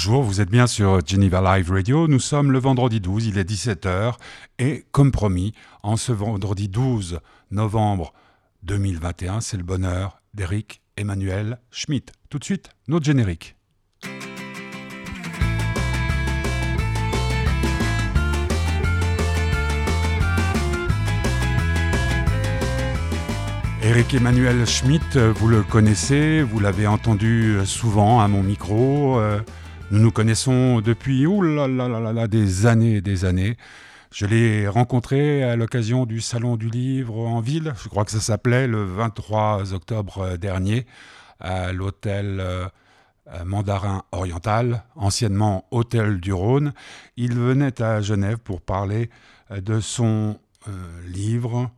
Bonjour, 0.00 0.22
vous 0.22 0.40
êtes 0.40 0.48
bien 0.48 0.68
sur 0.68 1.04
Geneva 1.04 1.56
Live 1.56 1.72
Radio. 1.72 2.06
Nous 2.06 2.20
sommes 2.20 2.52
le 2.52 2.60
vendredi 2.60 3.00
12, 3.00 3.26
il 3.26 3.36
est 3.36 3.50
17h. 3.50 4.14
Et 4.60 4.84
comme 4.92 5.10
promis, 5.10 5.54
en 5.82 5.96
ce 5.96 6.12
vendredi 6.12 6.68
12 6.68 7.18
novembre 7.50 8.12
2021, 8.62 9.40
c'est 9.40 9.56
le 9.56 9.64
bonheur 9.64 10.22
d'Eric 10.34 10.82
Emmanuel 10.96 11.58
Schmitt. 11.72 12.12
Tout 12.30 12.38
de 12.38 12.44
suite, 12.44 12.70
notre 12.86 13.06
générique. 13.06 13.56
Eric 23.82 24.14
Emmanuel 24.14 24.64
Schmitt, 24.64 25.16
vous 25.16 25.48
le 25.48 25.64
connaissez, 25.64 26.42
vous 26.42 26.60
l'avez 26.60 26.86
entendu 26.86 27.56
souvent 27.64 28.20
à 28.20 28.28
mon 28.28 28.44
micro. 28.44 29.20
Euh, 29.88 29.94
nous 29.96 30.00
nous 30.00 30.10
connaissons 30.10 30.80
depuis 30.80 31.26
des 32.28 32.66
années 32.66 32.96
et 32.96 33.00
des 33.00 33.24
années. 33.24 33.56
Je 34.12 34.26
l'ai 34.26 34.68
rencontré 34.68 35.42
à 35.42 35.56
l'occasion 35.56 36.06
du 36.06 36.20
Salon 36.20 36.56
du 36.56 36.70
Livre 36.70 37.18
en 37.18 37.40
ville, 37.40 37.74
je 37.82 37.88
crois 37.88 38.04
que 38.04 38.10
ça 38.10 38.20
s'appelait 38.20 38.66
le 38.66 38.84
23 38.84 39.74
octobre 39.74 40.36
dernier, 40.38 40.86
à 41.40 41.72
l'hôtel 41.72 42.38
euh, 42.40 42.68
Mandarin 43.44 44.02
Oriental, 44.12 44.84
anciennement 44.96 45.66
Hôtel 45.70 46.20
du 46.20 46.32
Rhône. 46.32 46.72
Il 47.16 47.34
venait 47.34 47.82
à 47.82 48.00
Genève 48.00 48.38
pour 48.38 48.62
parler 48.62 49.10
euh, 49.50 49.60
de 49.60 49.80
son 49.80 50.38
livre 51.06 51.70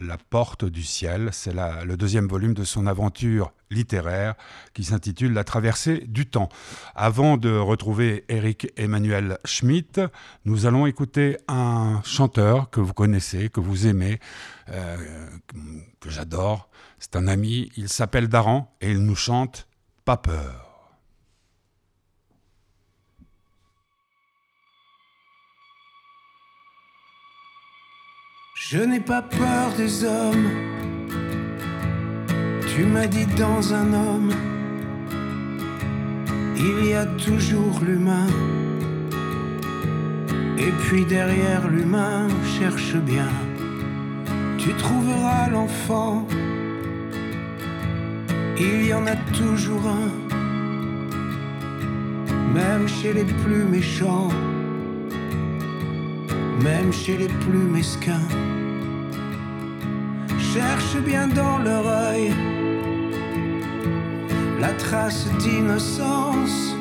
la 0.00 0.16
porte 0.16 0.64
du 0.64 0.82
ciel, 0.82 1.28
c'est 1.32 1.52
le 1.52 1.96
deuxième 1.96 2.26
volume 2.26 2.54
de 2.54 2.64
son 2.64 2.86
aventure 2.86 3.52
littéraire 3.70 4.34
qui 4.74 4.84
s'intitule 4.84 5.32
La 5.32 5.44
traversée 5.44 6.04
du 6.06 6.26
temps. 6.26 6.48
Avant 6.94 7.36
de 7.36 7.54
retrouver 7.56 8.24
Eric 8.28 8.72
Emmanuel 8.76 9.38
Schmitt, 9.44 10.00
nous 10.44 10.66
allons 10.66 10.86
écouter 10.86 11.36
un 11.48 12.00
chanteur 12.04 12.70
que 12.70 12.80
vous 12.80 12.94
connaissez, 12.94 13.50
que 13.50 13.60
vous 13.60 13.86
aimez, 13.86 14.18
euh, 14.70 14.96
que 16.00 16.10
j'adore. 16.10 16.68
C'est 16.98 17.16
un 17.16 17.28
ami, 17.28 17.70
il 17.76 17.88
s'appelle 17.88 18.28
Daran 18.28 18.74
et 18.80 18.90
il 18.90 18.98
nous 18.98 19.16
chante 19.16 19.68
Pas 20.04 20.16
peur. 20.16 20.69
Je 28.72 28.78
n'ai 28.78 29.00
pas 29.00 29.20
peur 29.20 29.72
des 29.76 30.04
hommes. 30.04 30.48
Tu 32.72 32.84
m'as 32.84 33.08
dit 33.08 33.26
dans 33.36 33.74
un 33.74 33.92
homme, 33.92 34.32
il 36.56 36.86
y 36.86 36.94
a 36.94 37.04
toujours 37.04 37.80
l'humain. 37.84 38.28
Et 40.56 40.70
puis 40.82 41.04
derrière 41.04 41.66
l'humain, 41.66 42.28
cherche 42.60 42.94
bien, 42.94 43.32
tu 44.56 44.72
trouveras 44.74 45.48
l'enfant. 45.48 46.28
Il 48.56 48.86
y 48.86 48.94
en 48.94 49.04
a 49.08 49.16
toujours 49.36 49.84
un, 49.88 50.10
même 52.54 52.86
chez 52.86 53.14
les 53.14 53.24
plus 53.24 53.64
méchants, 53.64 54.28
même 56.62 56.92
chez 56.92 57.16
les 57.16 57.32
plus 57.44 57.64
mesquins 57.76 58.28
cherche 60.54 60.96
bien 61.04 61.28
dans 61.28 61.58
leur 61.58 61.86
œil 61.86 62.32
la 64.60 64.72
trace 64.72 65.28
d'innocence 65.38 66.74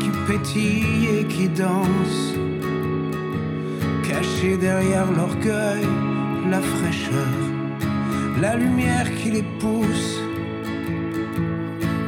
qui 0.00 0.10
pétille 0.26 1.06
et 1.18 1.24
qui 1.24 1.48
danse, 1.48 2.34
cachée 4.08 4.56
derrière 4.56 5.10
l'orgueil, 5.12 5.86
la 6.50 6.60
fraîcheur, 6.60 7.34
la 8.40 8.56
lumière 8.56 9.08
qui 9.18 9.30
les 9.30 9.46
pousse 9.60 10.20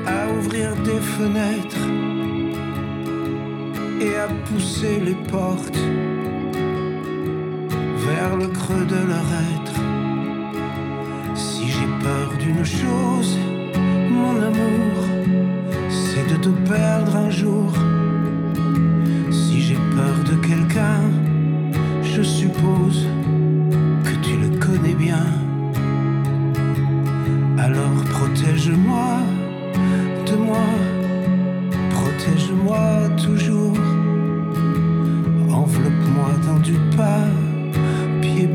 à 0.06 0.32
ouvrir 0.38 0.74
des 0.88 1.00
fenêtres 1.16 1.88
et 4.00 4.16
à 4.16 4.28
pousser 4.46 5.00
les 5.00 5.18
portes 5.30 5.78
protège-moi 28.14 29.18
de 30.26 30.36
moi, 30.36 30.66
protège-moi 31.96 33.08
toujours. 33.24 33.76
Enveloppe-moi 35.50 36.30
dans 36.46 36.60
du 36.60 36.76
pas, 36.96 37.26
pied 38.20 38.46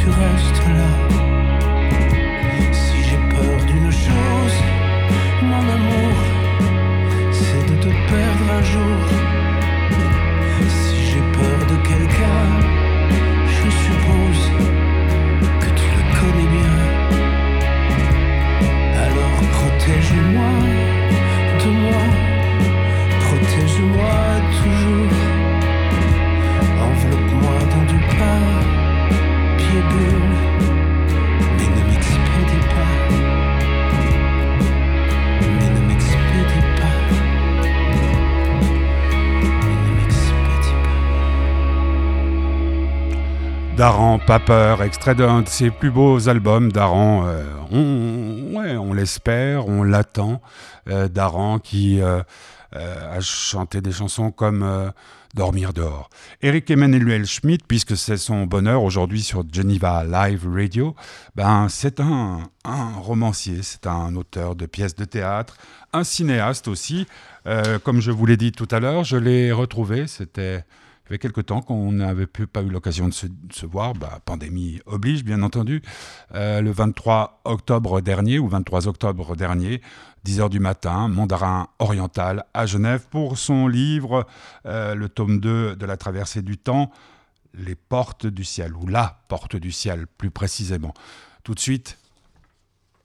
tu 0.00 0.08
restes 0.08 0.66
là. 0.66 1.10
perdre 8.10 8.52
un 8.52 8.62
jour. 8.62 9.39
Daran, 43.80 44.18
pas 44.18 44.38
peur, 44.38 44.82
extrait 44.82 45.14
d'un 45.14 45.40
de 45.40 45.48
ses 45.48 45.70
plus 45.70 45.90
beaux 45.90 46.28
albums. 46.28 46.70
Daran, 46.70 47.24
euh, 47.24 47.42
on, 47.70 48.54
ouais, 48.58 48.76
on 48.76 48.92
l'espère, 48.92 49.68
on 49.68 49.82
l'attend. 49.84 50.42
Euh, 50.90 51.08
Daran 51.08 51.58
qui 51.58 52.02
euh, 52.02 52.20
a 52.72 53.20
chanté 53.22 53.80
des 53.80 53.92
chansons 53.92 54.32
comme 54.32 54.92
dormir 55.34 55.72
dehors. 55.72 56.10
Eric 56.42 56.70
Emmanuel 56.70 57.24
Schmidt, 57.24 57.64
puisque 57.66 57.96
c'est 57.96 58.18
son 58.18 58.44
bonheur 58.44 58.82
aujourd'hui 58.82 59.22
sur 59.22 59.44
Geneva 59.50 60.04
Live 60.04 60.46
Radio, 60.52 60.94
ben 61.34 61.68
c'est 61.70 62.00
un, 62.00 62.40
un 62.66 62.92
romancier, 62.98 63.60
c'est 63.62 63.86
un 63.86 64.14
auteur 64.14 64.56
de 64.56 64.66
pièces 64.66 64.94
de 64.94 65.06
théâtre, 65.06 65.56
un 65.94 66.04
cinéaste 66.04 66.68
aussi. 66.68 67.06
Euh, 67.46 67.78
comme 67.78 68.00
je 68.02 68.10
vous 68.10 68.26
l'ai 68.26 68.36
dit 68.36 68.52
tout 68.52 68.68
à 68.70 68.78
l'heure, 68.78 69.04
je 69.04 69.16
l'ai 69.16 69.52
retrouvé, 69.52 70.06
c'était 70.06 70.64
avait 71.10 71.18
quelque 71.18 71.40
temps 71.40 71.60
qu'on 71.60 71.90
n'avait 71.90 72.28
pas 72.28 72.62
eu 72.62 72.68
l'occasion 72.68 73.08
de 73.08 73.12
se, 73.12 73.66
voir, 73.66 73.94
bah, 73.94 74.20
pandémie 74.24 74.80
oblige 74.86 75.24
bien 75.24 75.42
entendu, 75.42 75.82
euh, 76.34 76.60
le 76.60 76.70
23 76.70 77.40
octobre 77.44 78.00
dernier 78.00 78.38
ou 78.38 78.48
23 78.48 78.86
octobre 78.86 79.34
dernier, 79.34 79.80
10h 80.24 80.48
du 80.50 80.60
matin, 80.60 81.08
Mandarin 81.08 81.66
oriental 81.80 82.44
à 82.54 82.64
Genève 82.64 83.08
pour 83.10 83.38
son 83.38 83.66
livre, 83.66 84.24
euh, 84.66 84.94
le 84.94 85.08
tome 85.08 85.40
2 85.40 85.74
de 85.74 85.86
la 85.86 85.96
traversée 85.96 86.42
du 86.42 86.56
temps, 86.56 86.92
Les 87.54 87.74
portes 87.74 88.28
du 88.28 88.44
ciel, 88.44 88.76
ou 88.76 88.86
la 88.86 89.24
porte 89.26 89.56
du 89.56 89.72
ciel 89.72 90.06
plus 90.06 90.30
précisément. 90.30 90.94
Tout 91.42 91.56
de 91.56 91.60
suite, 91.60 91.98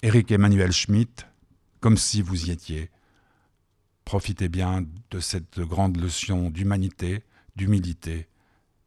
Eric 0.04 0.32
Emmanuel 0.32 0.72
Schmitt, 0.72 1.26
comme 1.80 1.98
si 1.98 2.22
vous 2.22 2.46
y 2.46 2.52
étiez. 2.52 2.92
Profitez 4.04 4.48
bien 4.48 4.86
de 5.10 5.20
cette 5.20 5.60
grande 5.60 5.98
leçon 5.98 6.52
d'humanité, 6.52 7.24
d'humilité 7.56 8.28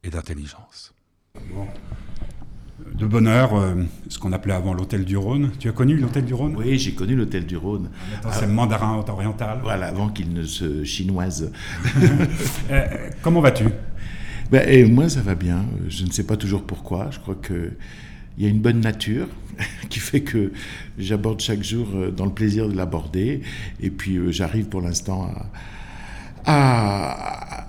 et 0.03 0.11
d'intelligence. 0.11 0.95
De 2.95 3.07
bonheur, 3.07 3.55
euh, 3.55 3.75
ce 4.09 4.19
qu'on 4.19 4.33
appelait 4.33 4.55
avant 4.55 4.73
l'hôtel 4.73 5.05
du 5.05 5.17
Rhône. 5.17 5.51
Tu 5.59 5.69
as 5.69 5.73
connu 5.73 5.97
l'hôtel 5.97 6.25
du 6.25 6.35
Rhône? 6.35 6.55
Oui, 6.57 6.79
j'ai 6.79 6.93
connu 6.93 7.17
l'hôtel 7.17 7.45
du 7.45 7.57
Rhône. 7.57 7.91
C'est 8.33 8.47
mandarin 8.47 9.05
oriental. 9.09 9.61
Voilà, 9.63 9.89
avant 9.89 10.09
qu'il 10.09 10.33
ne 10.33 10.45
se 10.45 10.85
chinoise. 10.85 11.53
Euh, 12.71 13.11
comment 13.23 13.41
vas-tu? 13.41 13.65
Ben, 14.51 14.69
et 14.69 14.85
Moi, 14.85 15.09
ça 15.09 15.23
va 15.23 15.35
bien. 15.35 15.65
Je 15.89 16.05
ne 16.05 16.11
sais 16.11 16.25
pas 16.25 16.37
toujours 16.37 16.65
pourquoi. 16.65 17.11
Je 17.11 17.19
crois 17.19 17.35
qu'il 17.35 17.73
y 18.37 18.45
a 18.45 18.49
une 18.49 18.61
bonne 18.61 18.81
nature 18.81 19.27
qui 19.89 20.01
fait 20.01 20.21
que 20.21 20.53
j'aborde 20.99 21.41
chaque 21.41 21.63
jour 21.63 21.89
euh, 21.95 22.11
dans 22.11 22.27
le 22.27 22.33
plaisir 22.33 22.69
de 22.69 22.77
l'aborder. 22.77 23.41
Et 23.81 23.91
puis, 23.91 24.33
j'arrive 24.33 24.67
pour 24.67 24.83
l'instant 24.83 25.33
à 25.35 25.47
à 26.45 27.67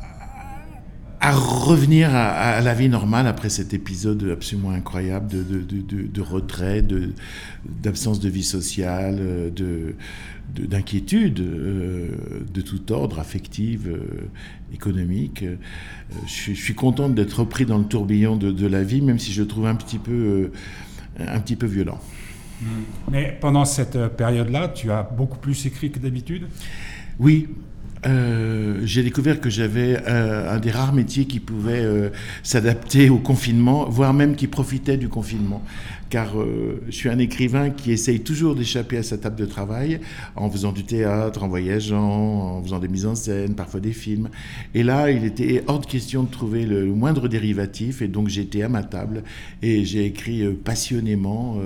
revenir 1.22 2.10
à, 2.14 2.62
la 2.62 2.74
vie 2.74 2.90
normale 2.90 3.28
après 3.28 3.50
cet 3.50 3.74
épisode 3.74 4.30
absolument 4.32 4.72
incroyable 4.72 5.28
de, 5.28 5.44
de, 5.44 5.82
de, 5.82 6.08
de 6.08 6.22
retrait, 6.22 6.84
d'absence 7.66 8.20
de, 8.20 8.30
vie 8.30 8.44
sociale, 8.44 9.52
de, 9.54 9.96
d'inquiétude 10.54 11.40
euh, 11.40 12.10
de 12.52 12.62
tout 12.62 12.92
ordre, 12.92 13.20
affective, 13.20 13.88
euh, 13.88 14.74
économique. 14.74 15.44
Euh, 15.44 15.56
je, 16.26 16.54
suis 16.54 16.76
contente 16.76 17.16
d'être 17.16 17.40
repris 17.40 17.66
dans 17.66 17.78
le 17.78 17.86
tourbillon 17.86 18.36
de, 18.36 18.68
la 18.68 18.84
vie, 18.84 19.02
même 19.02 19.20
si 19.20 19.32
je 19.32 19.42
le 19.42 19.48
trouve 19.48 19.68
un 19.68 19.76
petit 19.76 20.00
peu, 20.00 20.52
un 21.20 21.40
petit 21.40 21.56
peu 21.56 21.68
violent. 21.68 22.00
Mais 23.12 23.38
pendant 23.40 23.66
cette 23.66 23.98
période-là, 24.18 24.70
tu 24.70 24.92
as 24.92 25.04
beaucoup 25.04 25.38
plus 25.38 25.66
écrit 25.66 25.92
que 25.92 26.00
d'habitude? 26.00 26.48
Oui, 27.20 27.48
euh, 28.06 28.80
j'ai 28.84 29.04
découvert 29.04 29.42
que 29.42 29.50
j'avais 29.50 30.02
euh, 30.08 30.56
un 30.56 30.60
des 30.60 30.72
rares 30.72 30.94
métiers 30.94 31.26
qui 31.26 31.40
pouvait 31.42 31.84
euh, 31.84 32.10
s'adapter 32.44 33.10
au 33.10 33.18
confinement, 33.18 33.90
voire 33.90 34.14
même 34.14 34.36
qui 34.36 34.48
profitait 34.48 34.98
du 34.98 35.10
confinement. 35.10 35.62
Car 36.10 36.34
je 36.88 36.92
suis 36.92 37.08
un 37.08 37.20
écrivain 37.20 37.70
qui 37.70 37.92
essaye 37.92 38.22
toujours 38.22 38.56
d'échapper 38.56 38.98
à 38.98 39.04
sa 39.04 39.20
table 39.20 39.36
de 39.36 39.46
travail 39.46 40.00
en 40.36 40.50
faisant 40.50 40.72
du 40.72 40.84
théâtre, 40.84 41.44
en 41.44 41.48
voyageant, 41.48 42.58
en 42.58 42.64
faisant 42.64 42.80
des 42.80 42.88
mises 42.88 43.06
en 43.06 43.14
scène, 43.14 43.54
parfois 43.54 43.80
des 43.80 43.92
films. 43.92 44.30
Et 44.74 44.82
là, 44.82 45.12
il 45.12 45.24
était 45.24 45.64
hors 45.68 45.80
de 45.80 45.86
question 45.86 46.24
de 46.24 46.32
trouver 46.32 46.66
le, 46.66 46.88
moindre 46.88 47.28
dérivatif. 47.28 48.02
Et 48.02 48.08
donc 48.08 48.28
j'étais 48.28 48.64
à 48.64 48.70
ma 48.70 48.82
table 48.82 49.22
et 49.62 49.86
j'ai 49.86 50.04
écrit 50.06 50.48
passionnément 50.52 51.58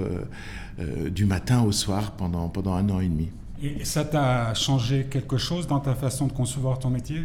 du 1.09 1.23
matin 1.23 1.63
au 1.63 1.71
soir 1.71 2.11
pendant, 2.11 2.49
pendant 2.49 2.73
un 2.73 2.89
an 2.89 2.99
et 2.99 3.07
demi. 3.07 3.29
Et 3.63 3.85
ça 3.85 4.03
t'a 4.03 4.53
changé 4.55 5.07
quelque 5.09 5.37
chose 5.37 5.67
dans 5.67 5.79
ta 5.79 5.95
façon 5.95 6.27
de 6.27 6.33
concevoir 6.33 6.79
ton 6.79 6.89
métier? 6.89 7.21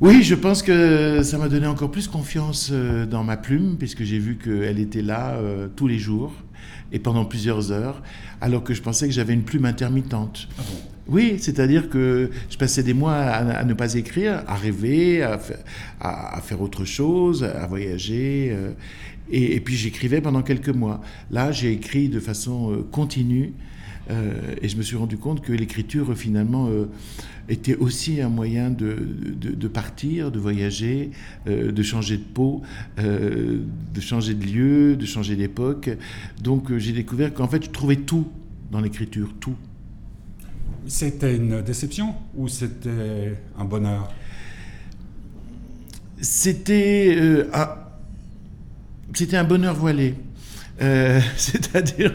Oui, 0.00 0.22
je 0.22 0.34
pense 0.34 0.62
que 0.62 1.22
ça 1.22 1.36
m'a 1.36 1.50
donné 1.50 1.66
encore 1.66 1.90
plus 1.90 2.08
confiance 2.08 2.70
euh, 2.72 3.04
dans 3.04 3.24
ma 3.24 3.36
plume, 3.36 3.76
puisque 3.78 4.04
j'ai 4.04 4.18
vu 4.18 4.38
qu'elle 4.38 4.78
était 4.78 5.02
là 5.02 5.32
euh, 5.34 5.68
tous 5.76 5.86
les 5.86 5.98
jours 5.98 6.32
et 6.92 6.98
pendant 6.98 7.26
plusieurs 7.26 7.72
heures, 7.72 8.02
alors 8.40 8.64
que 8.64 8.72
je 8.72 8.80
pensais 8.80 9.06
que 9.06 9.12
j'avais 9.12 9.34
une 9.34 9.42
plume 9.42 9.66
intermittente. 9.66 10.48
Ah 10.58 10.62
oui, 11.08 11.36
c'est-à-dire 11.38 11.90
que 11.90 12.30
je 12.48 12.56
passais 12.56 12.82
des 12.82 12.94
mois 12.94 13.16
à, 13.16 13.64
ne 13.64 13.74
pas 13.74 13.94
écrire, 13.94 14.44
à 14.46 14.54
rêver, 14.54 15.22
à, 15.22 15.38
à, 16.00 16.40
faire 16.40 16.62
autre 16.62 16.86
chose, 16.86 17.44
à 17.44 17.66
voyager. 17.66 18.50
Euh, 18.50 18.72
et, 19.30 19.56
et, 19.56 19.60
puis 19.60 19.76
j'écrivais 19.76 20.22
pendant 20.22 20.40
quelques 20.40 20.68
mois. 20.70 21.02
Là, 21.30 21.52
j'ai 21.52 21.70
écrit 21.70 22.08
de 22.08 22.18
façon 22.20 22.82
continue 22.90 23.52
et 24.10 24.68
je 24.68 24.76
me 24.76 24.82
suis 24.82 24.96
rendu 24.96 25.18
compte 25.18 25.42
que 25.42 25.52
l'écriture, 25.52 26.16
finalement, 26.16 26.68
euh, 26.68 26.86
était 27.48 27.76
aussi 27.76 28.20
un 28.20 28.28
moyen 28.28 28.70
de, 28.70 28.96
de, 28.96 29.68
partir, 29.68 30.30
de 30.30 30.38
voyager, 30.38 31.10
euh, 31.46 31.72
de 31.72 31.82
changer 31.82 32.16
de 32.16 32.22
peau, 32.22 32.62
de 32.96 34.00
changer 34.00 34.34
de 34.34 34.44
lieu, 34.44 34.96
de 34.96 35.06
changer 35.06 35.36
d'époque. 35.36 35.90
Donc 36.42 36.76
j'ai 36.76 36.92
découvert 36.92 37.34
qu'en 37.34 37.48
fait, 37.48 37.64
je 37.64 37.70
trouvais 37.70 37.96
tout 37.96 38.26
dans 38.70 38.80
l'écriture, 38.80 39.34
tout. 39.40 39.56
C'était 40.86 41.36
une 41.36 41.62
déception 41.62 42.14
ou 42.34 42.48
c'était 42.48 43.36
un 43.58 43.64
bonheur? 43.64 44.10
C'était 46.20 47.46
c'était 49.14 49.36
un 49.36 49.44
bonheur 49.44 49.74
voilé. 49.74 50.14
Euh, 50.80 51.20
c'est-à-dire 51.36 52.14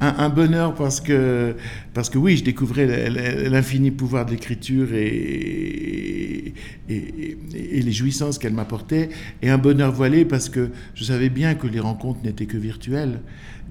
un, 0.00 0.28
bonheur 0.30 0.74
parce 0.74 1.00
que, 1.00 1.54
parce 1.92 2.08
que 2.08 2.18
oui, 2.18 2.36
je 2.36 2.44
découvrais 2.44 3.10
l'infini 3.48 3.90
pouvoir 3.90 4.26
de 4.26 4.30
l'écriture 4.30 4.88
et, 4.94 6.54
les 6.88 7.92
jouissances 7.92 8.38
qu'elle 8.38 8.54
m'apportait, 8.54 9.10
et 9.42 9.50
un 9.50 9.58
bonheur 9.58 9.92
voilé 9.92 10.24
parce 10.24 10.48
que 10.48 10.70
je 10.94 11.04
savais 11.04 11.28
bien 11.28 11.54
que 11.54 11.66
les 11.66 11.80
rencontres 11.80 12.22
n'étaient 12.24 12.46
que 12.46 12.56
virtuelles. 12.56 13.20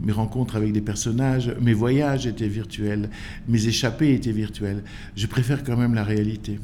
Mes 0.01 0.13
rencontres 0.13 0.55
avec 0.55 0.71
des 0.71 0.81
personnages, 0.81 1.53
mes 1.59 1.73
voyages 1.73 2.25
étaient 2.27 2.47
virtuels, 2.47 3.09
mes 3.47 3.67
échappées 3.67 4.13
étaient 4.13 4.31
virtuelles. 4.31 4.83
Je 5.15 5.27
préfère 5.27 5.63
quand 5.63 5.75
même 5.75 5.93
la 5.93 6.03
réalité. 6.03 6.59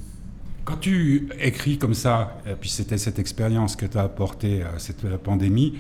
Quand 0.63 0.77
tu 0.77 1.27
écris 1.39 1.77
comme 1.77 1.93
ça, 1.93 2.41
et 2.49 2.55
puis 2.59 2.69
c'était 2.69 2.97
cette 2.97 3.19
expérience 3.19 3.75
que 3.75 3.85
tu 3.85 3.97
as 3.97 4.03
apportée 4.03 4.63
à 4.63 4.79
cette 4.79 5.05
pandémie, 5.17 5.73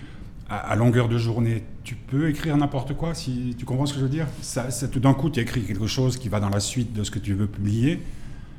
à, 0.49 0.75
longueur 0.75 1.09
de 1.09 1.17
journée, 1.17 1.63
tu 1.83 1.95
peux 1.95 2.29
écrire 2.29 2.55
n'importe 2.55 2.93
quoi, 2.93 3.13
si 3.15 3.55
tu 3.57 3.65
comprends 3.65 3.85
ce 3.85 3.93
que 3.93 3.99
je 3.99 4.05
veux 4.05 4.11
dire? 4.11 4.27
Ça, 4.41 4.67
Tout 4.87 4.99
d'un 4.99 5.13
coup, 5.13 5.29
tu 5.29 5.39
écris 5.39 5.63
quelque 5.63 5.87
chose 5.87 6.17
qui 6.17 6.29
va 6.29 6.39
dans 6.39 6.49
la 6.49 6.59
suite 6.59 6.93
de 6.93 7.03
ce 7.03 7.11
que 7.11 7.19
tu 7.19 7.33
veux 7.33 7.47
publier, 7.47 7.99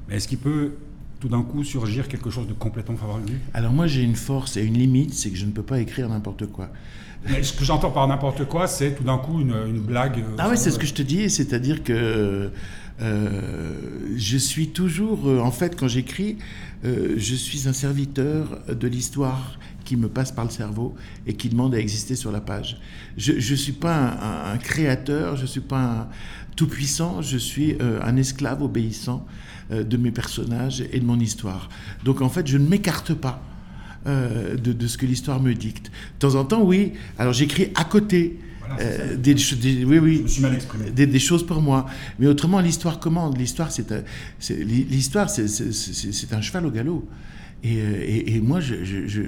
mais 0.09 0.17
est-ce 0.17 0.27
qu'il 0.27 0.39
peut 0.39 0.73
tout 1.21 1.29
d'un 1.29 1.43
coup 1.43 1.65
surgir 1.65 2.09
quelque 2.09 2.29
chose 2.29 2.47
de 2.47 2.53
complètement 2.53 2.97
favorable 2.97 3.31
Alors 3.55 3.73
moi, 3.73 3.87
j'ai 3.87 4.03
une 4.03 4.17
force 4.17 4.57
et 4.57 4.65
une 4.65 4.75
limite, 4.75 5.15
c'est 5.15 5.31
que 5.31 5.37
je 5.37 5.47
ne 5.47 5.53
peux 5.53 5.63
pas 5.63 5.81
écrire 5.81 6.09
n'importe 6.09 6.47
quoi. 6.47 6.71
Mais 7.29 7.43
ce 7.43 7.53
que 7.53 7.65
j'entends 7.65 7.91
par 7.91 8.07
n'importe 8.07 8.45
quoi, 8.47 8.67
c'est 8.67 8.93
tout 8.93 9.05
d'un 9.05 9.19
coup 9.19 9.41
une, 9.41 9.81
blague. 9.81 10.19
Euh, 10.19 10.37
ah 10.39 10.49
oui, 10.51 10.59
c'est 10.59 10.71
ce 10.71 10.79
que 10.79 10.87
je 10.87 10.95
te 10.95 11.03
dis, 11.03 11.31
c'est-à-dire 11.31 11.83
que 11.83 12.51
euh, 13.01 13.71
je 14.17 14.37
suis 14.37 14.69
toujours, 14.69 15.29
euh, 15.29 15.41
en 15.41 15.51
fait, 15.51 15.79
quand 15.79 15.89
j'écris, 15.89 16.37
je 16.85 17.35
suis 17.35 17.67
un 17.67 17.73
serviteur 17.73 18.61
de 18.69 18.87
l'histoire 18.87 19.59
qui 19.87 19.97
me 19.97 20.09
passe 20.09 20.33
par 20.33 20.45
le 20.45 20.51
cerveau 20.51 20.95
et 21.27 21.33
qui 21.33 21.49
demande 21.49 21.75
à 21.75 21.79
exister 21.79 22.17
sur 22.17 22.31
la 22.31 22.43
page. 22.43 22.79
Je 23.17 23.33
ne 23.33 23.57
suis 23.57 23.73
pas 23.73 24.51
un, 24.53 24.59
créateur, 24.59 25.37
je 25.37 25.43
ne 25.43 25.47
suis 25.47 25.61
pas 25.61 25.81
un 25.81 26.09
tout-puissant, 26.57 27.23
je 27.23 27.39
suis 27.39 27.77
euh, 27.81 28.01
un 28.03 28.17
esclave 28.17 28.63
obéissant 28.63 29.25
euh, 29.71 29.85
de 29.85 29.97
mes 29.97 30.11
personnages 30.11 30.85
et 30.93 31.01
de 31.01 31.05
mon 31.05 31.19
histoire. 31.19 31.71
Donc 32.05 32.21
en 32.21 32.29
fait, 32.29 32.47
je 32.47 32.59
ne 32.59 32.69
m'écarte 32.69 33.15
pas. 33.15 33.43
Euh, 34.07 34.57
de, 34.57 34.87
ce 34.87 34.97
que 34.99 35.05
l'histoire 35.05 35.41
me 35.41 35.53
dicte. 35.53 35.87
De 35.87 36.29
temps 36.29 36.37
en 36.37 36.45
temps, 36.45 36.63
oui. 36.63 36.93
Alors 37.19 37.33
j'écris 37.33 37.73
à 37.75 37.83
côté. 37.83 38.39
des, 39.19 39.35
oui, 39.85 39.99
oui, 39.99 40.25
des, 40.95 41.09
des, 41.09 41.19
choses 41.19 41.45
pour 41.45 41.61
moi. 41.61 41.87
Mais 42.21 42.29
autrement, 42.29 42.61
l'histoire 42.61 43.01
commande. 43.01 43.37
L'histoire, 43.37 43.73
c'est 43.73 43.91
l'histoire, 44.49 45.29
c'est 45.29 46.33
un 46.33 46.41
cheval 46.41 46.67
au 46.67 46.71
galop. 46.71 47.09
Et, 47.65 48.37
et, 48.37 48.41
moi, 48.41 48.61
je, 48.61 48.85
je 48.85 49.23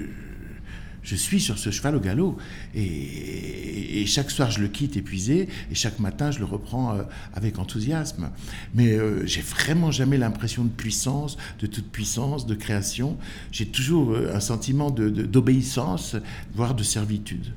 suis 1.15 1.39
sur 1.39 1.57
ce 1.57 1.71
cheval 1.71 1.95
au 1.95 1.99
galop. 1.99 2.37
Et, 2.75 4.05
chaque 4.05 4.31
soir, 4.31 4.49
je 4.49 4.59
le 4.59 4.67
quitte 4.67 4.97
épuisé, 4.97 5.47
et 5.71 5.75
chaque 5.75 5.99
matin, 5.99 6.31
je 6.31 6.39
le 6.39 6.45
reprends 6.45 6.95
euh, 6.95 7.03
avec 7.33 7.59
enthousiasme. 7.59 8.29
Mais 8.73 8.93
euh, 8.93 9.25
j'ai 9.25 9.41
vraiment 9.41 9.91
jamais 9.91 10.17
l'impression 10.17 10.63
de 10.63 10.69
puissance, 10.69 11.37
de 11.59 11.67
toute 11.67 11.91
puissance, 11.91 12.47
de 12.47 12.55
création. 12.55 13.17
J'ai 13.51 13.67
toujours 13.67 14.11
euh, 14.11 14.31
un 14.33 14.39
sentiment 14.39 14.89
d'obéissance, 14.89 16.15
voire 16.55 16.73
de 16.73 16.83
servitude. 16.83 17.53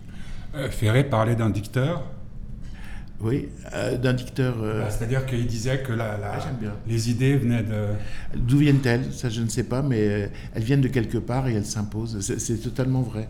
Ferré 0.71 1.05
parlait 1.05 1.37
d'un 1.37 1.49
dicteur 1.49 2.05
Oui, 3.23 3.49
euh, 3.75 3.97
d'un 3.99 4.13
dicteur. 4.15 4.57
Bah, 4.59 4.91
C'est-à-dire 4.91 5.25
qu'il 5.27 5.47
disait 5.47 5.83
que 5.83 5.93
la, 5.93 6.19
la- 6.19 6.33
Ah, 6.35 6.51
les 6.89 7.11
idées 7.11 7.37
venaient 7.37 7.63
de. 7.63 7.87
D'où 8.37 8.59
viennent-elles? 8.59 9.13
Ça, 9.13 9.29
je 9.31 9.43
ne 9.43 9.49
sais 9.49 9.65
pas, 9.65 9.81
mais 9.83 10.01
euh, 10.01 10.27
elles 10.55 10.63
viennent 10.65 10.81
de 10.81 10.89
quelque 10.89 11.19
part 11.19 11.47
et 11.49 11.55
elles 11.55 11.65
s'imposent. 11.67 12.19
C'est- 12.21 12.63
totalement 12.63 13.03
vrai. 13.03 13.29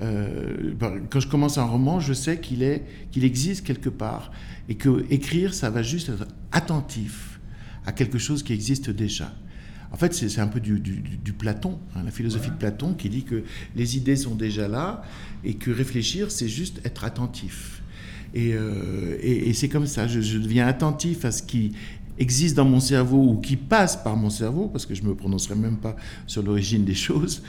Euh, 0.00 0.72
quand 1.10 1.20
je 1.20 1.28
commence 1.28 1.58
un 1.58 1.64
roman, 1.64 2.00
je 2.00 2.12
sais 2.12 2.38
qu'il 2.38 2.62
est, 2.62 2.82
qu'il 3.10 3.24
existe 3.24 3.64
quelque 3.66 3.88
part 3.90 4.32
et 4.68 4.76
que 4.76 5.04
écrire, 5.10 5.54
ça 5.54 5.70
va 5.70 5.82
juste 5.82 6.08
être 6.08 6.26
attentif 6.52 7.40
à 7.84 7.92
quelque 7.92 8.18
chose 8.18 8.42
qui 8.42 8.52
existe 8.52 8.90
déjà. 8.90 9.32
En 9.92 9.96
fait, 9.96 10.14
c'est 10.14 10.40
un 10.40 10.46
peu 10.46 10.60
du, 10.60 10.80
du- 10.80 11.00
du- 11.00 11.16
du 11.18 11.32
Platon, 11.34 11.78
hein, 11.94 12.02
la 12.04 12.10
philosophie 12.10 12.48
de 12.50 12.56
Platon, 12.56 12.94
qui 12.94 13.10
dit 13.10 13.24
que 13.24 13.42
les 13.76 13.96
idées 13.96 14.16
sont 14.16 14.34
déjà 14.34 14.66
là 14.66 15.02
et 15.44 15.54
que 15.54 15.70
réfléchir, 15.70 16.30
c'est 16.30 16.48
juste 16.48 16.80
être 16.86 17.04
attentif. 17.04 17.81
Et, 18.34 18.52
euh, 18.54 19.18
et- 19.20 19.52
c'est 19.52 19.68
comme 19.68 19.86
ça, 19.86 20.06
je, 20.06 20.38
deviens 20.38 20.66
attentif 20.66 21.24
à 21.24 21.32
ce 21.32 21.42
qui 21.42 21.72
existe 22.18 22.56
dans 22.56 22.64
mon 22.64 22.80
cerveau 22.80 23.22
ou 23.22 23.40
qui 23.40 23.56
passe 23.56 23.96
par 23.96 24.16
mon 24.16 24.30
cerveau, 24.30 24.68
parce 24.68 24.86
que 24.86 24.94
je 24.94 25.02
ne 25.02 25.08
me 25.08 25.14
prononcerai 25.14 25.54
même 25.54 25.76
pas 25.76 25.96
sur 26.26 26.42
l'origine 26.42 26.84
des 26.84 26.94
choses. 26.94 27.42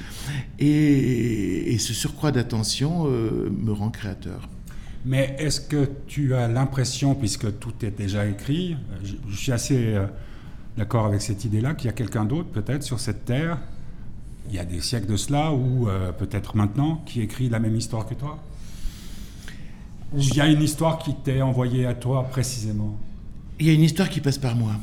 Et, 0.59 1.77
ce 1.79 1.93
surcroît 1.93 2.31
d'attention 2.31 3.05
euh, 3.07 3.49
me 3.49 3.71
rend 3.71 3.89
créateur. 3.89 4.47
Mais 5.05 5.35
est-ce 5.37 5.59
que 5.59 5.89
tu 6.07 6.33
as 6.33 6.47
l'impression, 6.47 7.13
puisque 7.13 7.59
tout 7.59 7.73
est 7.81 7.91
déjà 7.91 8.25
écrit, 8.25 8.73
euh, 8.73 9.07
je, 9.29 9.35
suis 9.35 9.51
assez 9.51 9.95
d'accord 10.77 11.05
avec 11.05 11.21
cette 11.21 11.43
idée-là, 11.45 11.73
qu'il 11.73 11.87
y 11.87 11.89
a 11.89 11.93
quelqu'un 11.93 12.25
d'autre 12.25 12.49
peut-être 12.49 12.83
sur 12.83 12.99
cette 12.99 13.25
terre, 13.25 13.59
il 14.49 14.55
y 14.55 14.59
a 14.59 14.65
des 14.65 14.81
siècles 14.81 15.07
de 15.07 15.17
cela, 15.17 15.53
ou 15.53 15.87
peut-être 16.19 16.57
maintenant, 16.57 17.01
qui 17.05 17.21
écrit 17.21 17.47
la 17.47 17.59
même 17.59 17.75
histoire 17.75 18.05
que 18.05 18.13
toi? 18.13 18.39
Il 20.15 20.36
y 20.36 20.41
a 20.41 20.48
une 20.48 20.62
histoire 20.62 21.00
qui 21.00 21.13
t'est 21.24 21.41
envoyée 21.41 21.86
à 21.86 21.93
toi 21.93 22.24
précisément 22.24 22.98
Il 23.60 23.67
y 23.67 23.70
a 23.70 23.74
une 23.74 23.82
histoire 23.84 24.10
qui 24.10 24.20
passe 24.22 24.38
par 24.38 24.55
moi, 24.55 24.74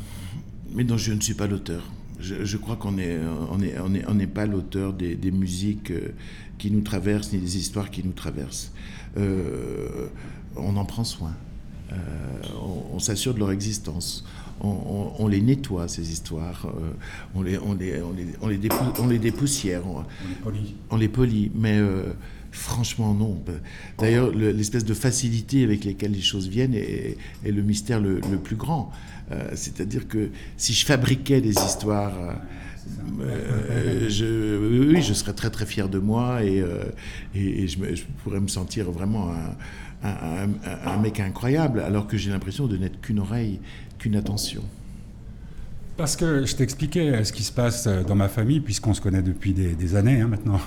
mais 0.75 0.85
dont 0.85 0.97
je 0.97 1.13
ne 1.13 1.21
suis 1.21 1.35
pas 1.35 1.47
l'auteur. 1.47 1.83
Je, 2.21 2.45
je 2.45 2.57
crois 2.59 2.77
qu'on 2.77 2.93
n'est 2.93 3.17
on 3.51 3.61
est, 3.61 3.79
on 3.81 3.95
est, 3.95 4.05
on 4.09 4.15
n'est 4.15 4.27
pas 4.27 4.45
l'auteur 4.47 4.93
des, 4.93 5.15
des 5.15 5.31
musiques 5.31 5.91
euh, 5.91 6.13
qui 6.59 6.71
nous 6.71 6.83
traversent, 6.83 7.33
ni 7.33 7.39
des 7.39 7.57
histoires 7.57 7.91
qui 7.91 8.05
nous 8.05 8.13
traversent. 8.13 8.73
Euh, 9.17 10.07
on 10.57 10.77
en 10.77 10.85
prend 10.85 11.05
soin. 11.05 11.33
Euh, 11.93 11.97
on, 12.63 12.97
on 12.97 12.99
s'assure 12.99 13.33
de 13.35 13.39
leur 13.39 13.51
existence. 13.51 14.25
On, 14.61 14.69
on- 14.69 15.13
on 15.25 15.29
les 15.29 15.41
nettoie, 15.41 15.89
ces 15.89 16.13
histoires. 16.13 16.67
Euh, 16.67 16.91
on, 17.35 17.43
les, 17.43 17.59
on, 17.59 17.73
les, 17.75 18.03
on, 18.03 18.13
les, 18.13 18.27
on, 18.43 18.49
les 18.49 18.59
dépou- 18.59 18.93
on 19.01 19.07
les 19.07 19.19
dépoussière. 19.19 19.83
On- 19.87 20.01
est 20.01 20.99
les 20.99 21.09
polie, 21.09 21.51
mais 21.55 21.79
euh, 21.79 22.13
franchement 22.53 23.15
non. 23.15 23.43
D'ailleurs, 23.99 24.33
le- 24.33 24.51
l'espèce 24.51 24.85
de 24.85 24.95
facilité 24.95 25.65
avec 25.65 25.85
laquelle 25.85 26.13
les 26.13 26.21
choses 26.21 26.49
viennent 26.49 26.75
est, 26.75 27.17
le 27.45 27.63
mystère 27.63 28.01
le, 28.01 28.21
plus 28.43 28.57
grand. 28.57 28.93
Euh, 29.31 29.51
C'est-à-dire 29.55 30.09
que 30.09 30.31
si 30.57 30.73
je 30.73 30.85
fabriquais 30.85 31.41
des 31.41 31.55
histoires, 31.55 32.15
euh, 32.19 33.23
euh, 33.23 34.09
je, 34.09 34.93
oui, 34.93 35.03
je 35.03 35.15
serais 35.15 35.33
très 35.33 35.51
très 35.51 35.67
fier 35.67 35.89
de 35.89 35.99
moi 35.99 36.43
et, 36.43 36.65
je, 37.35 38.03
pourrais 38.25 38.41
me 38.41 38.49
sentir 38.49 38.91
vraiment 38.91 39.33
un, 40.03 40.97
mec 40.99 41.21
incroyable, 41.21 41.81
alors 41.81 42.07
que 42.07 42.17
j'ai 42.17 42.31
l'impression 42.31 42.67
de 42.67 42.77
n'être 42.77 43.01
qu'une 43.01 43.21
oreille, 43.21 43.61
qu'une 43.99 44.17
attention. 44.17 44.63
Parce 45.97 46.17
que 46.17 46.47
je 46.47 46.57
t'expliquais 46.57 47.23
ce 47.25 47.33
qui 47.33 47.43
se 47.43 47.53
passe 47.53 47.87
dans 47.87 48.15
ma 48.15 48.29
famille, 48.29 48.61
puisqu'on 48.61 48.95
se 48.95 49.03
connaît 49.03 49.23
depuis 49.23 49.53
des, 49.53 49.75
des 49.75 49.95
années 49.97 50.23
hein, 50.23 50.29
maintenant. 50.29 50.61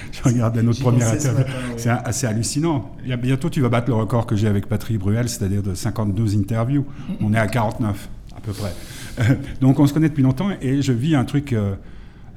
Je 0.12 0.22
regardais 0.22 0.62
notre 0.62 0.78
J'y 0.78 0.82
première 0.82 1.12
interview. 1.12 1.44
C'est 1.76 1.90
assez 1.90 2.26
hallucinant. 2.26 2.94
Bientôt, 3.20 3.50
tu 3.50 3.60
vas 3.60 3.68
battre 3.68 3.88
le 3.88 3.94
record 3.94 4.26
que 4.26 4.36
j'ai 4.36 4.48
avec 4.48 4.66
Patrick 4.66 4.98
Bruel, 4.98 5.28
c'est-à-dire 5.28 5.62
de 5.62 5.74
52 5.74 6.36
interviews. 6.36 6.84
On 7.20 7.32
est 7.34 7.38
à 7.38 7.46
49, 7.46 8.08
à 8.36 8.40
peu 8.40 8.52
près. 8.52 8.72
Euh, 9.20 9.34
Donc, 9.60 9.78
on 9.78 9.86
se 9.86 9.92
connaît 9.92 10.08
depuis 10.08 10.22
longtemps 10.22 10.50
et 10.60 10.82
je 10.82 10.92
vis 10.92 11.14
un 11.14 11.24
truc 11.24 11.52
euh, 11.52 11.74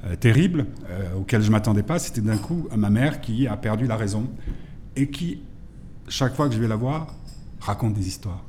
euh, 0.06 0.16
terrible 0.16 0.66
euh, 0.90 1.14
auquel 1.18 1.40
je 1.40 1.46
ne 1.46 1.52
m'attendais 1.52 1.82
pas. 1.82 1.98
C'était 1.98 2.20
d'un 2.20 2.36
coup 2.36 2.68
ma 2.76 2.90
mère 2.90 3.20
qui 3.20 3.46
a 3.46 3.56
perdu 3.56 3.86
la 3.86 3.96
raison 3.96 4.28
et 4.96 5.08
qui, 5.08 5.40
chaque 6.08 6.34
fois 6.34 6.48
que 6.48 6.54
je 6.54 6.60
vais 6.60 6.68
la 6.68 6.76
voir, 6.76 7.14
raconte 7.60 7.94
des 7.94 8.06
histoires. 8.06 8.44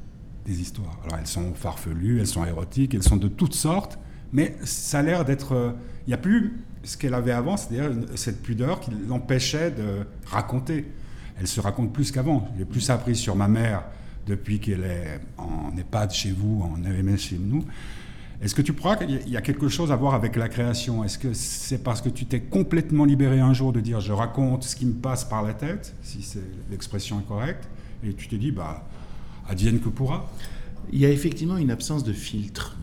Des 0.45 0.60
histoires. 0.60 1.00
Alors, 1.05 1.19
elles 1.19 1.27
sont 1.27 1.53
farfelues, 1.53 2.19
elles 2.19 2.27
sont 2.27 2.45
érotiques, 2.45 2.93
elles 2.93 3.03
sont 3.03 3.15
de 3.15 3.29
toutes 3.29 3.53
sortes, 3.53 3.98
mais 4.36 4.56
ça 4.63 5.00
a 5.00 5.01
l'air 5.01 5.25
d'être. 5.25 5.54
euh, 5.54 5.72
Il 6.06 6.10
n'y 6.10 6.13
a 6.13 6.18
plus 6.18 6.54
ce 6.84 6.98
qu'elle 6.98 7.15
avait 7.15 7.32
avant, 7.32 7.58
c'est-à-dire 7.58 7.89
cette 8.15 8.44
pudeur 8.44 8.80
qui 8.80 8.92
l'empêchait 9.10 9.72
de 9.72 10.06
raconter. 10.27 10.86
Elle 11.39 11.48
se 11.48 11.60
raconte 11.60 11.92
plus 11.94 12.12
qu'avant. 12.12 12.48
J'ai 12.58 12.65
plus 12.65 12.88
appris 12.92 13.15
sur 13.15 13.36
ma 13.36 13.48
mère 13.48 13.84
depuis 14.27 14.60
qu'elle 14.60 14.84
est 14.84 15.20
en 15.38 15.75
EHPAD 15.77 16.12
chez 16.12 16.32
vous, 16.32 16.62
en 16.63 16.86
AMS 16.86 17.18
chez 17.18 17.38
nous. 17.39 17.63
Est-ce 18.42 18.54
que 18.54 18.62
tu 18.62 18.74
crois 18.74 18.98
qu'il 18.98 19.30
y 19.30 19.38
a- 19.38 19.42
quelque 19.42 19.68
chose 19.70 19.92
à 19.92 19.96
voir 19.96 20.13
avec 20.13 20.36
la 20.36 20.50
création? 20.50 21.04
Est-ce 21.04 21.18
que 21.18 21.34
c'est 21.34 21.80
parce 21.84 22.01
que 22.01 22.10
tu 22.10 22.25
t'es 22.25 22.42
complètement 22.42 23.06
libéré 23.06 23.39
un 23.39 23.54
jour 23.54 23.72
de 23.74 23.80
dire 23.80 24.00
je 24.01 24.12
raconte 24.13 24.63
ce 24.63 24.75
qui 24.75 24.86
me 24.86 24.94
passe 24.94 25.24
par 25.24 25.42
la 25.42 25.54
tête, 25.54 25.96
si 26.04 26.20
l'expression 26.70 27.20
est 27.20 27.27
correcte, 27.27 27.68
et 28.04 28.13
tu 28.13 28.27
t'es 28.27 28.38
dit 28.38 28.51
bah 28.51 28.86
advienne 29.50 29.80
que 29.80 29.89
pourra? 29.89 30.30
Il 30.92 31.00
y 31.00 31.06
a 31.06 31.10
effectivement 31.10 31.58
une 31.58 31.72
absence 31.72 32.04
de 32.04 32.13
filtre. 32.13 32.77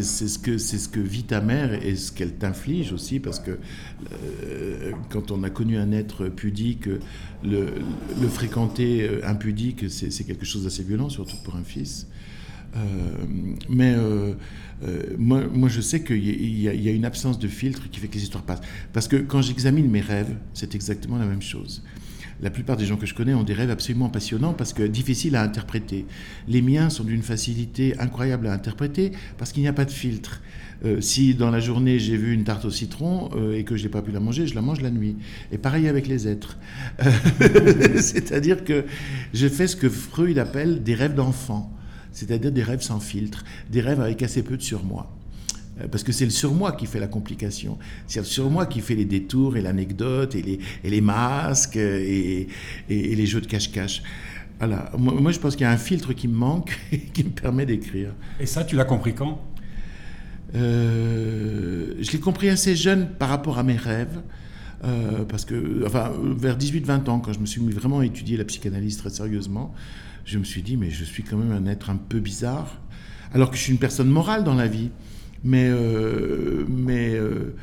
C'est 0.00 0.02
ce, 0.02 0.38
que, 0.38 0.56
c'est 0.56 0.78
ce 0.78 0.88
que 0.88 1.00
vit 1.00 1.24
ta 1.24 1.42
mère 1.42 1.74
et 1.84 1.96
ce 1.96 2.12
qu'elle 2.12 2.32
t'inflige 2.32 2.94
aussi, 2.94 3.20
parce 3.20 3.40
que 3.40 3.58
euh, 4.42 4.92
quand 5.10 5.30
on 5.30 5.42
a 5.42 5.50
connu 5.50 5.76
un 5.76 5.92
être 5.92 6.28
pudique, 6.28 6.88
le, 7.44 7.66
fréquenter 8.30 9.02
euh, 9.02 9.20
impudique, 9.28 9.90
c'est 9.90 10.24
quelque 10.24 10.46
chose 10.46 10.64
d'assez 10.64 10.82
violent, 10.82 11.10
surtout 11.10 11.36
pour 11.44 11.56
un 11.56 11.62
fils. 11.62 12.06
Euh, 12.74 12.80
mais 13.68 13.94
moi, 15.18 15.68
je 15.68 15.82
sais 15.82 16.02
qu'il 16.02 16.24
y, 16.24 16.62
y 16.62 16.88
a 16.88 16.92
une 16.92 17.04
absence 17.04 17.38
de 17.38 17.48
filtre 17.48 17.90
qui 17.90 18.00
fait 18.00 18.08
que 18.08 18.14
les 18.14 18.22
histoires 18.22 18.44
passent. 18.44 18.62
Parce 18.94 19.08
que 19.08 19.16
quand 19.16 19.42
j'examine 19.42 19.90
mes 19.90 20.00
rêves, 20.00 20.34
c'est 20.54 20.74
exactement 20.74 21.18
la 21.18 21.26
même 21.26 21.42
chose. 21.42 21.82
La 22.42 22.50
plupart 22.50 22.76
des 22.76 22.86
gens 22.86 22.96
que 22.96 23.06
je 23.06 23.14
connais 23.14 23.34
ont 23.34 23.44
des 23.44 23.52
rêves 23.54 23.70
absolument 23.70 24.08
passionnants 24.08 24.52
parce 24.52 24.72
que 24.72 24.82
difficiles 24.82 25.36
à 25.36 25.42
interpréter. 25.42 26.06
Les 26.48 26.60
miens 26.60 26.90
sont 26.90 27.04
d'une 27.04 27.22
facilité 27.22 27.96
incroyable 28.00 28.48
à 28.48 28.52
interpréter 28.52 29.12
parce 29.38 29.52
qu'il 29.52 29.62
n'y 29.62 29.68
a 29.68 29.72
pas 29.72 29.84
de 29.84 29.92
filtre. 29.92 30.42
Euh, 30.84 31.00
si 31.00 31.34
dans 31.34 31.50
la 31.50 31.60
journée 31.60 32.00
j'ai 32.00 32.16
vu 32.16 32.34
une 32.34 32.42
tarte 32.42 32.64
au 32.64 32.70
citron 32.70 33.30
euh, 33.36 33.56
et 33.56 33.62
que 33.62 33.76
je 33.76 33.84
n'ai 33.84 33.88
pas 33.88 34.02
pu 34.02 34.10
la 34.10 34.18
manger, 34.18 34.48
je 34.48 34.56
la 34.56 34.62
mange 34.62 34.80
la 34.80 34.90
nuit. 34.90 35.16
Et 35.52 35.58
pareil 35.58 35.86
avec 35.86 36.08
les 36.08 36.26
êtres. 36.26 36.58
Euh, 37.00 37.10
C'est-à-dire 38.00 38.64
que 38.64 38.84
je 39.32 39.46
fais 39.46 39.68
ce 39.68 39.76
que 39.76 39.88
Freud 39.88 40.36
appelle 40.38 40.82
des 40.82 40.94
rêves 40.94 41.14
d'enfant, 41.14 41.72
c'est-à-dire 42.10 42.50
des 42.50 42.64
rêves 42.64 42.82
sans 42.82 42.98
filtre, 42.98 43.44
des 43.70 43.80
rêves 43.80 44.00
avec 44.00 44.20
assez 44.22 44.42
peu 44.42 44.56
de 44.56 44.62
surmoi. 44.62 45.08
Euh, 45.80 45.88
Parce 45.88 46.02
que 46.04 46.12
c'est 46.12 46.24
le 46.24 46.30
surmoi 46.30 46.72
qui 46.72 46.86
fait 46.86 47.00
la 47.00 47.06
complication. 47.08 47.78
C'est 48.06 48.20
le 48.20 48.26
surmoi 48.26 48.66
qui 48.66 48.80
fait 48.80 48.94
les 48.94 49.04
détours 49.06 49.56
et 49.56 49.62
l'anecdote 49.62 50.34
et 50.34 50.42
les, 50.42 50.58
et 50.84 50.90
les 50.90 51.00
masques 51.00 51.76
et, 51.76 52.46
et- 52.90 53.12
et 53.12 53.14
les 53.16 53.26
jeux 53.26 53.40
de 53.40 53.46
cache-cache. 53.46 54.02
Voilà. 54.58 54.92
Moi, 54.98 55.14
moi, 55.14 55.32
je 55.32 55.38
pense 55.40 55.56
qu'il 55.56 55.64
y 55.64 55.66
a 55.68 55.72
un 55.72 55.76
filtre 55.78 56.12
qui 56.12 56.28
me 56.28 56.34
manque 56.36 56.78
et 56.92 56.98
qui 56.98 57.24
me 57.24 57.30
permet 57.30 57.66
d'écrire. 57.66 58.10
Et 58.38 58.46
ça, 58.46 58.64
tu 58.64 58.76
l'as 58.76 58.84
compris 58.84 59.14
quand? 59.14 59.40
Euh, 60.54 61.94
je 62.00 62.10
l'ai 62.12 62.20
compris 62.20 62.48
assez 62.48 62.76
jeune 62.76 63.08
par 63.18 63.28
rapport 63.28 63.58
à 63.58 63.62
mes 63.62 63.76
rêves. 63.76 64.20
euh, 64.84 65.24
parce 65.24 65.44
que, 65.44 65.84
enfin, 65.86 66.12
vers 66.36 66.58
18-20 66.58 67.08
ans, 67.08 67.20
quand 67.20 67.32
je 67.32 67.38
me 67.38 67.46
suis 67.46 67.60
mis 67.60 67.72
vraiment 67.72 68.00
à 68.00 68.04
étudier 68.06 68.36
la 68.36 68.44
psychanalyse 68.44 68.96
très 68.96 69.10
sérieusement, 69.10 69.72
je 70.24 70.38
me 70.38 70.44
suis 70.44 70.62
dit, 70.62 70.76
mais 70.76 70.90
je 70.90 71.04
suis 71.04 71.22
quand 71.22 71.36
même 71.36 71.52
un 71.52 71.66
être 71.70 71.88
un 71.90 71.96
peu 71.96 72.18
bizarre, 72.18 72.80
alors 73.32 73.50
que 73.50 73.56
je 73.56 73.62
suis 73.62 73.72
une 73.72 73.78
personne 73.78 74.08
morale 74.08 74.42
dans 74.44 74.54
la 74.54 74.66
vie. 74.66 74.90
Mais, 75.44 75.68
euh, 75.68 76.64
mais, 76.68 77.14
euh, 77.14 77.54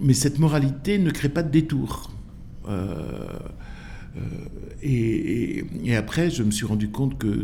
mais 0.00 0.14
cette 0.14 0.38
moralité 0.38 0.98
ne 0.98 1.10
crée 1.10 1.28
pas 1.28 1.42
de 1.42 1.50
détour. 1.50 2.12
Euh, 2.68 3.26
et, 4.82 5.64
après, 5.96 6.30
je 6.30 6.42
me 6.42 6.50
suis 6.50 6.64
rendu 6.64 6.88
compte 6.88 7.18
que, 7.18 7.42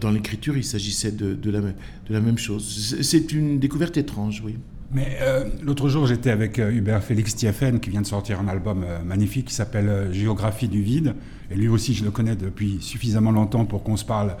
dans 0.00 0.10
l'écriture, 0.10 0.56
il 0.56 0.64
s'agissait 0.64 1.12
de, 1.12 1.50
la, 1.50 1.60
de 1.60 1.72
la 2.10 2.20
même 2.20 2.38
chose. 2.38 2.96
C'est- 3.02 3.32
une 3.32 3.58
découverte 3.58 3.96
étrange, 3.96 4.42
oui. 4.44 4.56
Mais 4.94 5.18
l'autre 5.62 5.88
jour, 5.88 6.06
j'étais 6.06 6.30
avec 6.30 6.58
Hubert 6.58 7.02
Félix 7.02 7.34
Thieffen, 7.34 7.80
qui 7.80 7.90
vient 7.90 8.02
de 8.02 8.06
sortir 8.06 8.40
un 8.40 8.48
album 8.48 8.84
magnifique 9.06 9.46
qui 9.46 9.54
s'appelle 9.54 10.12
Géographie 10.12 10.68
du 10.68 10.82
vide. 10.82 11.14
Et 11.50 11.54
lui 11.54 11.68
aussi, 11.68 11.94
je 11.94 12.04
le 12.04 12.10
connais 12.10 12.36
depuis 12.36 12.78
suffisamment 12.80 13.30
longtemps 13.32 13.64
pour 13.64 13.82
qu'on 13.82 13.96
se 13.96 14.04
parle 14.04 14.36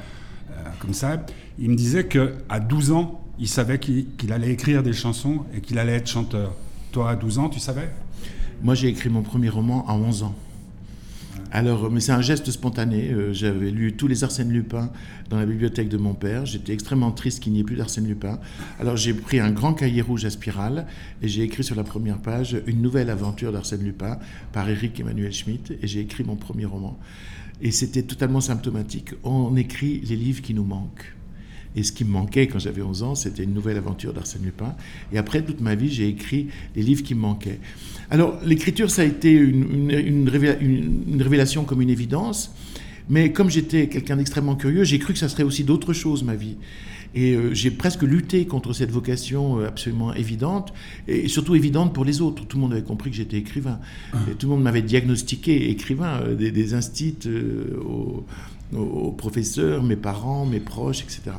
comme 0.78 0.94
ça. 0.94 1.24
Il 1.58 1.70
me 1.70 1.76
disait 1.76 2.06
qu'à 2.06 2.60
12 2.60 2.92
ans, 2.92 3.20
il 3.38 3.48
savait 3.48 3.78
qu'il 3.78 4.32
allait 4.32 4.52
écrire 4.52 4.82
des 4.82 4.92
chansons 4.92 5.44
et 5.54 5.60
qu'il 5.60 5.78
allait 5.78 5.96
être 5.96 6.08
chanteur. 6.08 6.54
Toi, 6.92 7.10
à 7.10 7.16
12 7.16 7.38
ans, 7.38 7.48
tu 7.48 7.60
savais? 7.60 7.90
Moi, 8.62 8.74
j'ai 8.74 8.88
écrit 8.88 9.08
mon 9.08 9.22
premier 9.22 9.48
roman 9.48 9.86
à 9.88 9.94
11 9.94 10.22
ans. 10.22 10.34
Alors, 11.50 11.90
mais 11.90 12.00
c'est 12.00 12.12
un 12.12 12.22
geste 12.22 12.50
spontané. 12.50 13.10
Euh, 13.10 13.32
j'avais 13.32 13.70
lu 13.70 13.94
tous 13.94 14.06
les 14.06 14.24
Arsène 14.24 14.50
Lupin 14.50 14.90
dans 15.28 15.38
la 15.38 15.44
bibliothèque 15.44 15.88
de 15.88 15.98
mon 15.98 16.14
père. 16.14 16.46
J'étais 16.46 16.72
extrêmement 16.72 17.10
triste 17.10 17.40
qu'il 17.40 17.52
n'y 17.52 17.60
ait 17.60 17.64
plus 17.64 17.76
d'Arsène 17.76 18.06
Lupin. 18.06 18.38
Alors, 18.80 18.96
j'ai 18.96 19.12
pris 19.12 19.38
un 19.38 19.50
grand 19.50 19.74
cahier 19.74 20.00
rouge 20.00 20.24
à 20.24 20.30
spirale 20.30 20.86
et 21.20 21.28
j'ai 21.28 21.42
écrit 21.42 21.64
sur 21.64 21.76
la 21.76 21.84
première 21.84 22.18
page 22.18 22.56
une 22.66 22.80
nouvelle 22.80 23.10
aventure 23.10 23.52
d'Arsène 23.52 23.82
Lupin 23.82 24.18
par 24.52 24.68
Eric 24.68 24.98
Emmanuel 25.00 25.32
Schmitt 25.32 25.72
et 25.82 25.86
j'ai 25.86 26.00
écrit 26.00 26.24
mon 26.24 26.36
premier 26.36 26.64
roman. 26.64 26.98
Et 27.60 27.70
c'était 27.70 28.02
totalement 28.02 28.40
symptomatique. 28.40 29.10
On 29.22 29.54
écrit 29.56 30.00
les 30.00 30.16
livres 30.16 30.40
qui 30.40 30.54
nous 30.54 30.64
manquent. 30.64 31.12
Et 31.76 31.82
ce 31.82 31.92
qui 31.92 32.04
me 32.04 32.10
manquait 32.10 32.46
quand 32.46 32.58
j'avais 32.58 32.82
11 32.82 33.02
ans, 33.02 33.14
c'était 33.14 33.44
une 33.44 33.54
nouvelle 33.54 33.76
aventure 33.76 34.12
d'Arsène 34.12 34.42
Lupin. 34.44 34.74
Et 35.12 35.18
après 35.18 35.42
toute 35.42 35.60
ma 35.60 35.74
vie, 35.74 35.90
j'ai 35.90 36.08
écrit 36.08 36.48
les 36.76 36.82
livres 36.82 37.02
qui 37.02 37.14
me 37.14 37.20
manquaient. 37.20 37.60
Alors, 38.10 38.38
l'écriture, 38.44 38.90
ça 38.90 39.02
a 39.02 39.04
été 39.04 39.32
une, 39.32 40.28
révélation 41.20 41.64
comme 41.64 41.80
une 41.80 41.90
évidence. 41.90 42.54
Mais 43.08 43.32
comme 43.32 43.50
j'étais 43.50 43.88
quelqu'un 43.88 44.16
d'extrêmement 44.16 44.54
curieux, 44.54 44.84
j'ai 44.84 44.98
cru 44.98 45.12
que 45.12 45.18
ça 45.18 45.28
serait 45.28 45.42
aussi 45.42 45.64
d'autres 45.64 45.92
choses, 45.92 46.22
ma 46.22 46.34
vie. 46.34 46.56
Et 47.14 47.34
euh, 47.34 47.52
j'ai 47.52 47.70
presque 47.70 48.02
lutté 48.02 48.46
contre 48.46 48.72
cette 48.72 48.90
vocation 48.90 49.58
euh, 49.58 49.66
absolument 49.68 50.14
évidente, 50.14 50.72
et 51.08 51.28
surtout 51.28 51.54
évidente 51.54 51.92
pour 51.92 52.04
les 52.04 52.22
autres. 52.22 52.46
Tout 52.46 52.56
le 52.56 52.62
monde 52.62 52.72
avait 52.72 52.82
compris 52.82 53.10
que 53.10 53.16
j'étais 53.16 53.36
écrivain. 53.36 53.80
Et 54.30 54.34
tout 54.34 54.46
le 54.46 54.54
monde 54.54 54.62
m'avait 54.62 54.82
diagnostiqué 54.82 55.70
écrivain, 55.70 56.20
euh, 56.22 56.34
des, 56.34 56.50
des 56.50 56.74
instits 56.74 57.18
aux, 58.72 58.78
aux, 58.78 59.12
professeurs, 59.12 59.82
mes 59.82 59.96
parents, 59.96 60.46
mes 60.46 60.60
proches, 60.60 61.02
etc. 61.02 61.32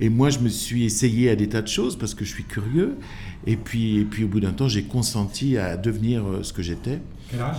Et 0.00 0.08
moi, 0.08 0.30
je 0.30 0.40
me 0.40 0.48
suis 0.48 0.84
essayé 0.84 1.30
à 1.30 1.36
des 1.36 1.48
tas 1.48 1.62
de 1.62 1.68
choses 1.68 1.96
parce 1.96 2.14
que 2.14 2.24
je 2.24 2.30
suis 2.30 2.44
curieux. 2.44 2.96
Et 3.46 3.56
puis, 3.56 3.98
et 3.98 4.04
puis 4.04 4.24
au 4.24 4.28
bout 4.28 4.40
d'un 4.40 4.52
temps, 4.52 4.68
j'ai 4.68 4.84
consenti 4.84 5.56
à 5.56 5.76
devenir 5.76 6.26
euh, 6.26 6.42
ce 6.42 6.52
que 6.52 6.62
j'étais. 6.62 7.00
Quel 7.30 7.40
âge? 7.40 7.56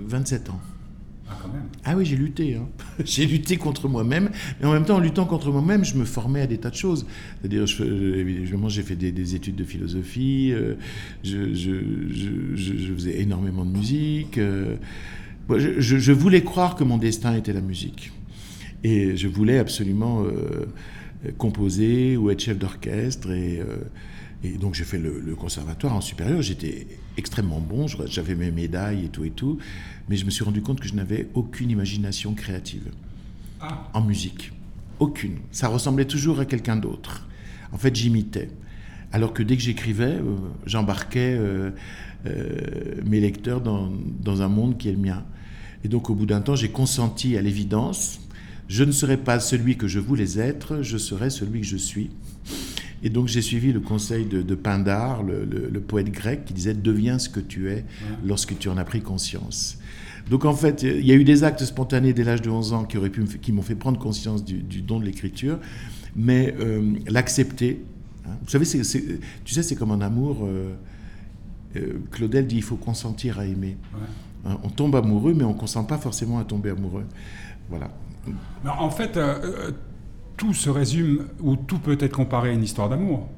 27 0.00 0.50
ans. 0.50 0.60
Ah, 1.28 1.38
quand 1.40 1.48
même. 1.48 1.64
Ah 1.84 1.96
oui, 1.96 2.04
j'ai 2.04 2.16
lutté. 2.16 2.56
Hein. 2.56 2.68
j'ai 3.04 3.26
lutté 3.26 3.56
contre 3.56 3.88
moi-même. 3.88 4.30
Mais 4.60 4.66
en 4.66 4.72
même 4.72 4.84
temps, 4.84 4.96
en 4.96 5.00
luttant 5.00 5.24
contre 5.24 5.50
moi-même, 5.50 5.84
je 5.84 5.96
me 5.96 6.04
formais 6.04 6.42
à 6.42 6.46
des 6.46 6.58
tas 6.58 6.70
de 6.70 6.74
choses. 6.74 7.06
C'est-à-dire, 7.40 7.64
évidemment, 7.80 8.68
j'ai 8.68 8.82
fait 8.82 8.96
des, 8.96 9.34
études 9.34 9.56
de 9.56 9.64
philosophie. 9.64 10.52
Euh, 10.52 10.74
je, 11.22 11.54
je, 11.54 11.72
je, 12.54 12.94
faisais 12.94 13.20
énormément 13.20 13.64
de 13.64 13.70
musique. 13.70 14.38
Euh, 14.38 14.76
je, 15.48 16.12
voulais 16.12 16.42
croire 16.42 16.76
que 16.76 16.84
mon 16.84 16.98
destin 16.98 17.34
était 17.34 17.52
la 17.52 17.60
musique. 17.60 18.12
Et 18.82 19.16
je 19.16 19.28
voulais 19.28 19.58
absolument 19.58 20.24
euh, 20.24 20.66
composer 21.38 22.16
ou 22.16 22.30
être 22.30 22.40
chef 22.40 22.58
d'orchestre. 22.58 23.30
Et, 23.30 23.60
euh, 23.60 24.58
donc 24.58 24.74
j'ai 24.74 24.84
fait 24.84 24.98
le, 24.98 25.34
conservatoire 25.34 25.94
en 25.94 26.00
supérieur. 26.00 26.42
J'étais 26.42 26.86
extrêmement 27.16 27.60
bon, 27.60 27.86
j'avais 27.86 28.34
mes 28.34 28.50
médailles 28.50 29.06
et 29.06 29.08
tout 29.08 29.24
et 29.24 29.30
tout. 29.30 29.58
Mais 30.08 30.16
je 30.16 30.24
me 30.24 30.30
suis 30.30 30.44
rendu 30.44 30.60
compte 30.60 30.80
que 30.80 30.88
je 30.88 30.94
n'avais 30.94 31.28
aucune 31.34 31.70
imagination 31.70 32.34
créative 32.34 32.90
ah. 33.60 33.88
en 33.94 34.02
musique. 34.02 34.52
Aucune. 34.98 35.38
Ça 35.50 35.68
ressemblait 35.68 36.04
toujours 36.04 36.40
à 36.40 36.44
quelqu'un 36.44 36.76
d'autre. 36.76 37.26
En 37.72 37.78
fait, 37.78 37.94
j'imitais. 37.96 38.50
Alors 39.12 39.32
que 39.32 39.42
dès 39.42 39.56
que 39.56 39.62
j'écrivais, 39.62 40.16
euh, 40.16 40.36
j'embarquais 40.66 41.38
mes 43.04 43.20
lecteurs 43.20 43.60
dans, 43.60 43.92
dans, 44.22 44.42
un 44.42 44.48
monde 44.48 44.78
qui 44.78 44.88
est 44.88 44.92
le 44.92 44.98
mien. 44.98 45.24
Et 45.84 45.88
donc 45.88 46.10
au 46.10 46.14
bout 46.14 46.26
d'un 46.26 46.40
temps, 46.40 46.56
j'ai 46.56 46.70
consenti 46.70 47.36
à 47.36 47.42
l'évidence, 47.42 48.20
je 48.68 48.84
ne 48.84 48.92
serai 48.92 49.16
pas 49.16 49.40
celui 49.40 49.76
que 49.76 49.86
je 49.86 50.00
voulais 50.00 50.38
être, 50.38 50.82
je 50.82 50.96
serai 50.96 51.30
celui 51.30 51.60
que 51.60 51.66
je 51.66 51.76
suis. 51.76 52.10
Et 53.02 53.10
donc 53.10 53.28
j'ai 53.28 53.42
suivi 53.42 53.72
le 53.72 53.80
conseil 53.80 54.24
de, 54.24 54.54
Pindare, 54.54 55.22
le, 55.22 55.80
poète 55.80 56.10
grec, 56.10 56.46
qui 56.46 56.54
disait 56.54 56.72
Deviens 56.72 57.18
ce 57.18 57.28
que 57.28 57.40
tu 57.40 57.70
es 57.70 57.84
lorsque 58.24 58.58
tu 58.58 58.68
en 58.70 58.78
as 58.78 58.84
pris 58.84 59.02
conscience. 59.02 59.78
Donc 60.30 60.46
en 60.46 60.54
fait, 60.54 60.82
il 60.82 61.04
y 61.04 61.12
a 61.12 61.14
eu 61.14 61.24
des 61.24 61.44
actes 61.44 61.62
spontanés 61.64 62.14
dès 62.14 62.24
l'âge 62.24 62.40
de 62.40 62.48
11 62.48 62.72
ans 62.72 62.84
qui, 62.84 62.96
auraient 62.96 63.10
pu 63.10 63.24
qui 63.24 63.52
m'ont 63.52 63.60
fait 63.60 63.74
prendre 63.74 63.98
conscience 63.98 64.42
du, 64.42 64.80
don 64.80 64.98
de 64.98 65.04
l'écriture, 65.04 65.58
mais 66.16 66.54
euh, 66.58 66.94
l'accepter. 67.06 67.84
Hein. 68.26 68.30
Vous 68.42 68.48
savez, 68.48 68.64
tu 68.64 69.54
sais, 69.54 69.62
c'est 69.62 69.76
comme 69.76 69.90
un 69.90 70.00
amour. 70.00 70.46
Euh, 70.46 70.72
euh, 71.76 72.02
Claudel 72.10 72.46
dit 72.46 72.56
il 72.56 72.62
faut 72.62 72.76
consentir 72.76 73.38
à 73.38 73.46
aimer. 73.46 73.76
Hein, 74.46 74.58
on 74.62 74.68
tombe 74.68 74.94
amoureux, 74.96 75.34
mais 75.34 75.44
on 75.44 75.54
ne 75.54 75.58
consent 75.58 75.84
pas 75.84 75.98
forcément 75.98 76.38
à 76.38 76.44
tomber 76.44 76.70
amoureux. 76.70 77.06
Voilà. 77.68 77.90
en 78.78 78.90
fait, 78.90 79.16
euh, 79.16 79.38
euh, 79.42 79.70
tout 80.36 80.54
se 80.54 80.68
résume, 80.68 81.26
ou 81.40 81.56
tout 81.56 81.78
peut 81.78 81.96
être 82.00 82.14
comparé 82.14 82.50
à 82.50 82.52
une 82.52 82.62
histoire 82.62 82.88
d'amour. 82.88 83.28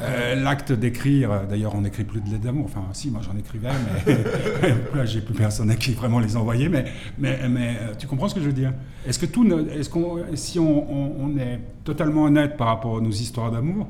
Euh, 0.00 0.34
l'acte 0.36 0.72
d'écrire, 0.72 1.46
d'ailleurs, 1.48 1.74
on 1.74 1.82
n'écrit 1.82 2.04
plus 2.04 2.20
de 2.20 2.30
lettres 2.30 2.44
d'amour. 2.44 2.64
Enfin, 2.64 2.84
si, 2.92 3.10
moi 3.10 3.20
j'en 3.22 3.36
écrivais, 3.36 3.68
mais 4.06 4.14
là 4.94 5.04
j'ai 5.04 5.20
plus 5.20 5.34
personne 5.34 5.70
à 5.70 5.76
qui 5.76 5.92
vraiment 5.92 6.18
les 6.18 6.36
envoyer. 6.36 6.68
Mais, 6.68 6.86
mais, 7.18 7.48
mais 7.48 7.76
tu 7.98 8.06
comprends 8.06 8.28
ce 8.28 8.34
que 8.34 8.40
je 8.40 8.46
veux 8.46 8.52
dire? 8.52 8.72
Est-ce 9.06 9.18
que 9.18 9.26
tout, 9.26 9.46
qu'on, 9.90 10.24
si 10.34 10.58
on, 10.58 11.20
on, 11.22 11.36
est 11.36 11.60
totalement 11.84 12.24
honnête 12.24 12.56
par 12.56 12.68
rapport 12.68 12.98
à 12.98 13.00
nos 13.00 13.10
histoires 13.10 13.50
d'amour, 13.50 13.88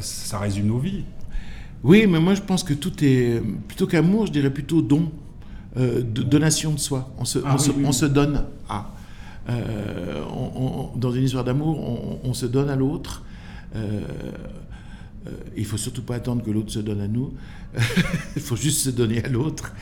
ça 0.00 0.38
résume 0.38 0.66
nos 0.66 0.78
vies. 0.78 1.04
Oui, 1.86 2.08
mais 2.08 2.18
moi 2.18 2.34
je 2.34 2.42
pense 2.42 2.64
que 2.64 2.74
tout 2.74 2.92
est, 3.04 3.40
plutôt 3.68 3.86
qu'amour, 3.86 4.26
je 4.26 4.32
dirais 4.32 4.50
plutôt 4.50 4.82
don, 4.82 5.08
euh, 5.76 6.02
de, 6.02 6.22
donation 6.24 6.72
de 6.72 6.80
soi. 6.80 7.14
On 7.16 7.24
se, 7.24 7.38
ah 7.46 7.56
on, 7.84 7.92
se 7.92 8.06
donne 8.06 8.42
à. 8.68 8.90
Euh, 9.48 10.24
dans 10.96 11.12
une 11.12 11.22
histoire 11.22 11.44
d'amour, 11.44 12.18
on, 12.24 12.34
se 12.34 12.46
donne 12.46 12.70
à 12.70 12.76
l'autre. 12.76 13.22
Euh, 13.76 14.00
il 15.56 15.64
faut 15.64 15.76
surtout 15.76 16.02
pas 16.02 16.16
attendre 16.16 16.42
que 16.42 16.50
l'autre 16.50 16.70
se 16.70 16.78
donne 16.78 17.00
à 17.00 17.08
nous. 17.08 17.34
il 18.36 18.42
faut 18.42 18.56
juste 18.56 18.80
se 18.80 18.90
donner 18.90 19.24
à 19.24 19.28
l'autre. 19.28 19.72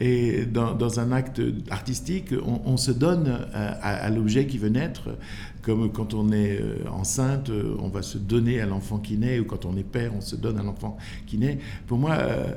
Et 0.00 0.46
dans, 0.46 1.00
un 1.00 1.10
acte 1.10 1.42
artistique, 1.70 2.32
on, 2.44 2.76
se 2.76 2.92
donne 2.92 3.46
à, 3.52 4.08
l'objet 4.10 4.46
qui 4.46 4.56
veut 4.56 4.68
naître, 4.68 5.16
comme 5.62 5.90
quand 5.90 6.14
on 6.14 6.30
est 6.30 6.60
euh, 6.60 6.88
enceinte, 6.90 7.50
euh, 7.50 7.76
on 7.80 7.88
va 7.88 8.02
se 8.02 8.16
donner 8.16 8.60
à 8.60 8.66
l'enfant 8.66 8.98
qui 8.98 9.16
naît, 9.16 9.40
ou 9.40 9.44
quand 9.44 9.64
on 9.64 9.76
est 9.76 9.82
père, 9.82 10.12
on 10.16 10.20
se 10.20 10.36
donne 10.36 10.56
à 10.58 10.62
l'enfant 10.62 10.96
qui 11.26 11.36
naît. 11.36 11.58
Pour 11.88 11.98
moi, 11.98 12.16
euh, 12.16 12.54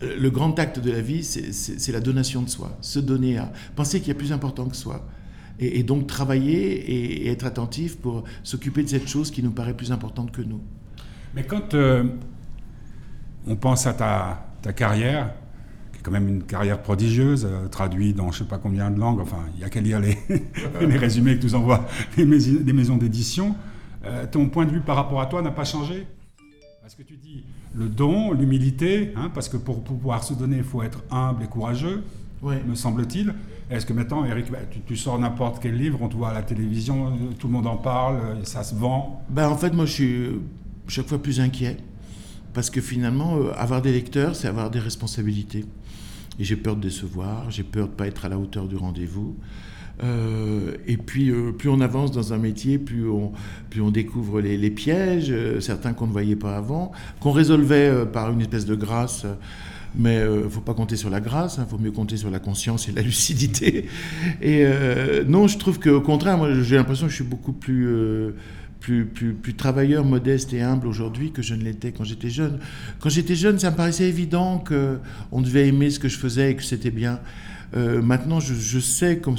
le 0.00 0.30
grand 0.30 0.58
acte 0.58 0.78
de 0.78 0.90
la 0.90 1.02
vie, 1.02 1.22
c'est 1.22 1.92
la 1.92 2.00
donation 2.00 2.40
de 2.40 2.48
soi, 2.48 2.78
se 2.80 2.98
donner 2.98 3.36
à, 3.36 3.52
penser 3.76 4.00
qu'il 4.00 4.08
y 4.08 4.12
a 4.12 4.14
plus 4.14 4.32
important 4.32 4.66
que 4.66 4.76
soi. 4.76 5.06
Et, 5.60 5.82
donc 5.82 6.06
travailler 6.06 7.24
et, 7.24 7.30
être 7.30 7.44
attentif 7.44 7.98
pour 7.98 8.24
s'occuper 8.42 8.82
de 8.82 8.88
cette 8.88 9.08
chose 9.08 9.30
qui 9.30 9.42
nous 9.42 9.50
paraît 9.50 9.74
plus 9.74 9.90
importante 9.90 10.30
que 10.30 10.42
nous. 10.42 10.60
Mais 11.34 11.44
quand 11.44 11.74
on 13.48 13.56
pense 13.56 13.86
à 13.86 13.94
ta, 13.94 14.46
ta, 14.62 14.72
carrière, 14.72 15.32
qui 15.92 16.00
est 16.00 16.02
quand 16.02 16.10
même 16.10 16.28
une 16.28 16.42
carrière 16.42 16.82
prodigieuse, 16.82 17.46
euh, 17.50 17.66
traduite 17.68 18.16
dans 18.16 18.30
je 18.30 18.42
ne 18.42 18.44
sais 18.44 18.48
pas 18.48 18.58
combien 18.58 18.90
de 18.90 18.98
langues, 19.00 19.20
enfin, 19.20 19.44
il 19.54 19.58
n'y 19.58 19.64
a 19.64 19.70
qu'à 19.70 19.80
lire 19.80 20.00
les, 20.00 20.18
les, 20.80 20.96
résumés 20.96 21.38
que 21.38 21.44
nous 21.44 21.54
envoient 21.54 21.86
les, 22.16 22.24
maisons 22.26 22.96
d'édition. 22.96 23.56
Euh, 24.04 24.26
ton 24.30 24.48
point 24.48 24.66
de 24.66 24.70
vue 24.70 24.80
par 24.80 24.96
rapport 24.96 25.20
à 25.20 25.26
toi 25.26 25.42
n'a 25.42 25.50
pas 25.50 25.64
changé? 25.64 26.06
Parce 26.82 26.94
que 26.94 27.02
tu 27.02 27.16
dis 27.16 27.44
le 27.74 27.88
don, 27.88 28.32
l'humilité, 28.32 29.12
hein, 29.16 29.30
parce 29.32 29.48
que 29.48 29.56
pour, 29.56 29.82
pouvoir 29.82 30.24
se 30.24 30.34
donner, 30.34 30.58
il 30.58 30.64
faut 30.64 30.82
être 30.82 31.02
humble 31.10 31.44
et 31.44 31.46
courageux, 31.46 32.02
me 32.42 32.74
semble-t-il. 32.74 33.34
Est-ce 33.70 33.84
que 33.84 33.92
maintenant, 33.92 34.24
Eric, 34.24 34.50
bah, 34.50 34.58
tu, 34.86 34.96
sors 34.96 35.18
n'importe 35.18 35.62
quel 35.62 35.76
livre, 35.76 35.98
on 36.00 36.08
te 36.08 36.16
voit 36.16 36.30
à 36.30 36.34
la 36.34 36.42
télévision, 36.42 37.12
tout 37.38 37.48
le 37.48 37.52
monde 37.52 37.66
en 37.66 37.76
parle, 37.76 38.44
ça 38.44 38.62
se 38.62 38.74
vend 38.74 39.22
ben, 39.28 39.48
En 39.48 39.56
fait, 39.56 39.74
moi, 39.74 39.84
je 39.84 39.92
suis 39.92 40.28
chaque 40.88 41.06
fois 41.06 41.22
plus 41.22 41.40
inquiet. 41.40 41.76
Parce 42.54 42.70
que 42.70 42.80
finalement, 42.80 43.36
euh, 43.36 43.52
avoir 43.56 43.82
des 43.82 43.92
lecteurs, 43.92 44.34
c'est 44.34 44.48
avoir 44.48 44.70
des 44.70 44.78
responsabilités. 44.78 45.64
Et 46.38 46.44
j'ai 46.44 46.56
peur 46.56 46.76
de 46.76 46.80
décevoir, 46.80 47.50
j'ai 47.50 47.62
peur 47.62 47.86
de 47.86 47.92
ne 47.92 47.96
pas 47.96 48.06
être 48.06 48.24
à 48.24 48.28
la 48.28 48.38
hauteur 48.38 48.66
du 48.66 48.76
rendez-vous. 48.76 49.36
Euh, 50.02 50.76
et 50.86 50.96
puis, 50.96 51.30
euh, 51.30 51.52
plus 51.52 51.68
on 51.68 51.80
avance 51.80 52.12
dans 52.12 52.32
un 52.32 52.38
métier, 52.38 52.78
plus 52.78 53.08
on, 53.08 53.32
plus 53.70 53.80
on 53.80 53.90
découvre 53.90 54.40
les, 54.40 54.70
pièges, 54.70 55.32
certains 55.60 55.92
qu'on 55.92 56.06
ne 56.06 56.12
voyait 56.12 56.36
pas 56.36 56.56
avant, 56.56 56.92
qu'on 57.20 57.32
résolvait 57.32 58.06
par 58.06 58.32
une 58.32 58.40
espèce 58.40 58.66
de 58.66 58.74
grâce. 58.74 59.26
Mais 59.96 60.16
il 60.16 60.44
ne 60.44 60.48
faut 60.48 60.60
pas 60.60 60.74
compter 60.74 60.96
sur 60.96 61.10
la 61.10 61.20
grâce, 61.20 61.56
il 61.56 61.60
hein, 61.60 61.66
faut 61.68 61.78
mieux 61.78 61.90
compter 61.90 62.16
sur 62.16 62.30
la 62.30 62.38
conscience 62.38 62.88
et 62.88 62.92
la 62.92 63.02
lucidité. 63.02 63.86
Et 64.42 64.64
non, 65.26 65.48
je 65.48 65.58
trouve 65.58 65.80
qu'au 65.80 66.00
contraire, 66.00 66.36
moi, 66.36 66.52
j'ai 66.62 66.76
l'impression 66.76 67.06
que 67.06 67.10
je 67.10 67.16
suis 67.16 67.24
beaucoup 67.24 67.52
plus 67.52 68.34
plus, 68.80 69.06
plus, 69.06 69.34
plus 69.34 69.54
travailleur, 69.54 70.04
modeste 70.04 70.52
et 70.52 70.62
humble 70.62 70.86
aujourd'hui 70.86 71.32
que 71.32 71.42
je 71.42 71.54
ne 71.54 71.62
l'étais 71.62 71.92
quand 71.92 72.04
j'étais 72.04 72.30
jeune. 72.30 72.58
Quand 73.00 73.08
j'étais 73.08 73.34
jeune, 73.34 73.58
ça 73.58 73.70
me 73.70 73.76
paraissait 73.76 74.08
évident 74.08 74.62
qu'on 74.66 75.40
devait 75.40 75.68
aimer 75.68 75.90
ce 75.90 75.98
que 75.98 76.08
je 76.08 76.18
faisais 76.18 76.52
et 76.52 76.56
que 76.56 76.62
c'était 76.62 76.90
bien. 76.90 77.20
Euh, 77.76 78.00
maintenant, 78.00 78.40
je, 78.40 78.54
je, 78.54 78.78
sais 78.78 79.18
comme, 79.18 79.36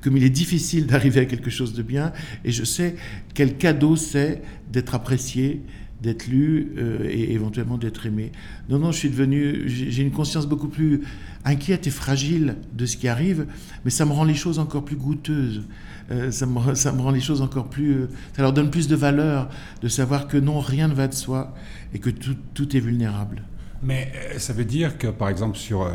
comme 0.00 0.16
il 0.16 0.24
est 0.24 0.30
difficile 0.30 0.86
d'arriver 0.86 1.20
à 1.20 1.24
quelque 1.24 1.50
chose 1.50 1.72
de 1.72 1.82
bien 1.82 2.12
et 2.44 2.50
je 2.50 2.64
sais 2.64 2.96
quel 3.32 3.56
cadeau 3.56 3.94
c'est 3.94 4.42
d'être 4.72 4.94
apprécié 4.94 5.62
d'être 6.04 6.26
lu 6.26 6.72
euh, 6.76 7.08
et 7.08 7.32
éventuellement 7.32 7.78
d'être 7.78 8.06
aimé. 8.06 8.30
Non, 8.68 8.78
non, 8.78 8.92
je 8.92 8.98
suis 8.98 9.10
devenu, 9.10 9.64
j'ai 9.66 10.02
une 10.02 10.10
conscience 10.10 10.46
beaucoup 10.46 10.68
plus 10.68 11.00
inquiète 11.44 11.86
et 11.86 11.90
fragile 11.90 12.56
de 12.74 12.84
ce 12.86 12.96
qui 12.96 13.08
arrive, 13.08 13.46
mais 13.84 13.90
ça 13.90 14.04
me 14.04 14.12
rend 14.12 14.24
les 14.24 14.34
choses 14.34 14.58
encore 14.58 14.84
plus 14.84 14.96
goûteuses. 14.96 15.62
Euh, 16.10 16.30
ça, 16.30 16.44
me, 16.46 16.74
ça, 16.74 16.92
me, 16.92 17.00
rend 17.00 17.10
les 17.10 17.20
choses 17.20 17.40
encore 17.40 17.70
plus... 17.70 17.94
Euh, 17.94 18.08
ça 18.36 18.42
leur 18.42 18.52
donne 18.52 18.70
plus 18.70 18.86
de 18.86 18.96
valeur 18.96 19.48
de 19.80 19.88
savoir 19.88 20.28
que 20.28 20.36
non, 20.36 20.60
rien 20.60 20.88
ne 20.88 20.94
va 20.94 21.08
de 21.08 21.14
soi 21.14 21.54
et 21.94 21.98
que 21.98 22.10
tout, 22.10 22.36
tout 22.52 22.76
est 22.76 22.80
vulnérable. 22.80 23.42
Mais 23.82 24.12
ça 24.36 24.52
veut 24.52 24.64
dire 24.64 24.98
que, 24.98 25.08
par 25.08 25.28
exemple, 25.28 25.56
sur 25.58 25.90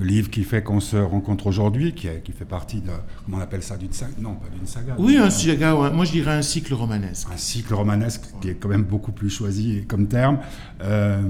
le 0.00 0.06
livre 0.06 0.30
qui 0.30 0.44
fait 0.44 0.62
qu'on 0.62 0.80
se 0.80 0.96
rencontre 0.96 1.46
aujourd'hui, 1.46 1.92
qui, 1.92 2.08
qui, 2.24 2.32
fait 2.32 2.46
partie 2.46 2.80
de, 2.80 2.90
comment 3.24 3.36
on 3.36 3.40
appelle 3.40 3.62
ça, 3.62 3.76
d'une 3.76 3.92
saga? 3.92 4.14
Non, 4.18 4.34
pas 4.34 4.48
d'une 4.48 4.66
saga. 4.66 4.96
Oui, 4.98 5.16
un 5.18 5.28
saga, 5.28 5.74
moi 5.74 6.04
je 6.06 6.12
dirais 6.12 6.32
un 6.32 6.42
cycle 6.42 6.72
romanesque. 6.72 7.28
Un 7.32 7.36
cycle 7.36 7.74
romanesque 7.74 8.22
qui 8.40 8.48
est 8.48 8.54
quand 8.54 8.68
même 8.68 8.84
beaucoup 8.84 9.12
plus 9.12 9.28
choisi 9.28 9.84
comme 9.86 10.08
terme. 10.08 10.38
Euh, 10.82 11.20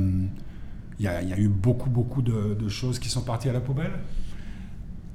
il 1.01 1.03
y, 1.03 1.29
y, 1.29 1.33
a 1.33 1.39
eu 1.39 1.49
beaucoup, 1.49 1.91
beaucoup 1.91 2.23
de, 2.23 2.55
de, 2.55 2.69
choses 2.69 2.99
qui 2.99 3.09
sont 3.09 3.23
parties 3.23 3.49
à 3.49 3.53
la 3.53 3.61
poubelle? 3.61 3.93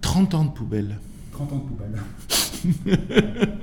30 0.02 0.34
ans 0.34 0.46
de 0.46 0.52
poubelle. 0.52 0.98
30 1.36 1.52
ans 1.52 1.58
de 1.58 1.67
poubelle. 1.67 2.02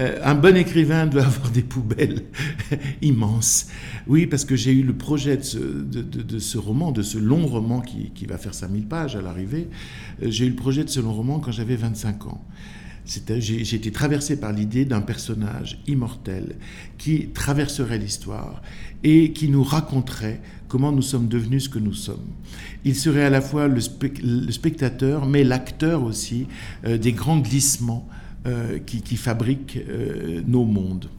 Euh, 0.00 0.20
un 0.22 0.34
bon 0.34 0.56
écrivain 0.56 1.06
doit 1.06 1.24
avoir 1.24 1.50
des 1.50 1.62
poubelles 1.62 2.22
immenses. 3.02 3.68
Oui, 4.06 4.26
parce 4.26 4.44
que 4.44 4.54
j'ai 4.54 4.72
eu 4.72 4.82
le 4.82 4.92
projet 4.92 5.38
de 5.38 5.42
ce, 5.42 6.58
roman, 6.58 6.92
de 6.92 7.02
ce 7.02 7.18
long 7.18 7.46
roman 7.46 7.80
qui, 7.80 8.10
qui 8.10 8.26
va 8.26 8.36
faire 8.36 8.54
5000 8.54 8.86
pages 8.86 9.16
à 9.16 9.22
l'arrivée. 9.22 9.68
Euh, 10.22 10.26
j'ai 10.30 10.46
eu 10.46 10.50
le 10.50 10.54
projet 10.54 10.84
de 10.84 10.90
ce 10.90 11.00
long 11.00 11.14
roman 11.14 11.40
quand 11.40 11.50
j'avais 11.50 11.74
25 11.74 12.26
ans. 12.26 12.44
J'ai 13.08 13.74
été 13.74 13.90
traversé 13.90 14.38
par 14.38 14.52
l'idée 14.52 14.84
d'un 14.84 15.00
personnage 15.00 15.80
immortel 15.86 16.56
qui 16.98 17.28
traverserait 17.28 17.98
l'histoire 17.98 18.60
et 19.02 19.32
qui 19.32 19.48
nous 19.48 19.62
raconterait 19.62 20.40
comment 20.68 20.92
nous 20.92 21.02
sommes 21.02 21.28
devenus 21.28 21.64
ce 21.64 21.68
que 21.70 21.78
nous 21.78 21.94
sommes. 21.94 22.26
Il 22.84 22.94
serait 22.94 23.24
à 23.24 23.30
la 23.30 23.40
fois 23.40 23.66
le, 23.66 23.80
spe 23.80 24.18
le 24.22 24.52
spectateur, 24.52 25.26
mais 25.26 25.42
l'acteur 25.42 26.02
aussi 26.02 26.46
euh, 26.84 26.98
des 26.98 27.12
grands 27.12 27.38
glissements 27.38 28.06
euh, 28.46 28.78
qui, 28.78 29.16
fabriquent 29.16 29.78
euh, 29.88 30.42
nos 30.46 30.64
mondes. 30.64 31.10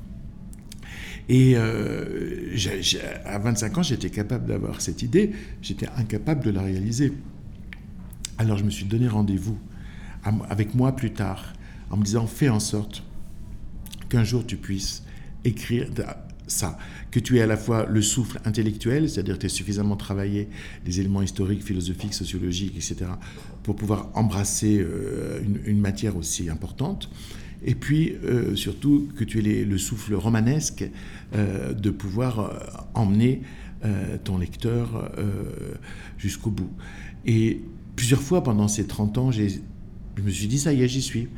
Et 1.27 1.53
euh, 1.55 2.55
à 3.25 3.37
25 3.37 3.77
ans, 3.77 3.83
j'étais 3.83 4.09
capable 4.09 4.47
d'avoir 4.47 4.79
cette 4.79 5.01
idée, 5.01 5.31
j'étais 5.61 5.87
incapable 5.97 6.45
de 6.45 6.49
la 6.49 6.61
réaliser. 6.61 7.11
Alors 8.37 8.57
je 8.57 8.63
me 8.63 8.69
suis 8.69 8.85
donné 8.85 9.07
rendez-vous 9.07 9.57
avec 10.49 10.75
moi 10.75 10.95
plus 10.95 11.11
tard 11.11 11.53
en 11.89 11.97
me 11.97 12.03
disant 12.03 12.27
fais 12.27 12.49
en 12.49 12.59
sorte 12.59 13.03
qu'un 14.09 14.23
jour 14.23 14.45
tu 14.45 14.57
puisses 14.57 15.03
écrire 15.43 15.87
ça, 16.47 16.77
que 17.11 17.19
tu 17.19 17.37
aies 17.37 17.41
à 17.41 17.47
la 17.47 17.57
fois 17.57 17.85
le 17.85 18.01
souffle 18.01 18.39
intellectuel, 18.45 19.09
c'est-à-dire 19.09 19.35
que 19.35 19.41
tu 19.41 19.45
aies 19.45 19.49
suffisamment 19.49 19.95
travaillé 19.95 20.49
les 20.85 20.99
éléments 20.99 21.21
historiques, 21.21 21.63
philosophiques, 21.63 22.13
sociologiques, 22.13 22.75
etc., 22.75 23.11
pour 23.63 23.75
pouvoir 23.75 24.09
embrasser 24.15 24.79
euh, 24.79 25.41
une, 25.65 25.79
matière 25.79 26.17
aussi 26.17 26.49
importante, 26.49 27.09
et 27.63 27.75
puis 27.75 28.15
euh, 28.23 28.55
surtout 28.55 29.09
que 29.15 29.23
tu 29.23 29.39
aies 29.47 29.63
le 29.63 29.77
souffle 29.77 30.15
romanesque 30.15 30.89
euh, 31.35 31.73
de 31.73 31.89
pouvoir 31.89 32.87
emmener 32.93 33.41
ton 34.25 34.37
lecteur 34.37 35.09
jusqu'au 36.17 36.49
bout. 36.49 36.69
Et 37.25 37.61
plusieurs 37.95 38.21
fois 38.21 38.43
pendant 38.43 38.67
ces 38.67 38.85
30 38.85 39.17
ans, 39.17 39.31
je 39.31 39.41
me 40.21 40.29
suis 40.29 40.47
dit, 40.47 40.59
ça 40.59 40.73
y 40.73 40.83
est, 40.83 40.89
j'y 40.89 41.01
suis 41.01 41.29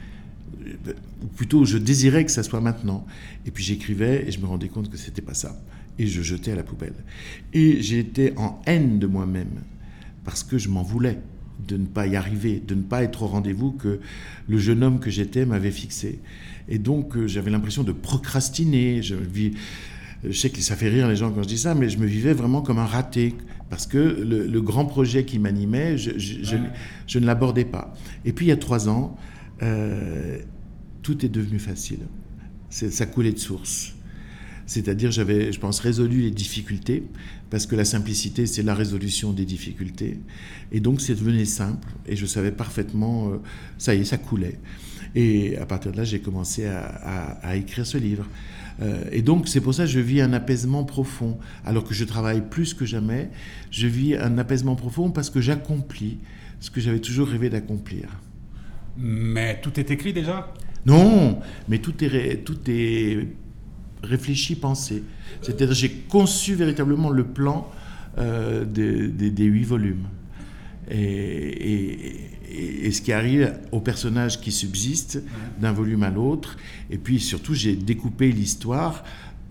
ou 1.23 1.27
plutôt 1.27 1.65
je 1.65 1.77
désirais 1.77 2.25
que 2.25 2.31
ça 2.31 2.43
soit 2.43 2.62
maintenant. 2.62 3.05
Et 3.45 3.51
puis 3.51 3.63
j'écrivais 3.63 4.25
et 4.27 4.31
je 4.31 4.39
me 4.39 4.45
rendais 4.45 4.69
compte 4.69 4.89
que 4.89 4.97
c'était 4.97 5.21
pas 5.21 5.34
ça. 5.34 5.60
Et 5.99 6.07
je 6.07 6.21
jetais 6.21 6.51
à 6.51 6.55
la 6.55 6.63
poubelle. 6.63 6.95
Et 7.53 7.81
j'étais 7.81 8.34
en 8.38 8.62
haine 8.65 8.99
de 8.99 9.07
moi-même 9.07 9.62
parce 10.23 10.43
que 10.43 10.57
je 10.57 10.69
m'en 10.69 10.84
voulais 10.84 11.19
de 11.67 11.77
ne 11.77 11.86
pas 11.86 12.07
y 12.07 12.15
arriver, 12.15 12.62
de 12.65 12.75
ne 12.75 12.81
pas 12.81 13.03
être 13.03 13.23
au 13.23 13.27
rendez-vous 13.27 13.71
que 13.71 13.99
le 14.47 14.57
jeune 14.57 14.84
homme 14.84 14.99
que 14.99 15.10
j'étais 15.10 15.45
m'avait 15.45 15.71
fixé. 15.71 16.19
Et 16.67 16.79
donc 16.79 17.15
euh, 17.15 17.27
j'avais 17.27 17.51
l'impression 17.51 17.84
de 17.84 17.91
procrastiner. 17.91 19.01
Je, 19.01 19.15
vis, 19.15 19.53
je 20.23 20.31
sais 20.31 20.49
que 20.49 20.60
ça 20.60 20.75
fait 20.75 20.89
rire 20.89 21.07
les 21.07 21.15
gens 21.15 21.31
quand 21.31 21.43
je 21.43 21.47
dis 21.47 21.57
ça, 21.57 21.75
mais 21.75 21.89
je 21.89 21.97
me 21.97 22.05
vivais 22.05 22.34
vraiment 22.34 22.62
comme 22.62 22.79
un 22.79 22.86
raté 22.86 23.36
parce 23.69 23.88
que 23.88 23.97
le, 23.97 24.47
le 24.47 24.62
grand 24.62 24.86
projet 24.86 25.23
qui 25.23 25.39
m'animait, 25.39 25.97
je, 25.97 26.12
je, 26.17 26.43
je, 26.43 26.57
je 27.07 27.19
ne 27.19 27.25
l'abordais 27.25 27.65
pas. 27.65 27.93
Et 28.25 28.34
puis 28.34 28.47
il 28.47 28.49
y 28.49 28.51
a 28.51 28.57
trois 28.57 28.89
ans, 28.89 29.15
euh, 29.63 30.39
tout 31.01 31.25
est 31.25 31.29
devenu 31.29 31.59
facile. 31.59 31.99
ça 32.69 33.05
coulait 33.05 33.33
de 33.33 33.39
source. 33.39 33.93
C'est-à-dire, 34.65 35.11
j'avais, 35.11 35.51
je 35.51 35.59
pense, 35.59 35.79
résolu 35.79 36.21
les 36.21 36.31
difficultés, 36.31 37.03
parce 37.49 37.65
que 37.65 37.75
la 37.75 37.83
simplicité, 37.83 38.45
c'est 38.45 38.63
la 38.63 38.73
résolution 38.73 39.33
des 39.33 39.43
difficultés. 39.43 40.19
Et 40.71 40.79
donc, 40.79 41.01
c'est 41.01 41.15
devenu 41.15 41.45
simple, 41.45 41.89
et 42.07 42.15
je 42.15 42.25
savais 42.25 42.51
parfaitement, 42.51 43.31
euh, 43.31 43.37
ça 43.77 43.95
y 43.95 44.01
est, 44.01 44.05
ça 44.05 44.17
coulait. 44.17 44.59
Et 45.13 45.57
à 45.57 45.65
partir 45.65 45.91
de 45.91 45.97
là, 45.97 46.03
j'ai 46.05 46.21
commencé 46.21 46.65
à, 46.65 47.55
écrire 47.57 47.85
ce 47.85 47.97
livre. 47.97 48.29
Euh, 48.81 49.03
et 49.11 49.21
donc, 49.21 49.49
c'est 49.49 49.59
pour 49.59 49.73
ça 49.73 49.83
que 49.83 49.89
je 49.89 49.99
vis 49.99 50.21
un 50.21 50.31
apaisement 50.31 50.85
profond. 50.85 51.37
Alors 51.65 51.83
que 51.83 51.93
je 51.93 52.05
travaille 52.05 52.41
plus 52.41 52.73
que 52.73 52.85
jamais, 52.85 53.29
je 53.71 53.87
vis 53.87 54.15
un 54.15 54.37
apaisement 54.37 54.77
profond 54.77 55.11
parce 55.11 55.29
que 55.29 55.41
j'accomplis 55.41 56.19
ce 56.61 56.71
que 56.71 56.79
j'avais 56.79 56.99
toujours 56.99 57.27
rêvé 57.27 57.49
d'accomplir. 57.49 58.21
Mais 58.97 59.59
tout 59.61 59.77
est 59.79 59.91
écrit 59.91 60.13
déjà? 60.13 60.53
Non, 60.86 61.39
mais 61.70 61.80
tout 61.80 62.04
est, 62.04 62.44
tout 62.44 62.58
est 62.67 63.28
réfléchi, 64.04 64.56
pensé. 64.56 65.04
C'est-à-dire 65.41 65.74
j'ai 65.74 65.89
conçu 65.89 66.56
véritablement 66.56 67.10
le 67.10 67.26
plan 67.26 67.70
euh, 68.17 68.65
des, 68.65 69.44
huit 69.44 69.63
volumes. 69.63 70.08
Et, 70.89 72.28
ce 72.91 73.02
qui 73.02 73.13
arrive 73.13 73.54
aux 73.72 73.80
personnages 73.80 74.41
qui 74.41 74.52
subsistent 74.52 75.24
d'un 75.62 75.72
volume 75.72 76.04
à 76.04 76.10
l'autre. 76.10 76.58
Et 76.89 76.98
puis 76.98 77.22
surtout, 77.22 77.54
j'ai 77.54 77.78
découpé 77.78 78.30
l'histoire 78.30 79.06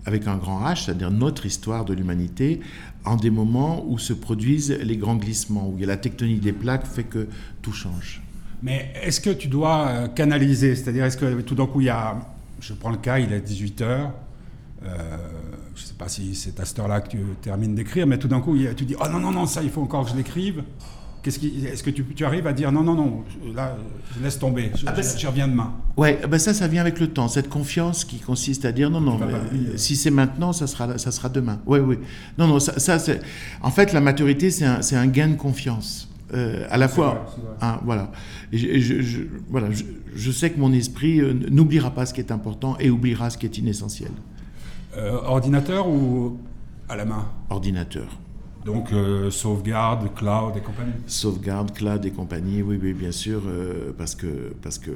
avec 0.05 0.27
un 0.27 0.37
grand 0.37 0.63
H, 0.63 0.85
c'est-à-dire 0.85 1.09
notre 1.09 1.47
histoire 1.47 1.83
de 1.85 1.95
l'humanité, 1.95 2.59
en 3.03 3.15
des 3.15 3.31
moments 3.31 3.83
où 3.87 3.97
se 3.97 4.13
produisent 4.13 4.77
les 4.83 4.97
grands 4.97 5.15
glissements, 5.15 5.67
où 5.67 5.77
la 5.79 5.97
tectonique 5.97 6.41
des 6.41 6.53
plaques 6.53 6.85
fait 6.85 7.03
que 7.03 7.27
tout 7.63 7.73
change. 7.73 8.21
Mais 8.63 8.93
est-ce 9.01 9.19
que 9.19 9.31
tu 9.31 9.47
dois 9.47 9.87
euh, 9.87 10.07
canaliser? 10.07 10.75
C'est-à-dire, 10.75 11.05
est-ce 11.05 11.17
que 11.17 11.41
tout 11.41 11.55
d'un 11.55 11.65
coup, 11.65 11.81
il 11.81 11.87
y 11.87 11.89
a. 11.89 12.15
Je 12.59 12.73
prends 12.73 12.91
le 12.91 12.97
cas, 12.97 13.17
il 13.17 13.33
est 13.33 13.39
18h. 13.39 13.81
Euh, 13.83 14.07
je 15.75 15.81
ne 15.81 15.87
sais 15.87 15.93
pas 15.95 16.07
si 16.07 16.35
c'est 16.35 16.59
à 16.59 16.65
cette 16.65 16.77
heure-là 16.79 17.01
que 17.01 17.09
tu 17.09 17.19
termines 17.41 17.73
d'écrire, 17.73 18.05
mais 18.05 18.19
tout 18.19 18.27
d'un 18.27 18.39
coup, 18.39 18.55
tu 18.75 18.85
dis 18.85 18.95
Oh 18.99 19.07
non, 19.11 19.19
non, 19.19 19.31
non, 19.31 19.45
ça, 19.45 19.63
il 19.63 19.69
faut 19.69 19.81
encore 19.81 20.05
que 20.05 20.11
je 20.11 20.15
l'écrive. 20.15 20.63
Est-ce 21.23 21.37
qui, 21.37 21.65
est 21.67 21.83
que 21.83 21.91
tu, 21.91 22.03
tu, 22.03 22.25
arrives 22.25 22.47
à 22.47 22.53
dire 22.53 22.71
non, 22.71 22.81
non, 22.81 22.95
non, 22.95 23.23
là, 23.53 23.77
je 24.15 24.23
laisse 24.23 24.39
tomber, 24.39 24.71
je, 24.73 24.85
ah 24.87 24.91
ben, 24.91 25.03
je, 25.03 25.19
je 25.19 25.27
reviens 25.27 25.47
demain? 25.47 25.71
Ouais, 25.95 26.19
ben 26.27 26.39
ça, 26.39 26.51
ça 26.51 26.67
vient 26.67 26.81
avec 26.81 26.99
le 26.99 27.07
temps. 27.07 27.27
Cette 27.27 27.47
confiance 27.47 28.05
qui 28.05 28.17
consiste 28.17 28.65
à 28.65 28.71
dire 28.71 28.89
non, 28.89 29.01
non, 29.01 29.19
si 29.75 29.95
c'est 29.95 30.09
maintenant, 30.09 30.51
ça 30.51 30.65
sera, 30.65 30.97
ça 30.97 31.11
sera 31.11 31.29
demain. 31.29 31.59
Oui, 31.67 31.77
oui. 31.77 31.99
Non, 32.39 32.47
non, 32.47 32.59
ça, 32.59 32.79
ça 32.79 32.97
c'est. 32.97 33.21
En 33.61 33.69
fait, 33.69 33.93
la 33.93 34.01
maturité, 34.01 34.49
c'est 34.49 34.65
un, 34.65 34.79
un 34.93 35.07
gain 35.07 35.29
de 35.29 35.35
confiance. 35.35 36.10
Euh, 36.33 36.65
à 36.69 36.77
la 36.77 36.87
fois, 36.87 37.27
vrai. 37.37 37.45
Hein, 37.61 37.79
voilà. 37.83 38.11
Et 38.53 38.79
je, 38.79 39.01
je, 39.01 39.21
voilà, 39.49 39.67
je, 40.15 40.31
sais 40.31 40.49
que 40.49 40.59
mon 40.59 40.71
esprit 40.71 41.19
euh, 41.19 41.33
n'oubliera 41.49 41.91
pas 41.91 42.05
ce 42.05 42.13
qui 42.13 42.21
est 42.21 42.31
important 42.31 42.77
et 42.79 42.89
oubliera 42.89 43.29
ce 43.29 43.37
qui 43.37 43.45
est 43.45 43.57
inessentiel. 43.57 44.11
Euh, 44.97 45.19
ordinateur 45.25 45.87
ou 45.87 46.37
à 46.89 46.95
la 46.95 47.05
main? 47.05 47.29
Ordinateur. 47.49 48.07
Donc 48.65 48.91
euh, 48.93 49.31
sauvegarde, 49.31 50.13
cloud 50.13 50.55
et 50.55 50.61
compagnie? 50.61 50.91
Sauvegarde, 51.07 51.73
cloud 51.73 52.05
et 52.05 52.11
compagnie, 52.11 52.61
oui, 52.61 52.77
oui, 52.81 52.93
bien 52.93 53.11
sûr, 53.11 53.41
euh, 53.47 53.91
parce 53.97 54.13
que, 54.13 54.53
parce 54.61 54.77
que, 54.77 54.91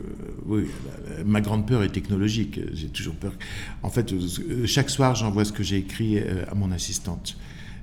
oui, 0.45 0.67
la, 0.85 1.17
la, 1.17 1.23
ma 1.23 1.41
grande 1.41 1.65
peur 1.65 1.81
est 1.81 1.89
technologique. 1.89 2.59
J'ai 2.73 2.89
toujours 2.89 3.15
peur. 3.15 3.31
En 3.81 3.89
fait, 3.89 4.13
chaque 4.65 4.89
soir, 4.89 5.15
j'envoie 5.15 5.45
ce 5.45 5.51
que 5.51 5.63
j'ai 5.63 5.77
écrit 5.77 6.19
à 6.19 6.53
mon 6.53 6.71
assistante, 6.71 7.37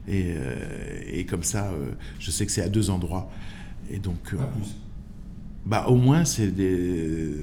et, 0.09 0.35
euh, 0.37 1.01
et 1.11 1.25
comme 1.27 1.43
ça, 1.43 1.71
euh, 1.71 1.93
je 2.19 2.31
sais 2.31 2.47
que 2.47 2.53
c'est 2.53 2.62
à 2.62 2.69
deux 2.69 2.91
endroits, 2.91 3.31
et 3.91 3.99
donc. 3.99 4.35
Pas 4.37 4.45
plus. 4.45 4.77
Bah, 5.65 5.87
au 5.88 5.97
moins, 5.97 6.25
c'est 6.25 6.49
des. 6.49 7.35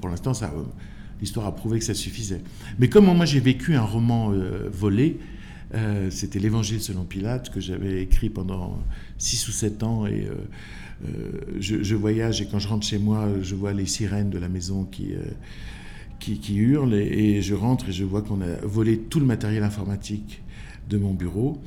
Pour 0.00 0.10
l'instant, 0.10 0.34
ça, 0.34 0.52
l'histoire 1.20 1.46
a 1.46 1.54
prouvé 1.54 1.78
que 1.78 1.84
ça 1.84 1.94
suffisait. 1.94 2.42
Mais 2.78 2.88
comme 2.88 3.06
moi, 3.06 3.26
j'ai 3.26 3.40
vécu 3.40 3.74
un 3.74 3.84
roman 3.84 4.32
volé. 4.70 5.18
Euh, 5.74 6.10
c'était 6.10 6.40
l'Évangile 6.40 6.80
selon 6.80 7.04
Pilate 7.04 7.50
que 7.50 7.60
j'avais 7.60 8.02
écrit 8.02 8.28
pendant 8.28 8.78
6 9.18 9.48
ou 9.48 9.52
7 9.52 9.82
ans 9.84 10.04
et 10.04 10.26
euh, 10.26 10.34
euh, 11.06 11.40
je, 11.60 11.82
je, 11.84 11.94
voyage 11.94 12.42
et 12.42 12.46
quand 12.46 12.58
je 12.58 12.66
rentre 12.66 12.84
chez 12.84 12.98
moi, 12.98 13.28
je 13.40 13.54
vois 13.54 13.72
les 13.72 13.86
sirènes 13.86 14.30
de 14.30 14.38
la 14.38 14.48
maison 14.48 14.84
qui, 14.84 15.12
qui, 16.18 16.40
qui, 16.40 16.56
hurlent 16.56 16.94
et, 16.94 17.36
et, 17.36 17.42
je 17.42 17.54
rentre 17.54 17.90
et 17.90 17.92
je 17.92 18.02
vois 18.04 18.22
qu'on 18.22 18.40
a 18.40 18.56
volé 18.64 18.98
tout 18.98 19.20
le 19.20 19.26
matériel 19.26 19.62
informatique 19.62 20.42
de 20.90 20.98
mon 20.98 21.14
bureau 21.14 21.58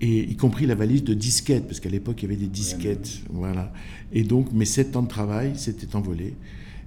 et 0.00 0.24
y 0.24 0.36
compris 0.36 0.66
la 0.66 0.74
valise 0.74 1.04
de 1.04 1.14
disquettes 1.14 1.66
parce 1.66 1.80
qu'à 1.80 1.88
l'époque 1.88 2.22
il 2.22 2.24
y 2.24 2.26
avait 2.26 2.36
des 2.36 2.48
disquettes 2.48 3.20
voilà 3.30 3.72
et 4.12 4.24
donc 4.24 4.52
mes 4.52 4.64
7 4.64 4.96
ans 4.96 5.02
de 5.02 5.08
travail 5.08 5.56
s'étaient 5.56 5.94
envolés 5.94 6.34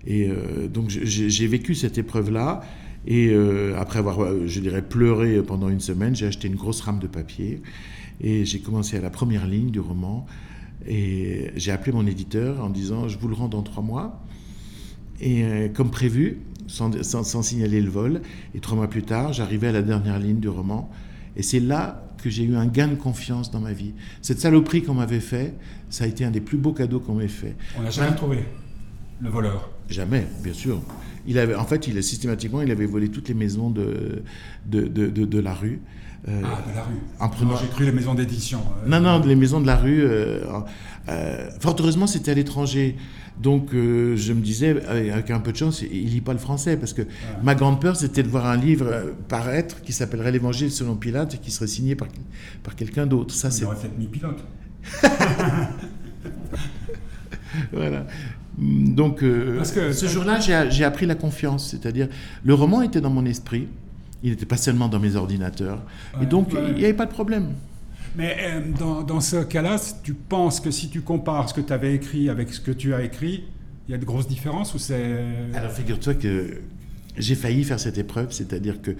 et 0.06 0.30
donc 0.72 0.90
j'ai 0.90 1.48
vécu 1.48 1.76
cette 1.76 1.98
épreuve 1.98 2.32
là 2.32 2.62
Et 3.06 3.30
euh, 3.30 3.74
après 3.78 4.00
avoir, 4.00 4.22
euh, 4.22 4.46
je 4.46 4.60
dirais, 4.60 4.82
pleuré 4.82 5.42
pendant 5.42 5.70
une 5.70 5.80
semaine, 5.80 6.16
j'ai 6.16 6.28
acheté 6.28 6.48
une 6.48 6.56
grosse 6.56 6.82
rame 6.82 7.00
de 7.00 7.08
papier 7.08 7.62
et 8.22 8.46
j'ai 8.46 8.60
commencé 8.60 8.98
à 8.98 9.02
la 9.02 9.10
première 9.10 9.48
ligne 9.48 9.72
du 9.72 9.80
roman. 9.80 10.26
Et 10.88 11.52
j'ai 11.56 11.72
appelé 11.72 11.92
mon 11.92 12.06
éditeur 12.06 12.64
en 12.64 12.70
disant 12.70 13.08
Je 13.08 13.18
vous 13.18 13.28
le 13.28 13.36
rends 13.36 13.48
dans 13.48 13.64
trois 13.64 13.84
mois. 13.84 14.22
Et 15.22 15.44
euh, 15.44 15.70
comme 15.70 15.92
prévu, 15.92 16.40
sans, 16.68 17.04
sans, 17.04 17.42
signaler 17.42 17.82
le 17.82 17.90
vol, 17.90 18.22
et 18.56 18.60
trois 18.60 18.78
mois 18.78 18.88
plus 18.88 19.04
tard, 19.04 19.34
j'arrivais 19.34 19.68
à 19.68 19.72
la 19.72 19.82
dernière 19.82 20.20
ligne 20.20 20.40
du 20.40 20.50
roman. 20.50 20.90
Et 21.40 21.42
c'est 21.42 21.62
là 21.62 22.04
que 22.22 22.30
j'ai 22.30 22.44
eu 22.44 22.58
un 22.58 22.66
gain 22.66 22.90
de 22.90 22.96
confiance 22.96 23.50
dans 23.50 23.62
ma 23.62 23.72
vie. 23.72 23.94
Cette 24.22 24.42
saloperie 24.42 24.84
qu'on 24.84 24.96
m'avait 24.96 25.22
fait, 25.22 25.54
ça 25.90 26.04
a 26.04 26.08
été 26.08 26.26
un 26.26 26.32
des 26.32 26.42
plus 26.42 26.58
beaux 26.58 26.74
cadeaux 26.74 27.00
qu'on 27.00 27.16
m'ait 27.16 27.30
fait. 27.30 27.56
On 27.78 27.82
n'a 27.82 27.90
jamais 27.90 28.14
trouvé 28.14 28.40
le 29.22 29.30
voleur 29.30 29.70
Jamais, 29.90 30.28
bien 30.44 30.52
sûr. 30.52 30.82
Il 31.26 31.40
avait, 31.40 31.56
en 31.56 31.64
fait, 31.64 31.88
il 31.88 32.04
systématiquement, 32.04 32.62
il 32.62 32.70
avait 32.72 32.86
volé 32.86 33.08
toutes 33.08 33.30
les 33.30 33.34
maisons 33.34 33.70
de, 33.70 34.22
de, 34.66 34.82
de, 34.88 35.08
de, 35.08 35.40
la 35.40 35.54
rue. 35.54 35.80
Euh, 36.28 36.42
ah, 36.44 36.62
de 36.70 36.76
la 36.76 36.84
rue. 36.84 37.58
J'ai 37.62 37.68
cru 37.70 37.86
les 37.86 37.92
maisons 37.92 38.14
d'édition. 38.14 38.60
Euh. 38.60 38.90
Non, 38.90 39.00
non, 39.00 39.26
les 39.26 39.36
maisons 39.36 39.62
de 39.62 39.68
la 39.68 39.78
rue. 39.78 40.02
Euh, 40.04 40.42
fort 41.60 41.76
heureusement, 41.80 42.08
c'était 42.08 42.32
à 42.32 42.34
l'étranger. 42.34 42.98
Donc, 43.40 43.70
je 43.72 44.34
me 44.34 44.42
disais, 44.42 44.86
avec 44.86 45.32
un 45.32 45.40
peu 45.40 45.54
de 45.54 45.58
chance, 45.58 45.82
il 45.82 46.10
lit 46.10 46.20
pas 46.22 46.34
le 46.34 46.40
français. 46.40 46.76
Parce 46.76 46.94
que 46.94 47.04
ma 47.42 47.56
grande 47.56 47.80
peur, 47.80 47.96
c'était 47.96 48.24
de 48.24 48.28
voir 48.28 48.46
un 48.48 48.58
livre 48.58 49.14
paraître 49.30 49.82
qui 49.82 49.94
s'appellerait 49.94 50.32
L'Évangile 50.32 50.72
selon 50.72 50.96
Pilate 50.96 51.36
et 51.36 51.38
qui 51.38 51.52
serait 51.52 51.68
signé 51.68 51.96
par, 51.96 52.10
par 52.64 52.76
quelqu'un 52.76 53.06
d'autre. 53.06 53.34
Ça, 53.34 53.50
c'est. 53.50 53.64
aurait 53.64 53.78
fait 53.78 53.92
mi-pilote. 53.98 54.44
voilà. 57.72 58.06
Donc, 58.60 59.24
euh, 59.24 59.64
ce 59.64 60.06
jour-là, 60.06 60.40
j'ai 60.40 60.84
appris 60.84 61.06
la 61.06 61.16
confiance. 61.16 61.70
C'est-à-dire, 61.70 62.10
le 62.44 62.54
roman 62.54 62.82
était 62.82 63.02
dans 63.02 63.10
mon 63.10 63.26
esprit. 63.26 63.68
Il 64.24 64.32
n'était 64.32 64.46
pas 64.46 64.58
seulement 64.58 64.88
dans 64.88 65.00
mes 65.00 65.16
ordinateurs. 65.16 65.82
et 66.22 66.26
donc, 66.26 66.50
il 66.54 66.76
n'y 66.76 66.84
avait 66.84 66.94
pas 66.94 67.06
de 67.06 67.12
problème. 67.12 67.54
Mais 68.16 68.36
euh, 68.42 68.62
dans, 68.78 69.04
dans, 69.04 69.22
ce 69.22 69.38
cas-là, 69.38 69.78
tu 70.04 70.14
penses 70.14 70.60
que 70.60 70.72
si 70.72 70.90
tu 70.90 71.02
compares 71.02 71.50
ce 71.50 71.54
que 71.54 71.62
tu 71.62 71.72
avais 71.72 71.94
écrit 71.94 72.30
avec 72.30 72.52
ce 72.52 72.60
que 72.60 72.72
tu 72.72 72.94
as 72.94 73.04
écrit, 73.04 73.46
il 73.88 73.92
y 73.92 73.96
a 73.96 73.98
de 73.98 74.06
grosses 74.06 74.28
différences 74.28 74.74
ou 74.74 74.80
c'est... 74.80 75.24
Alors, 75.54 75.72
figure-toi 75.72 76.16
que 76.16 76.62
j'ai 77.18 77.36
failli 77.36 77.64
faire 77.64 77.80
cette 77.80 77.98
épreuve, 77.98 78.32
c'est-à-dire 78.32 78.82
que 78.82 78.92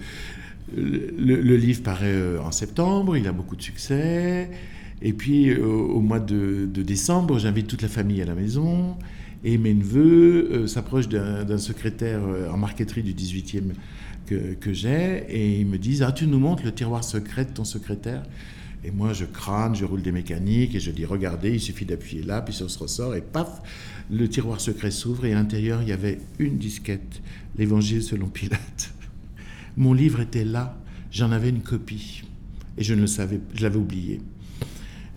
le, 0.76 1.56
livre 1.56 1.82
paraît 1.82 2.06
euh, 2.06 2.40
en 2.40 2.52
septembre, 2.52 3.16
il 3.16 3.26
a 3.26 3.32
beaucoup 3.32 3.56
de 3.56 3.62
succès. 3.62 4.50
Et 5.02 5.12
puis, 5.12 5.56
au, 5.56 6.00
mois 6.00 6.20
de, 6.20 6.68
de 6.72 6.82
décembre, 6.82 7.38
j'invite 7.38 7.66
toute 7.66 7.82
la 7.82 7.88
famille 7.88 8.20
à 8.22 8.26
la 8.26 8.34
maison. 8.34 8.96
Et 9.42 9.56
mes 9.56 9.72
neveux 9.72 10.50
euh, 10.52 10.66
s'approchent 10.66 11.08
d'un 11.08 11.58
secrétaire 11.58 12.20
euh, 12.22 12.50
en 12.50 12.58
marqueterie 12.58 13.02
du 13.02 13.14
18e 13.14 13.72
que, 14.26 14.54
que 14.54 14.72
j'ai 14.72 15.24
et 15.28 15.60
ils 15.60 15.66
me 15.66 15.78
disent 15.78 16.02
Ah, 16.02 16.12
tu 16.12 16.26
nous 16.26 16.38
montres 16.38 16.64
le 16.64 16.72
tiroir 16.72 17.04
secret 17.04 17.44
de 17.44 17.50
ton 17.50 17.64
secrétaire 17.64 18.22
Et 18.84 18.90
moi, 18.90 19.12
je 19.12 19.24
crâne, 19.24 19.74
je 19.74 19.84
roule 19.84 20.02
des 20.02 20.12
mécaniques 20.12 20.74
et 20.74 20.80
je 20.80 20.90
dis 20.90 21.04
Regardez, 21.04 21.50
il 21.50 21.60
suffit 21.60 21.84
d'appuyer 21.84 22.22
là, 22.22 22.42
puis 22.42 22.54
ça 22.54 22.68
se 22.68 22.78
ressort, 22.78 23.14
et 23.14 23.20
paf, 23.20 23.62
le 24.10 24.28
tiroir 24.28 24.60
secret 24.60 24.90
s'ouvre 24.90 25.24
et 25.24 25.32
à 25.32 25.36
l'intérieur, 25.36 25.82
il 25.82 25.88
y 25.88 25.92
avait 25.92 26.18
une 26.38 26.58
disquette, 26.58 27.22
l'Évangile 27.56 28.02
selon 28.02 28.26
Pilate. 28.26 28.92
Mon 29.76 29.92
livre 29.92 30.20
était 30.20 30.44
là, 30.44 30.78
j'en 31.10 31.32
avais 31.32 31.50
une 31.50 31.62
copie 31.62 32.22
et 32.78 32.84
je 32.84 32.94
ne 32.94 33.02
le 33.02 33.06
savais, 33.06 33.40
je 33.54 33.62
l'avais 33.62 33.78
oublié. 33.78 34.20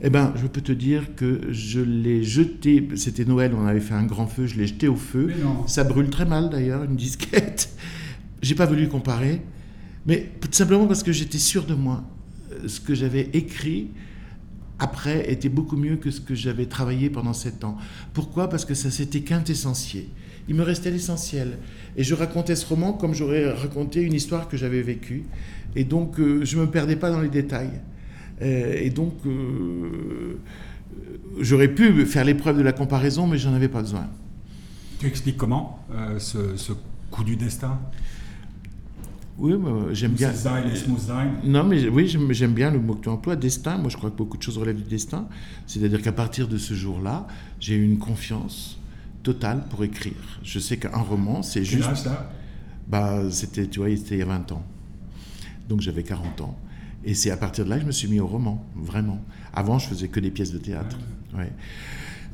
Eh 0.05 0.09
bien, 0.09 0.33
je 0.35 0.47
peux 0.47 0.59
te 0.59 0.73
dire 0.73 1.15
que 1.15 1.41
je 1.49 1.79
l'ai 1.79 2.23
jeté. 2.25 2.89
C'était 2.95 3.23
Noël, 3.23 3.53
on 3.57 3.65
avait 3.65 3.79
fait 3.79 3.93
un 3.93 4.03
grand 4.03 4.27
feu, 4.27 4.47
je 4.47 4.57
l'ai 4.57 4.67
jeté 4.67 4.89
au 4.89 4.97
feu. 4.97 5.31
Ça 5.65 5.85
brûle 5.85 6.09
très 6.09 6.25
mal 6.25 6.49
d'ailleurs, 6.49 6.83
une 6.83 6.97
disquette. 6.97 7.69
J'ai 8.43 8.53
pas 8.53 8.67
voulu 8.67 8.87
comparer, 8.87 9.41
mais 10.05 10.29
tout 10.39 10.49
simplement 10.51 10.85
parce 10.85 11.01
que 11.01 11.11
j'étais 11.11 11.39
sûr 11.39 11.65
de 11.65 11.73
moi. 11.73 12.03
Ce 12.67 12.79
que 12.79 12.93
j'avais 12.93 13.29
écrit 13.33 13.87
après 14.77 15.31
était 15.31 15.49
beaucoup 15.49 15.77
mieux 15.77 15.95
que 15.95 16.11
ce 16.11 16.21
que 16.21 16.35
j'avais 16.35 16.67
travaillé 16.67 17.09
pendant 17.09 17.33
sept 17.33 17.63
ans. 17.63 17.77
Pourquoi? 18.13 18.49
Parce 18.49 18.65
que 18.65 18.75
ça 18.75 18.91
s'était 18.91 19.21
quintessentiel. 19.21 20.05
Il 20.49 20.55
me 20.55 20.63
restait 20.63 20.91
l'essentiel. 20.91 21.57
Et 21.95 22.03
je 22.03 22.13
racontais 22.13 22.55
ce 22.55 22.65
roman 22.67 22.93
comme 22.93 23.15
j'aurais 23.15 23.49
raconté 23.51 24.01
une 24.01 24.13
histoire 24.13 24.47
que 24.47 24.57
j'avais 24.57 24.81
vécue. 24.81 25.23
Et 25.75 25.85
donc, 25.85 26.19
euh, 26.19 26.43
je 26.43 26.57
ne 26.57 26.61
me 26.61 26.67
perdais 26.69 26.97
pas 26.97 27.09
dans 27.09 27.21
les 27.21 27.29
détails. 27.29 27.81
Euh, 28.41 28.75
et 28.77 28.89
donc, 28.89 29.13
euh, 29.25 30.37
j'aurais 31.39 31.69
pu 31.69 32.05
faire 32.05 32.25
l'épreuve 32.25 32.57
de 32.57 32.63
la 32.63 32.73
comparaison, 32.73 33.25
mais 33.25 33.37
j'en 33.37 33.53
avais 33.53 33.69
pas 33.69 33.81
besoin. 33.81 34.07
Tu 34.99 35.07
expliques 35.07 35.37
comment 35.37 35.79
euh, 35.93 36.19
ce, 36.19 36.73
coup 37.11 37.23
du 37.23 37.35
destin? 37.35 37.79
Oui, 39.37 39.53
j'aime 39.93 40.11
bien. 40.11 40.31
Non, 41.43 41.63
mais 41.63 41.87
oui, 41.87 42.07
j'aime 42.07 42.53
bien 42.53 42.71
le 42.71 42.79
mot 42.79 42.95
que 42.95 43.03
tu 43.03 43.09
emploies, 43.09 43.35
destin. 43.35 43.77
Moi, 43.77 43.89
je 43.89 43.97
crois 43.97 44.11
que 44.11 44.15
beaucoup 44.15 44.37
de 44.37 44.43
choses 44.43 44.57
relèvent 44.57 44.81
du 44.81 44.89
destin. 44.89 45.27
C'est-à-dire 45.65 46.01
qu'à 46.01 46.11
partir 46.11 46.47
de 46.47 46.57
ce 46.57 46.73
jour-là, 46.73 47.27
j'ai 47.59 47.75
eu 47.75 47.83
une 47.83 47.97
confiance 47.97 48.79
totale 49.23 49.63
pour 49.69 49.83
écrire. 49.83 50.39
Je 50.43 50.59
sais 50.59 50.77
qu'un 50.77 50.99
roman, 50.99 51.41
c'est 51.41 51.63
juste. 51.63 51.95
ça 51.95 52.29
bah, 52.87 53.23
c'était, 53.31 53.67
tu 53.67 53.79
vois, 53.79 53.89
c'était 53.95 54.15
il 54.15 54.19
y 54.19 54.23
a 54.23 54.25
20 54.25 54.51
ans. 54.51 54.63
Donc 55.69 55.81
j'avais 55.81 56.03
40 56.03 56.41
ans. 56.41 56.57
Et 57.05 57.13
c'est 57.13 57.31
à 57.31 57.37
partir 57.37 57.65
de 57.65 57.69
là 57.69 57.77
que 57.77 57.81
je 57.81 57.87
me 57.87 57.91
suis 57.91 58.07
mis 58.07 58.19
au 58.19 58.27
roman, 58.27 58.65
vraiment. 58.75 59.23
Avant, 59.53 59.79
je 59.79 59.87
faisais 59.87 60.07
que 60.07 60.19
des 60.19 60.31
pièces 60.31 60.51
de 60.51 60.57
théâtre. 60.57 60.97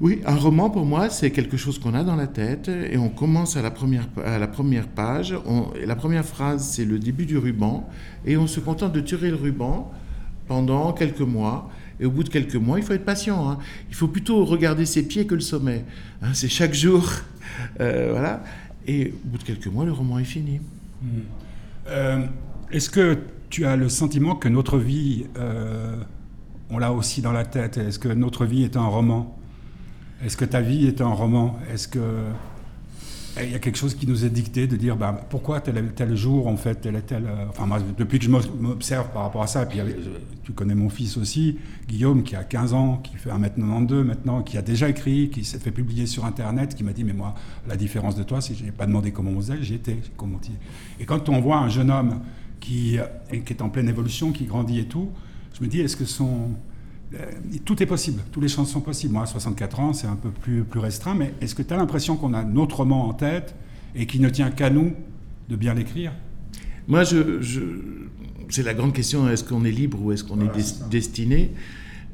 Oui, 0.02 0.22
un 0.26 0.36
roman 0.36 0.70
pour 0.70 0.86
moi, 0.86 1.10
c'est 1.10 1.30
quelque 1.30 1.58
chose 1.58 1.78
qu'on 1.78 1.94
a 1.94 2.06
dans 2.06 2.16
la 2.16 2.28
tête 2.28 2.70
et 2.70 2.98
on 2.98 3.10
commence 3.10 3.58
à 3.58 3.62
la 3.62 3.70
première, 3.70 4.08
à 4.24 4.40
la 4.40 4.48
première 4.48 4.88
page. 4.88 5.36
la 5.86 5.96
première 5.98 6.24
phrase, 6.24 6.64
c'est 6.64 6.86
le 6.86 7.00
début 7.00 7.26
du 7.26 7.38
ruban 7.38 7.90
et 8.26 8.38
on 8.38 8.48
se 8.48 8.62
contente 8.62 8.94
de 8.94 9.02
tirer 9.02 9.30
le 9.30 9.36
ruban 9.36 9.92
pendant 10.48 10.94
quelques 10.94 11.20
mois. 11.20 11.70
Et 12.00 12.06
au 12.06 12.12
bout 12.12 12.24
de 12.24 12.30
quelques 12.30 12.56
mois, 12.56 12.80
il 12.80 12.86
faut 12.86 12.94
être 12.94 13.04
patient. 13.04 13.50
Hein. 13.50 13.58
Il 13.90 13.96
faut 13.96 14.08
plutôt 14.08 14.46
regarder 14.46 14.86
ses 14.86 15.06
pieds 15.06 15.26
que 15.28 15.36
le 15.36 15.42
sommet. 15.42 15.84
Hein. 16.22 16.34
c'est 16.34 16.50
chaque 16.50 16.74
jour. 16.74 17.08
Euh, 17.82 18.10
voilà. 18.12 18.44
Et 18.88 19.12
au 19.12 19.30
bout 19.30 19.38
de 19.40 19.44
quelques 19.44 19.68
mois, 19.68 19.84
le 19.84 19.92
roman 19.92 20.20
est 20.20 20.24
fini. 20.24 20.62
Hmm. 21.02 21.08
Euh, 21.88 22.26
est-ce 22.72 22.90
que 22.90 23.18
tu 23.50 23.66
as 23.66 23.76
le 23.76 23.90
sentiment 23.90 24.36
que 24.36 24.48
notre 24.48 24.78
vie, 24.78 25.26
euh, 25.38 25.96
on 26.70 26.78
l'a 26.78 26.94
aussi 26.94 27.22
dans 27.22 27.32
la 27.32 27.44
tête 27.44 27.78
Est-ce 27.78 27.98
que 27.98 28.08
notre 28.08 28.46
vie 28.46 28.64
est 28.64 28.78
un 28.78 28.86
roman? 28.86 29.38
Est-ce 30.24 30.38
que 30.38 30.46
ta 30.46 30.62
vie 30.62 30.88
est 30.88 31.02
un 31.02 31.10
roman? 31.10 31.60
Est-ce 31.72 31.88
que 31.88 32.00
il 33.42 33.52
y 33.52 33.56
a 33.56 33.60
quelque 33.60 33.78
chose 33.78 33.96
qui 33.96 34.06
nous 34.06 34.26
est 34.26 34.30
dicté 34.30 34.68
de 34.68 34.76
dire 34.76 34.98
bah, 34.98 35.26
pourquoi 35.30 35.62
tel, 35.62 35.94
tel 35.96 36.14
jour 36.14 36.48
en 36.48 36.58
fait 36.58 36.76
tel 36.76 37.02
tel 37.04 37.24
euh, 37.26 37.46
enfin 37.48 37.68
moi 37.68 37.78
depuis 37.98 38.20
que 38.20 38.26
je 38.26 38.30
m'observe 38.30 39.12
par 39.14 39.22
rapport 39.22 39.44
à 39.44 39.48
ça 39.48 39.64
et 39.64 39.66
puis 39.66 39.80
tu 40.44 40.52
connais 40.52 40.76
mon 40.76 40.90
fils 40.90 41.16
aussi 41.16 41.58
Guillaume 41.88 42.24
qui 42.24 42.36
a 42.36 42.44
15 42.44 42.74
ans 42.74 42.98
qui 42.98 43.16
fait 43.16 43.30
1m92 43.30 44.04
maintenant 44.04 44.42
qui 44.42 44.58
a 44.58 44.62
déjà 44.62 44.90
écrit 44.90 45.30
qui 45.30 45.46
s'est 45.46 45.60
fait 45.60 45.72
publier 45.72 46.06
sur 46.06 46.26
internet 46.26 46.76
qui 46.76 46.84
m'a 46.84 46.92
dit 46.92 47.06
mais 47.06 47.14
moi 47.14 47.34
la 47.66 47.78
différence 47.78 48.16
de 48.16 48.24
toi 48.24 48.42
c'est 48.42 48.54
que 48.54 48.60
je 48.60 48.66
n'ai 48.66 48.72
pas 48.72 48.88
demandé 48.88 49.12
comment 49.12 49.32
on 49.32 49.38
faisait 49.40 49.62
j'y 49.62 49.76
étais 49.76 49.98
comment 50.18 50.42
et 51.00 51.06
quand 51.06 51.30
on 51.30 51.40
voit 51.40 51.60
un 51.60 51.70
jeune 51.70 51.92
homme 51.92 52.20
qui, 52.60 52.98
qui 53.46 53.54
est 53.54 53.62
en 53.62 53.70
pleine 53.70 53.90
évolution, 53.90 54.32
qui 54.32 54.46
grandit 54.46 54.80
et 54.80 54.86
tout, 54.86 55.10
je 55.58 55.64
me 55.64 55.70
dis, 55.70 55.82
est-ce 55.82 55.96
que 55.96 56.06
son... 56.06 56.52
Euh, 57.15 57.26
tout 57.65 57.82
est 57.82 57.88
possible, 57.88 58.22
tous 58.32 58.39
les 58.39 58.48
champs 58.48 58.65
sont 58.65 58.82
possibles. 58.82 59.13
Moi, 59.13 59.24
à 59.24 59.26
64 59.26 59.80
ans, 59.80 59.93
c'est 59.93 60.08
un 60.08 60.15
peu 60.15 60.30
plus, 60.30 60.63
plus 60.63 60.80
restreint, 60.80 61.15
mais 61.15 61.34
est-ce 61.41 61.56
que 61.56 61.63
tu 61.63 61.74
as 61.74 61.78
l'impression 61.78 62.15
qu'on 62.15 62.34
a 62.34 62.43
notre 62.43 62.78
roman 62.78 63.08
en 63.08 63.13
tête 63.13 63.56
et 63.95 64.06
qu'il 64.06 64.22
ne 64.22 64.30
tient 64.30 64.52
qu'à 64.52 64.69
nous 64.69 64.93
de 65.50 65.56
bien 65.56 65.74
l'écrire? 65.74 66.12
Moi, 66.88 67.04
je, 67.04 67.41
je... 67.41 67.62
c'est 68.50 68.63
la 68.63 68.76
grande 68.76 68.93
question, 68.93 69.28
est-ce 69.28 69.43
qu'on 69.43 69.65
est 69.65 69.72
libre 69.72 70.00
ou 70.02 70.12
est-ce 70.12 70.24
qu'on 70.24 70.39
est, 70.41 70.89
destiné? 70.89 71.52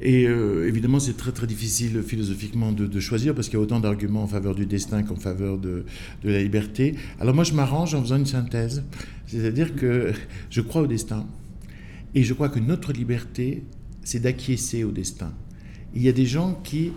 Et 0.02 0.28
euh, 0.28 0.68
évidemment, 0.68 1.00
c'est 1.00 1.16
très 1.16 1.32
très 1.32 1.48
difficile 1.48 2.02
philosophiquement 2.02 2.72
de, 2.74 2.86
de 2.86 3.00
choisir 3.00 3.34
parce 3.34 3.48
qu'il 3.48 3.58
y 3.58 3.62
a 3.62 3.64
autant 3.64 3.80
d'arguments 3.80 4.24
en 4.24 4.28
faveur 4.28 4.54
du 4.54 4.66
destin 4.66 5.04
qu'en 5.04 5.16
faveur 5.16 5.58
de, 5.58 5.86
de, 6.24 6.30
la 6.30 6.42
liberté. 6.42 6.96
Alors 7.20 7.34
moi, 7.34 7.46
je 7.46 7.54
m'arrange 7.54 7.96
en 7.96 8.02
faisant 8.02 8.18
une 8.18 8.26
synthèse. 8.26 8.84
C'est-à-dire 9.28 9.76
que 9.76 10.12
je 10.50 10.62
crois 10.62 10.82
au 10.82 10.88
destin 10.88 11.26
et 12.14 12.24
je 12.24 12.34
crois 12.34 12.50
que 12.50 12.60
notre 12.60 12.92
liberté, 12.94 13.64
c'est 14.06 14.20
d'acquiescer 14.20 14.86
au 14.86 14.92
destin. 14.92 15.34
Il 15.94 16.02
y 16.02 16.08
a 16.08 16.14
des 16.14 16.26
gens 16.26 16.58
qui 16.64 16.94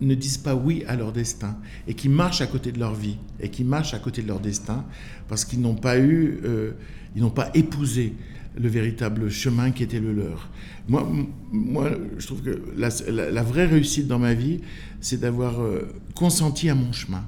ne 0.00 0.14
disent 0.14 0.38
pas 0.38 0.54
oui 0.54 0.84
à 0.86 0.94
leur 0.94 1.12
destin 1.12 1.58
et 1.88 1.94
qui 1.94 2.08
marchent 2.08 2.40
à 2.40 2.46
côté 2.46 2.70
de 2.70 2.78
leur 2.78 2.94
vie 2.94 3.16
et 3.40 3.48
qui 3.48 3.64
marchent 3.64 3.94
à 3.94 3.98
côté 3.98 4.22
de 4.22 4.28
leur 4.28 4.38
destin 4.38 4.84
parce 5.26 5.44
qu'ils 5.44 5.60
n'ont 5.60 5.74
pas 5.74 5.98
eu, 5.98 6.38
euh, 6.44 6.72
ils 7.16 7.22
n'ont 7.22 7.30
pas 7.30 7.50
épousé 7.54 8.14
le 8.56 8.68
véritable 8.68 9.30
chemin 9.30 9.70
qui 9.70 9.82
était 9.82 10.00
le 10.00 10.12
leur. 10.12 10.48
Moi, 10.88 11.08
moi 11.50 11.90
je 12.18 12.26
trouve 12.26 12.42
que 12.42 12.62
la, 12.76 13.42
vraie 13.42 13.66
réussite 13.66 14.06
dans 14.06 14.18
ma 14.18 14.34
vie, 14.34 14.60
c'est 15.00 15.20
d'avoir 15.20 15.60
euh, 15.60 15.88
consenti 16.14 16.68
à 16.68 16.74
mon 16.74 16.92
chemin. 16.92 17.24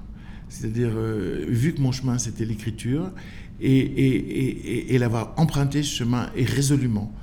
C'est-à-dire, 0.49 0.91
euh, 0.95 1.45
vu 1.49 1.73
que 1.73 1.81
mon 1.81 1.93
chemin, 1.93 2.19
c'était 2.19 2.45
l'écriture, 2.45 3.13
et, 3.61 4.95
et, 4.95 4.99
l'avoir 4.99 5.35
emprunté 5.37 5.83
ce 5.83 5.99
chemin 5.99 6.31
et 6.35 6.45
résolument. 6.45 7.15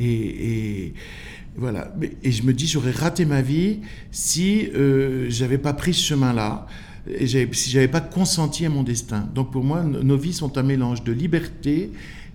Et, 0.00 0.94
voilà. 1.56 1.92
Et 2.22 2.32
je 2.32 2.42
me 2.42 2.52
dis, 2.52 2.66
j'aurais 2.66 2.90
raté 2.90 3.24
ma 3.24 3.42
vie 3.42 3.80
si 4.10 4.68
euh, 4.74 5.26
j'avais 5.28 5.58
pas 5.58 5.72
pris 5.72 5.94
ce 5.94 6.02
chemin-là. 6.02 6.66
et 7.08 7.26
si 7.26 7.70
j'avais 7.70 7.88
pas 7.88 8.00
consenti 8.00 8.64
à 8.64 8.70
mon 8.70 8.82
destin. 8.82 9.28
Donc 9.34 9.52
pour 9.52 9.64
moi, 9.64 9.82
nos 9.82 10.16
vies 10.16 10.32
sont 10.32 10.56
un 10.58 10.62
mélange 10.62 11.04
de 11.04 11.12
liberté 11.12 11.90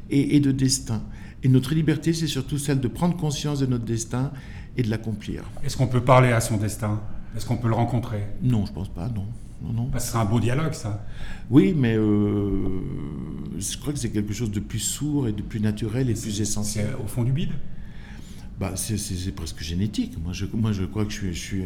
et, 0.10 0.40
de 0.40 0.52
destin. 0.52 1.02
Et 1.44 1.48
notre 1.48 1.74
liberté, 1.74 2.14
c'est 2.14 2.28
surtout 2.28 2.58
celle 2.58 2.80
de 2.80 2.88
prendre 2.88 3.18
conscience 3.18 3.60
de 3.60 3.66
notre 3.66 3.86
destin 3.86 4.32
et 4.78 4.84
de 4.84 4.90
l'accomplir. 4.90 5.44
Est-ce 5.64 5.78
qu'on 5.78 5.88
peut 5.88 6.02
parler 6.02 6.32
à 6.32 6.42
son 6.42 6.58
destin? 6.58 7.02
Est-ce 7.36 7.46
qu'on 7.46 7.58
peut 7.58 7.68
le 7.68 7.76
rencontrer? 7.76 8.24
Non, 8.42 8.66
je 8.66 8.72
pense 8.72 8.90
pas, 8.90 9.10
non. 9.10 9.26
Non. 9.74 9.90
Bah, 9.92 10.00
ce 10.00 10.10
serait 10.10 10.20
un 10.20 10.26
beau 10.26 10.40
dialogue, 10.40 10.74
ça. 10.74 11.06
Oui, 11.50 11.74
mais 11.78 11.96
euh, 11.96 12.80
je 13.58 13.78
crois 13.78 13.94
que 13.94 14.00
c'est 14.00 14.10
quelque 14.10 14.34
chose 14.34 14.52
de 14.52 14.60
plus 14.60 14.80
sourd 14.80 15.28
et 15.28 15.32
de 15.32 15.42
plus 15.42 15.60
naturel 15.60 16.10
et 16.10 16.14
plus 16.14 16.42
essentiel. 16.42 16.88
au 17.04 17.08
fond 17.08 17.24
du 17.24 17.32
bide? 17.32 17.52
Bah, 18.60 18.72
c'est 18.76 19.36
presque 19.36 19.62
génétique. 19.62 20.14
Moi 20.24 20.32
je, 20.32 20.46
moi, 20.54 20.72
je 20.72 20.84
crois 20.86 21.04
que 21.04 21.12
je 21.12 21.18
suis, 21.18 21.34
je, 21.34 21.40
suis, 21.40 21.64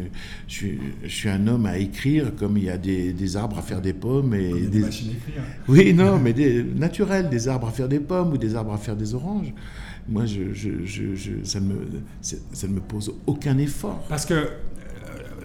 je, 0.48 0.52
suis, 0.52 0.78
je 1.04 1.08
suis 1.08 1.28
un 1.28 1.46
homme 1.46 1.64
à 1.66 1.78
écrire 1.78 2.34
comme 2.34 2.56
il 2.56 2.64
y 2.64 2.70
a 2.70 2.78
des, 2.78 3.12
des 3.12 3.36
arbres 3.36 3.58
à 3.58 3.62
faire 3.62 3.80
des 3.80 3.92
pommes. 3.92 4.34
Et 4.34 4.52
des, 4.52 4.66
des, 4.66 4.80
machines 4.80 5.10
à 5.10 5.12
écrire. 5.12 5.42
Oui, 5.68 5.94
non, 5.94 6.18
mais 6.18 6.32
des 6.32 6.64
naturels, 6.64 7.28
des 7.28 7.46
arbres 7.46 7.68
à 7.68 7.70
faire 7.70 7.88
des 7.88 8.00
pommes 8.00 8.32
ou 8.32 8.38
des 8.38 8.56
arbres 8.56 8.72
à 8.72 8.78
faire 8.78 8.96
des 8.96 9.14
oranges. 9.14 9.54
Moi, 10.08 10.24
je, 10.26 10.42
ça, 11.44 11.60
ne 11.60 11.66
me, 11.66 11.86
ça 12.20 12.66
ne 12.66 12.72
me 12.72 12.80
pose 12.80 13.14
aucun 13.26 13.56
effort. 13.58 14.04
Parce 14.08 14.26
que, 14.26 14.48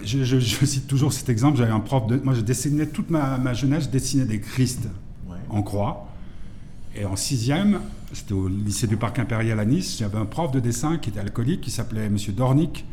je, 0.05 0.65
cite 0.65 0.87
toujours 0.87 1.11
cet 1.13 1.29
exemple, 1.29 1.57
j'avais 1.57 1.71
un 1.71 1.79
prof 1.79 2.07
de... 2.07 2.17
Moi, 2.17 2.33
je 2.33 2.41
dessinais 2.41 2.87
toute 2.87 3.09
ma, 3.09 3.37
ma 3.37 3.53
jeunesse, 3.53 3.85
je 3.85 3.89
dessinais 3.89 4.25
des 4.25 4.39
Christ 4.39 4.87
en 5.49 5.61
croix. 5.61 6.07
Et 6.95 7.05
en 7.05 7.15
sixième, 7.15 7.81
c'était 8.13 8.33
au 8.33 8.47
lycée 8.47 8.87
du 8.87 8.97
Parc 8.97 9.19
Impérial 9.19 9.59
à 9.59 9.65
Nice, 9.65 9.97
j'avais 9.99 10.17
un 10.17 10.25
prof 10.25 10.51
de 10.51 10.59
dessin 10.59 10.97
qui 10.97 11.09
était 11.09 11.19
alcoolique, 11.19 11.61
qui 11.61 11.71
s'appelait 11.71 12.09
Monsieur 12.09 12.33
Dornick. 12.33 12.85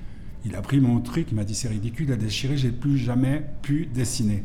Il 0.45 0.57
a 0.57 0.63
pris 0.63 0.81
mon 0.81 0.99
truc, 1.01 1.29
il 1.31 1.37
m'a 1.37 1.45
dit 1.45 1.55
c'est 1.55 1.69
ridicule, 1.69 2.07
il 2.09 2.13
a 2.13 2.17
déchiré, 2.17 2.57
j'ai 2.57 2.73
plus 2.73 2.99
jamais 2.99 3.45
pu 3.63 3.87
dessiner. 3.87 4.43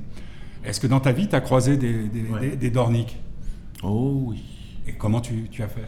Est-ce 0.63 0.79
que 0.79 0.87
dans 0.87 0.99
ta 0.99 1.11
vie, 1.11 1.27
tu 1.27 1.35
as 1.35 1.41
croisé 1.41 1.77
des, 1.77 2.09
des, 2.55 2.69
Dornick 2.69 3.17
Oh 3.81 4.25
oui. 4.27 4.43
Et 4.85 4.93
comment 4.93 5.21
tu, 5.21 5.47
tu 5.49 5.63
as 5.63 5.67
fait? 5.67 5.87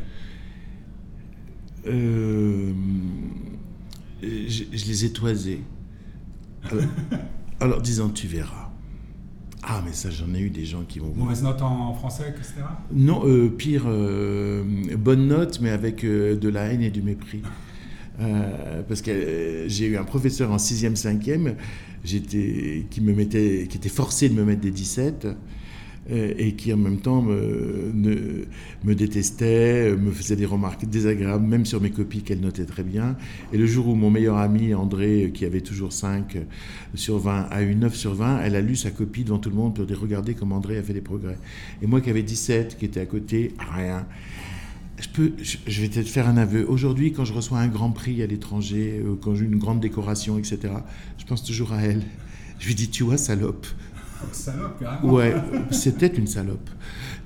Euh, 1.87 2.73
je, 4.21 4.63
les 4.71 5.05
ai 5.05 5.11
toisés. 5.11 5.61
Alors, 6.63 6.83
alors 7.59 7.81
disant, 7.81 8.09
tu 8.09 8.27
verras. 8.27 8.69
Ah, 9.63 9.81
mais 9.85 9.93
ça, 9.93 10.09
j'en 10.09 10.33
ai 10.33 10.39
eu 10.39 10.49
des 10.49 10.65
gens 10.65 10.83
qui 10.87 10.99
vont. 10.99 11.13
Mauvaise 11.13 11.43
note 11.43 11.61
en 11.61 11.93
français, 11.93 12.29
etc. 12.29 12.55
Non, 12.93 13.21
euh, 13.25 13.49
pire, 13.49 13.83
euh, 13.87 14.63
bonne 14.97 15.27
note, 15.27 15.59
mais 15.61 15.69
avec 15.69 16.03
euh, 16.03 16.35
de 16.37 16.49
la 16.49 16.65
haine 16.65 16.81
et 16.81 16.89
du 16.89 17.01
mépris. 17.01 17.41
parce 18.87 19.01
que 19.01 19.65
j'ai 19.67 19.85
eu 19.87 19.97
un 19.97 20.03
professeur 20.03 20.51
en 20.51 20.57
6e, 20.57 20.95
5e 20.95 21.55
qui, 22.03 23.01
me 23.01 23.13
mettait, 23.13 23.67
qui 23.69 23.77
était 23.77 23.89
forcé 23.89 24.29
de 24.29 24.33
me 24.33 24.43
mettre 24.43 24.61
des 24.61 24.71
17 24.71 25.25
euh, 25.25 25.33
et 26.11 26.53
qui 26.53 26.73
en 26.73 26.77
même 26.77 26.97
temps 26.97 27.21
me, 27.21 28.45
détestait, 28.83 29.95
me 29.95 30.11
faisait 30.11 30.35
des 30.35 30.45
remarques 30.45 30.85
désagréables, 30.85 31.45
même 31.45 31.65
sur 31.65 31.81
mes 31.81 31.91
copies 31.91 32.21
qu'elle 32.21 32.39
notait 32.39 32.65
très 32.65 32.83
bien. 32.83 33.15
Et 33.53 33.57
le 33.57 33.65
jour 33.65 33.87
où 33.87 33.95
mon 33.95 34.09
meilleur 34.09 34.37
ami, 34.37 34.73
André, 34.73 35.31
qui 35.33 35.45
avait 35.45 35.61
toujours 35.61 35.93
5 35.93 36.37
sur 36.95 37.19
20, 37.19 37.47
a 37.51 37.61
eu 37.61 37.75
9 37.75 37.95
sur 37.95 38.15
20, 38.15 38.41
elle 38.41 38.55
a 38.55 38.61
lu 38.61 38.75
sa 38.75 38.91
copie 38.91 39.23
devant 39.23 39.39
tout 39.39 39.49
le 39.49 39.55
monde 39.55 39.75
pour 39.75 39.85
dire 39.85 39.99
Regardez 39.99 40.33
comme 40.33 40.51
André 40.51 40.77
a 40.77 40.83
fait 40.83 40.93
des 40.93 41.01
progrès. 41.01 41.37
Et 41.81 41.87
moi 41.87 42.01
qui 42.01 42.09
avais 42.09 42.23
17, 42.23 42.77
qui 42.77 42.85
était 42.85 43.01
à 43.01 43.05
côté, 43.05 43.53
rien. 43.75 44.05
Je, 44.99 45.07
peux, 45.07 45.31
je, 45.41 45.81
vais 45.81 45.87
peut-être 45.87 46.09
faire 46.09 46.27
un 46.27 46.35
aveu. 46.35 46.65
Aujourd'hui, 46.67 47.13
quand 47.13 47.23
je 47.23 47.31
reçois 47.31 47.59
un 47.59 47.67
grand 47.67 47.91
prix 47.91 48.21
à 48.21 48.27
l'étranger, 48.27 49.01
euh, 49.03 49.15
quand 49.21 49.33
j'ai 49.33 49.45
une 49.45 49.57
grande 49.57 49.79
décoration, 49.79 50.37
etc., 50.37 50.73
je 51.17 51.25
pense 51.25 51.43
toujours 51.43 51.71
à 51.71 51.81
elle. 51.81 52.03
Je 52.59 52.67
lui 52.67 52.75
dis, 52.75 52.89
tu 52.89 53.03
vois, 53.03 53.17
salope, 53.17 53.65
Salope, 54.31 54.83
Ouais, 55.03 55.33
c'était 55.71 56.07
une 56.07 56.27
salope. 56.27 56.69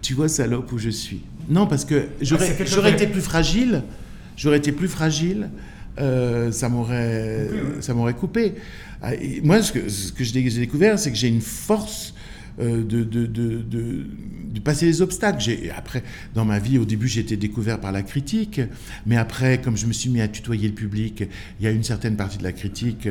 Tu 0.02 0.14
vois, 0.14 0.28
salope, 0.28 0.72
où 0.72 0.78
je 0.78 0.90
suis. 0.90 1.22
Non, 1.50 1.68
parce 1.68 1.86
que 1.86 2.08
j'aurais 2.22 2.56
ah, 2.60 2.90
été 2.90 3.08
plus 3.08 3.22
fragile. 3.22 3.84
J'aurais 4.38 4.58
été 4.58 4.72
plus 4.72 4.88
fragile. 4.88 5.50
Euh, 6.00 6.52
ça 6.52 6.70
m'aurait 6.70 7.50
ça 7.82 7.94
m'aurait 7.94 8.14
coupé. 8.14 8.56
Ah, 9.02 9.12
moi, 9.44 9.62
ce 9.62 9.72
que, 9.72 9.90
ce 9.90 10.12
que 10.12 10.24
j'ai 10.24 10.42
découvert, 10.42 10.98
c'est 10.98 11.12
que 11.12 11.18
j'ai 11.18 11.28
une 11.28 11.42
force 11.42 12.14
de, 12.60 12.82
de, 12.82 13.26
de, 13.26 13.62
de, 13.62 14.60
passer 14.64 14.86
les 14.86 15.02
obstacles. 15.02 15.44
Après, 15.76 16.04
dans 16.34 16.46
ma 16.46 16.60
vie, 16.60 16.78
au 16.78 16.86
début, 16.86 17.08
j'ai 17.08 17.22
été 17.22 17.36
découvert 17.36 17.80
par 17.80 17.92
la 17.92 18.02
critique, 18.02 18.62
mais 19.06 19.18
après, 19.18 19.60
comme 19.60 19.76
je 19.76 19.86
me 19.86 19.94
suis 19.94 20.10
mis 20.10 20.22
à 20.22 20.28
tutoyer 20.28 20.68
le 20.68 20.74
public, 20.74 21.24
il 21.60 21.66
y 21.66 21.68
a 21.68 21.72
une 21.72 21.84
certaine 21.84 22.16
partie 22.16 22.38
de 22.38 22.44
la 22.44 22.52
critique 22.54 23.10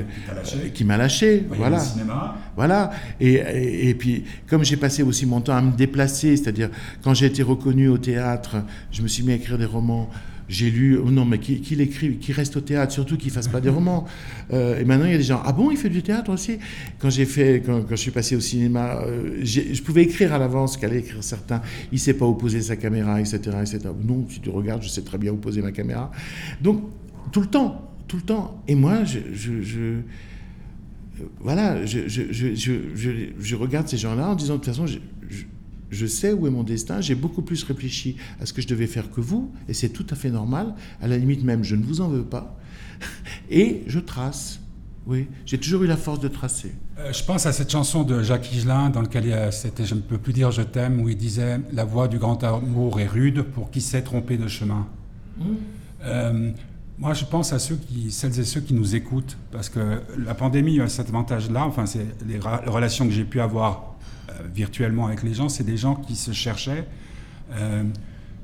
qui 0.75 0.85
m'a 0.85 0.97
lâché. 0.97 1.45
voilà. 1.49 1.83
Voilà. 2.57 2.91
Et, 3.21 3.89
et, 3.89 3.95
puis, 3.95 4.25
comme 4.47 4.65
j'ai 4.65 4.77
passé 4.77 5.03
aussi 5.03 5.27
mon 5.27 5.41
temps 5.41 5.57
à 5.57 5.63
me 5.63 5.77
déplacer, 5.77 6.37
c'est-à-dire 6.37 6.71
quand 7.03 7.15
j'ai 7.15 7.27
été 7.27 7.43
reconnu 7.43 7.89
au 7.89 7.99
théâtre, 7.99 8.57
je 8.91 9.03
me 9.03 9.09
suis 9.09 9.23
mis 9.23 9.33
à 9.33 9.35
écrire 9.37 9.59
des 9.59 9.67
romans 9.67 10.09
j'ai 10.53 10.71
lu, 10.71 10.99
oh 10.99 11.11
non, 11.11 11.25
mais 11.25 11.39
qu'il 11.39 11.81
écrit, 11.81 12.19
qu'il 12.19 12.35
reste 12.35 12.57
au 12.59 12.61
théâtre, 12.61 12.93
surtout 12.93 13.17
qu'il 13.17 13.31
fasse 13.31 13.49
pas 13.49 13.63
des 13.63 13.71
romans. 13.71 14.05
Euh, 14.53 14.79
et 14.79 14.85
maintenant, 14.85 15.07
il 15.07 15.13
y 15.13 15.15
a 15.15 15.19
des 15.19 15.25
gens, 15.25 15.41
ah 15.45 15.53
bon, 15.53 15.71
il 15.71 15.79
fait 15.79 15.89
du 15.89 16.03
théâtre 16.03 16.31
aussi? 16.31 16.59
Quand 16.99 17.09
j'ai 17.09 17.25
fait, 17.25 17.63
quand, 17.65 17.85
je 17.89 17.97
suis 17.97 18.11
passé 18.11 18.37
au 18.37 18.41
cinéma, 18.41 19.01
euh, 19.07 19.41
je 19.43 19.83
pouvais 19.83 20.03
écrire 20.03 20.35
à 20.35 20.39
l'avance 20.39 20.77
qu'allait 20.77 20.99
écrire 20.99 21.25
certains. 21.25 21.63
Il 21.91 21.99
sait 21.99 22.13
pas 22.13 22.27
où 22.27 22.35
poser 22.35 22.61
sa 22.61 22.77
caméra, 22.77 23.19
etc., 23.19 23.39
etc. 23.61 23.79
Non, 24.07 24.27
si 24.29 24.41
tu 24.41 24.51
regardes, 24.51 24.83
je 24.83 24.89
sais 24.89 25.03
très 25.03 25.17
bien 25.17 25.33
où 25.33 25.37
poser 25.37 25.63
ma 25.63 25.73
caméra. 25.73 26.11
Donc, 26.61 26.83
tout 27.33 27.41
le 27.41 27.47
temps, 27.47 27.91
tout 28.07 28.17
le 28.17 28.23
temps. 28.23 28.63
Et 28.69 28.75
moi, 28.75 29.05
je, 29.05 29.21
je, 29.33 30.01
voilà, 31.41 31.87
je, 31.87 32.09
je, 32.09 33.55
regarde 33.55 33.89
ces 33.89 33.97
gens-là 33.97 34.29
en 34.29 34.35
disant, 34.35 34.55
de 34.55 34.59
toute 34.59 34.75
façon, 34.75 34.85
je 35.93 36.07
sais 36.07 36.33
où 36.33 36.47
est 36.47 36.51
mon 36.51 36.63
destin, 36.63 37.01
j'ai 37.01 37.15
beaucoup 37.15 37.43
plus 37.43 37.63
réfléchi 37.63 38.17
à 38.41 38.47
ce 38.47 38.53
que 38.53 38.63
je 38.63 38.69
devais 38.69 38.87
faire 38.87 39.11
que 39.11 39.21
vous, 39.21 39.53
et 39.69 39.75
c'est 39.75 39.91
tout 39.91 40.07
à 40.11 40.15
fait 40.15 40.31
normal. 40.31 40.75
À 41.01 41.07
la 41.07 41.19
limite 41.19 41.45
même, 41.45 41.63
je 41.63 41.77
ne 41.77 41.85
vous 41.85 42.01
en 42.01 42.09
veux 42.09 42.25
pas. 42.25 42.59
Et 43.51 43.83
je 43.87 44.01
trace. 44.01 44.61
Oui, 45.05 45.27
j'ai 45.47 45.59
toujours 45.59 45.83
eu 45.83 45.89
la 45.89 45.97
force 45.97 46.21
de 46.21 46.29
tracer. 46.29 46.73
Euh, 46.99 47.13
je 47.13 47.25
pense 47.25 47.45
à 47.45 47.53
cette 47.53 47.71
chanson 47.71 48.05
de 48.05 48.23
Jacques 48.23 48.53
Higelin, 48.53 48.91
dans 48.91 49.03
laquelle 49.03 49.53
c'était 49.53 49.85
Je 49.85 49.97
ne 49.97 50.01
peux 50.01 50.19
plus 50.19 50.33
dire 50.33 50.53
je 50.53 50.63
t'aime, 50.63 51.01
où 51.01 51.09
il 51.09 51.17
disait 51.17 51.61
La 51.73 51.85
voix 51.85 52.07
du 52.07 52.19
grand 52.19 52.43
amour 52.45 53.01
est 53.01 53.09
rude 53.09 53.43
pour 53.43 53.71
qui 53.71 53.81
s'est 53.81 54.03
trompé 54.03 54.37
de 54.37 54.47
chemin. 54.47 54.87
Mmh. 55.39 55.45
Euh, 56.05 56.53
moi, 56.99 57.15
je 57.15 57.25
pense 57.25 57.53
à 57.53 57.59
ceux 57.59 57.75
qui, 57.75 58.13
celles 58.13 58.39
et 58.39 58.45
ceux 58.45 58.61
qui 58.61 58.75
nous 58.75 58.95
écoutent, 58.95 59.37
parce 59.51 59.69
que 59.69 60.01
la 60.17 60.35
pandémie 60.35 60.81
a 60.81 60.89
cet 60.89 61.09
avantage-là, 61.09 61.65
enfin, 61.65 61.85
c'est 61.85 62.07
les 62.27 62.39
relations 62.39 63.07
que 63.07 63.13
j'ai 63.13 63.25
pu 63.25 63.41
avoir 63.41 63.92
virtuellement 64.55 65.07
avec 65.07 65.23
les 65.23 65.35
gens, 65.35 65.49
c'est 65.49 65.65
des 65.65 65.77
gens 65.77 65.95
qui 65.95 66.17
se 66.17 66.33
cherchaient, 66.33 66.87
euh, 67.53 67.85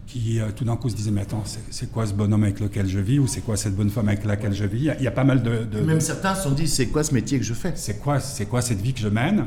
qui 0.06 0.40
euh, 0.40 0.50
tout 0.54 0.64
d'un 0.64 0.76
coup 0.76 0.88
se 0.88 0.96
disaient 0.96 1.10
Mais 1.10 1.22
attends, 1.22 1.44
c'est 1.70 1.92
quoi 1.92 2.06
ce 2.06 2.14
bonhomme 2.14 2.44
avec 2.44 2.60
lequel 2.60 2.86
je 2.86 2.98
vis 2.98 3.18
Ou 3.18 3.26
c'est 3.26 3.40
quoi 3.40 3.56
cette 3.56 3.76
bonne 3.76 3.90
femme 3.90 4.08
avec 4.08 4.24
laquelle 4.24 4.54
je 4.54 4.64
vis? 4.64 4.90
Il 4.98 5.02
y, 5.02 5.06
a, 5.06 5.10
pas 5.10 5.24
mal 5.24 5.42
de. 5.42 5.80
Même 5.80 6.00
certains 6.00 6.34
se 6.34 6.44
sont 6.44 6.52
dit 6.52 6.68
C'est 6.68 6.88
quoi 6.88 7.04
ce 7.04 7.14
métier 7.14 7.38
que 7.38 7.44
je 7.44 7.54
fais? 7.54 7.72
C'est 7.74 7.98
quoi, 7.98 8.18
quoi 8.48 8.62
cette 8.62 8.80
vie 8.80 8.94
que 8.94 9.00
je 9.00 9.08
mène? 9.08 9.46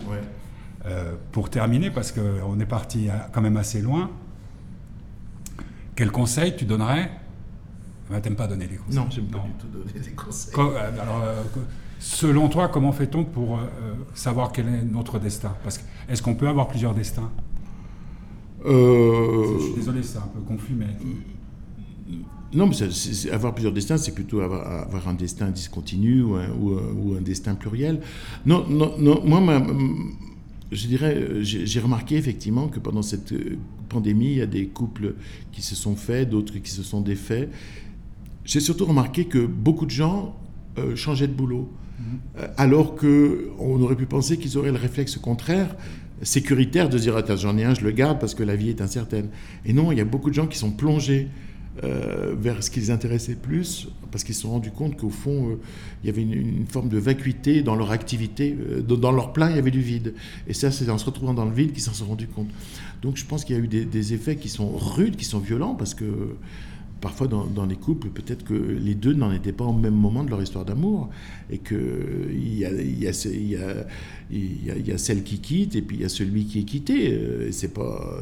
Pour 1.32 1.50
terminer, 1.50 1.92
parce 1.92 2.12
qu'on 2.12 2.60
est 2.60 2.66
parti 2.66 3.08
quand 3.32 3.42
même 3.42 3.58
assez 3.58 3.82
loin, 3.82 4.10
quel 5.96 6.12
conseil 6.12 6.56
tu 6.56 6.66
donnerais? 6.66 7.12
Tu 8.14 8.20
T'aimes 8.22 8.36
pas 8.36 8.48
donner 8.48 8.68
des 8.68 8.76
conseils. 8.76 8.96
Non, 8.96 9.08
j'aime 9.10 9.28
pas 9.28 9.40
du 9.40 9.54
tout 9.54 9.68
donner 9.68 10.00
des 10.00 10.12
conseils. 10.12 10.54
alors, 11.00 11.24
Selon 12.02 12.50
toi, 12.50 12.68
comment 12.68 12.92
fait-on 12.92 13.24
pour 13.24 13.60
euh, 13.60 13.62
savoir 14.16 14.52
quel 14.52 14.68
est 14.68 14.82
notre 14.82 15.20
destin? 15.20 15.56
Parce 15.64 15.78
que, 15.78 15.84
Est-ce 16.12 16.22
qu'on 16.22 16.36
peut 16.36 16.50
avoir 16.50 16.68
plusieurs 16.68 16.94
destins 16.94 17.32
euh... 18.66 19.58
Je 19.58 19.64
suis 19.64 19.74
désolé, 19.76 20.04
c'est 20.04 20.18
un 20.18 20.28
peu 20.34 20.42
confus, 20.42 20.74
mais... 20.78 20.88
Non, 22.54 22.68
mais 22.68 22.76
avoir 23.32 23.54
plusieurs 23.54 23.72
destins, 23.72 23.96
c'est 23.96 24.14
plutôt 24.14 24.42
avoir, 24.42 25.08
un 25.08 25.14
destin 25.14 25.50
discontinu 25.50 26.22
ou 26.22 26.36
un, 26.36 26.50
ou, 26.50 27.16
un, 27.18 27.22
destin 27.22 27.56
pluriel. 27.56 28.02
Non, 28.46 28.68
non, 28.68 28.94
non 29.00 29.22
moi, 29.26 29.64
je 30.70 30.88
dirais, 30.88 31.28
j'ai 31.44 31.80
remarqué 31.80 32.18
effectivement 32.18 32.68
que 32.68 32.80
pendant 32.80 33.02
cette 33.02 33.34
pandémie, 33.88 34.32
il 34.32 34.38
y 34.38 34.42
a 34.42 34.48
des 34.48 34.68
couples 34.68 35.16
qui 35.54 35.62
se 35.62 35.76
sont 35.76 35.96
faits, 35.96 36.30
d'autres 36.30 36.58
qui 36.58 36.72
se 36.72 36.84
sont 36.84 37.00
défaits. 37.00 37.50
J'ai 38.44 38.60
surtout 38.60 38.86
remarqué 38.86 39.26
que 39.26 39.46
beaucoup 39.46 39.86
de 39.86 39.92
gens 39.92 40.36
euh, 40.78 40.98
changeaient 40.98 41.28
de 41.28 41.34
boulot. 41.34 41.70
Euh, 42.40 42.48
alors 42.58 42.96
qu'on 42.96 43.82
aurait 43.82 43.96
pu 43.96 44.06
penser 44.06 44.38
qu'ils 44.38 44.58
auraient 44.58 44.72
le 44.72 44.78
réflexe 44.78 45.18
contraire, 45.18 45.76
sécuritaire, 46.22 46.90
de 46.90 46.98
dire 46.98 47.16
Attends, 47.16 47.38
j'en 47.38 47.58
ai 47.58 47.64
un, 47.64 47.74
je 47.74 47.82
le 47.82 47.92
garde 47.92 48.20
parce 48.20 48.36
que 48.36 48.44
la 48.44 48.56
vie 48.56 48.70
est 48.70 48.82
incertaine. 48.82 49.30
Et 49.66 49.74
non, 49.74 49.92
il 49.92 49.98
y 49.98 50.02
a 50.02 50.06
beaucoup 50.06 50.30
de 50.30 50.36
gens 50.36 50.48
qui 50.48 50.58
sont 50.58 50.72
plongés 50.72 51.28
euh, 51.84 52.36
vers 52.38 52.62
ce 52.64 52.70
qui 52.70 52.82
les 52.82 52.92
intéressait 52.92 53.36
plus, 53.36 53.88
parce 54.12 54.26
qu'ils 54.26 54.36
se 54.36 54.42
sont 54.42 54.52
rendus 54.52 54.72
compte 54.72 54.98
qu'au 54.98 55.10
fond, 55.10 55.52
euh, 55.52 55.60
il 56.04 56.08
y 56.08 56.10
avait 56.10 56.22
une, 56.22 56.66
forme 56.68 56.90
de 56.90 56.98
vacuité 56.98 57.64
dans 57.64 57.76
leur 57.76 57.92
activité. 57.92 58.56
dans 58.86 59.12
leur 59.12 59.34
plein, 59.34 59.50
il 59.50 59.56
y 59.56 59.60
avait 59.60 59.72
du 59.72 59.82
vide. 59.82 60.14
Et 60.48 60.54
ça, 60.54 60.70
c'est 60.70 60.90
en 60.90 60.98
se 60.98 61.06
retrouvant 61.06 61.34
dans 61.34 61.46
le 61.46 61.54
vide 61.54 61.72
qu'ils 61.72 61.82
s'en 61.82 61.94
sont 61.94 62.06
rendus 62.06 62.28
compte. 62.28 62.50
Donc 63.02 63.18
je 63.18 63.26
pense 63.26 63.46
qu'il 63.46 63.56
y 63.56 63.60
a 63.60 63.62
eu 63.64 63.68
des, 63.68 63.86
des, 63.86 64.14
effets 64.14 64.36
qui 64.36 64.50
sont 64.50 64.70
rudes, 64.78 65.16
qui 65.16 65.26
sont 65.26 65.40
violents, 65.40 65.76
parce 65.76 65.94
que 65.94 66.06
parfois 67.02 67.28
dans, 67.28 67.66
les 67.66 67.76
couples, 67.76 68.10
peut-être 68.10 68.46
que 68.46 68.54
les 68.54 68.94
deux 68.94 69.14
n'en 69.14 69.32
étaient 69.32 69.52
pas 69.52 69.66
au 69.66 69.74
même 69.74 69.96
moment 69.96 70.24
de 70.24 70.30
leur 70.30 70.42
histoire 70.42 70.66
d'amour, 70.66 71.10
et 71.50 71.58
qu'il 71.58 72.58
y 72.58 72.64
a, 72.64 72.72
y, 72.72 73.08
a, 73.08 73.12
y, 74.32 74.70
a, 74.70 74.78
y 74.78 74.92
a 74.92 74.98
celle 75.00 75.24
qui 75.24 75.40
quitte, 75.40 75.76
et 75.76 75.82
puis 75.82 75.98
il 75.98 76.04
y 76.04 76.06
a 76.06 76.10
celui 76.10 76.46
qui 76.46 76.60
est 76.60 76.64
quitté. 76.64 77.14
Euh, 77.14 77.48
et 77.48 77.52
c'est 77.52 77.74
pas, 77.74 78.22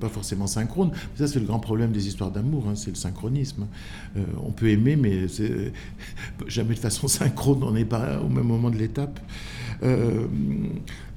pas 0.00 0.08
forcément 0.08 0.46
synchrone. 0.46 0.90
Ça, 1.16 1.26
c'est 1.26 1.38
le 1.38 1.44
grand 1.44 1.60
problème 1.60 1.92
des 1.92 2.08
histoires 2.08 2.30
d'amour, 2.30 2.64
hein, 2.66 2.74
c'est 2.74 2.90
le 2.90 2.96
synchronisme. 2.96 3.66
Euh, 4.16 4.24
on 4.42 4.52
peut 4.52 4.70
aimer, 4.70 4.96
mais 4.96 5.26
jamais 6.48 6.74
de 6.74 6.80
façon 6.80 7.06
synchrone, 7.06 7.62
on 7.62 7.72
n'est 7.72 7.84
pas 7.84 8.20
au 8.22 8.28
même 8.30 8.46
moment 8.46 8.70
de 8.70 8.78
l'étape. 8.78 9.20
Euh, 9.82 10.26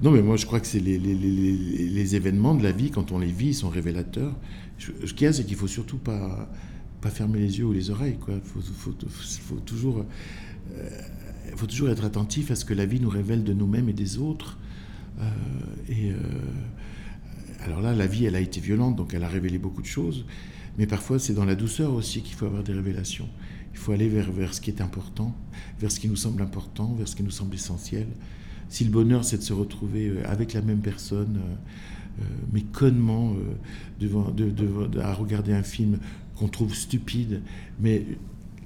non, 0.01 0.12
mais 0.12 0.22
moi, 0.22 0.36
je 0.36 0.45
crois 0.45 0.60
que 0.60 0.68
c'est 0.68 0.80
les, 0.80 0.99
les, 0.99 1.16
les, 1.16 1.88
les, 1.88 2.16
événements 2.16 2.53
de 2.53 2.64
la 2.64 2.74
vie, 2.74 2.91
quand 2.91 3.14
on 3.14 3.20
les 3.20 3.32
vit, 3.32 3.47
ils 3.47 3.55
sont 3.55 3.70
révélateurs. 3.70 4.36
Ce 4.78 5.14
qu'il 5.14 5.26
y 5.26 5.28
a, 5.28 5.34
c'est 5.34 5.45
qu'il 5.45 5.55
faut 5.55 5.68
surtout 5.68 5.97
pas 5.97 6.49
pas 7.02 7.10
fermer 7.10 7.39
les 7.39 7.60
yeux 7.60 7.66
ou 7.66 7.74
les 7.74 7.89
oreilles. 7.89 8.18
Il 8.28 8.41
faut, 8.41 8.62
faut, 8.62 9.60
toujours, 9.60 10.06
euh, 10.76 10.89
faut 11.56 11.68
toujours 11.68 11.89
être 11.89 12.06
attentif 12.06 12.52
à 12.52 12.56
ce 12.56 12.66
que 12.66 12.74
la 12.74 12.86
vie 12.86 13.00
nous 13.00 13.10
révèle 13.10 13.43
de 13.43 13.54
nous-mêmes 13.54 13.89
et 13.89 13.93
des 13.93 14.18
autres. 14.18 14.58
Euh, 15.20 15.24
et 15.89 16.12
euh, 16.12 16.16
alors 17.64 17.82
là, 17.82 17.93
la 17.93 18.08
vie, 18.08 18.26
elle 18.26 18.36
a 18.36 18.39
été 18.39 18.60
violente, 18.60 18.95
donc 18.95 19.14
elle 19.14 19.24
a 19.24 19.30
révélé 19.30 19.58
beaucoup 19.58 19.82
de 19.82 19.88
choses. 19.88 20.26
Mais 20.78 20.88
parfois, 20.88 21.20
c'est 21.20 21.34
dans 21.34 21.45
la 21.45 21.56
douceur 21.56 21.93
aussi 21.93 22.22
qu'il 22.22 22.36
faut 22.36 22.45
avoir 22.45 22.64
des 22.64 22.74
révélations. 22.74 23.28
Il 23.74 23.78
faut 23.78 23.91
aller 23.91 24.10
vers, 24.10 24.32
vers 24.32 24.54
ce 24.54 24.62
qui 24.62 24.70
est 24.70 24.82
important, 24.82 25.36
vers 25.80 25.91
ce 25.91 26.00
qui 26.00 26.08
nous 26.08 26.16
semble 26.16 26.41
important, 26.41 26.93
vers 26.95 27.08
ce 27.08 27.16
qui 27.16 27.24
nous 27.24 27.32
semble 27.32 27.56
essentiel. 27.56 28.08
Si 28.70 28.84
le 28.84 28.89
bonheur, 28.89 29.24
c'est 29.24 29.38
de 29.38 29.43
se 29.43 29.54
retrouver 29.54 30.12
avec 30.26 30.54
la 30.54 30.62
même 30.62 30.80
personne, 30.80 31.39
mais 32.51 32.61
connement, 32.61 33.36
devant, 33.99 34.32
de, 34.32 34.99
à 34.99 35.13
regarder 35.13 35.53
un 35.53 35.63
film 35.63 35.99
qu'on 36.36 36.47
trouve 36.47 36.74
stupide, 36.74 37.41
mais 37.80 38.05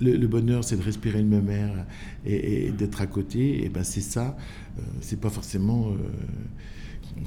le, 0.02 0.28
bonheur, 0.28 0.64
c'est 0.64 0.78
de 0.78 0.82
respirer 0.82 1.20
le 1.20 1.28
même 1.28 1.50
air 1.50 1.86
et, 2.26 2.72
d'être 2.72 3.02
à 3.02 3.08
côté. 3.08 3.64
Et 3.64 3.70
ben 3.70 3.84
c'est 3.84 4.02
ça. 4.02 4.36
Euh, 4.78 4.82
c'est 5.02 5.20
pas 5.20 5.30
forcément 5.30 5.92
euh, 5.92 5.96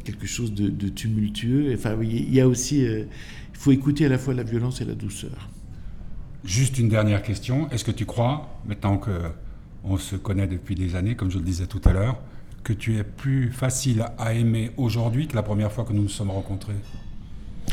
quelque 0.05 0.27
chose 0.27 0.53
de, 0.53 0.89
tumultueux. 0.89 1.73
Enfin, 1.75 1.97
il 2.03 2.33
y 2.33 2.41
a 2.41 2.49
aussi, 2.49 2.85
euh, 2.85 3.05
il 3.53 3.59
faut 3.59 3.73
écouter 3.73 4.07
à 4.07 4.09
la 4.09 4.19
fois 4.19 4.35
la 4.35 4.43
violence 4.43 4.81
et 4.81 4.85
la 4.85 4.95
douceur. 4.95 5.51
Juste 6.45 6.79
une 6.79 6.89
dernière 6.89 7.23
question. 7.23 7.71
Est-ce 7.71 7.85
que 7.85 7.91
tu 7.91 8.05
crois, 8.05 8.61
maintenant 8.67 8.99
que 8.99 9.11
on 9.87 9.99
se 9.99 10.17
connaît 10.17 10.47
depuis 10.47 10.75
des 10.75 10.97
années, 10.97 11.15
comme 11.15 11.31
je 11.31 11.39
le 11.39 11.45
disais 11.45 11.67
tout 11.67 11.81
à 11.85 11.93
l'heure, 11.93 12.19
que 12.65 12.73
tu 12.73 12.97
es 12.97 13.05
plus 13.05 13.53
facile 13.53 14.05
à 14.19 14.33
aimer 14.33 14.73
aujourd'hui 14.77 15.29
que 15.29 15.37
la 15.37 15.43
première 15.43 15.71
fois 15.71 15.85
que 15.85 15.93
nous 15.93 16.03
nous 16.03 16.09
sommes 16.09 16.31
rencontrés 16.31 16.75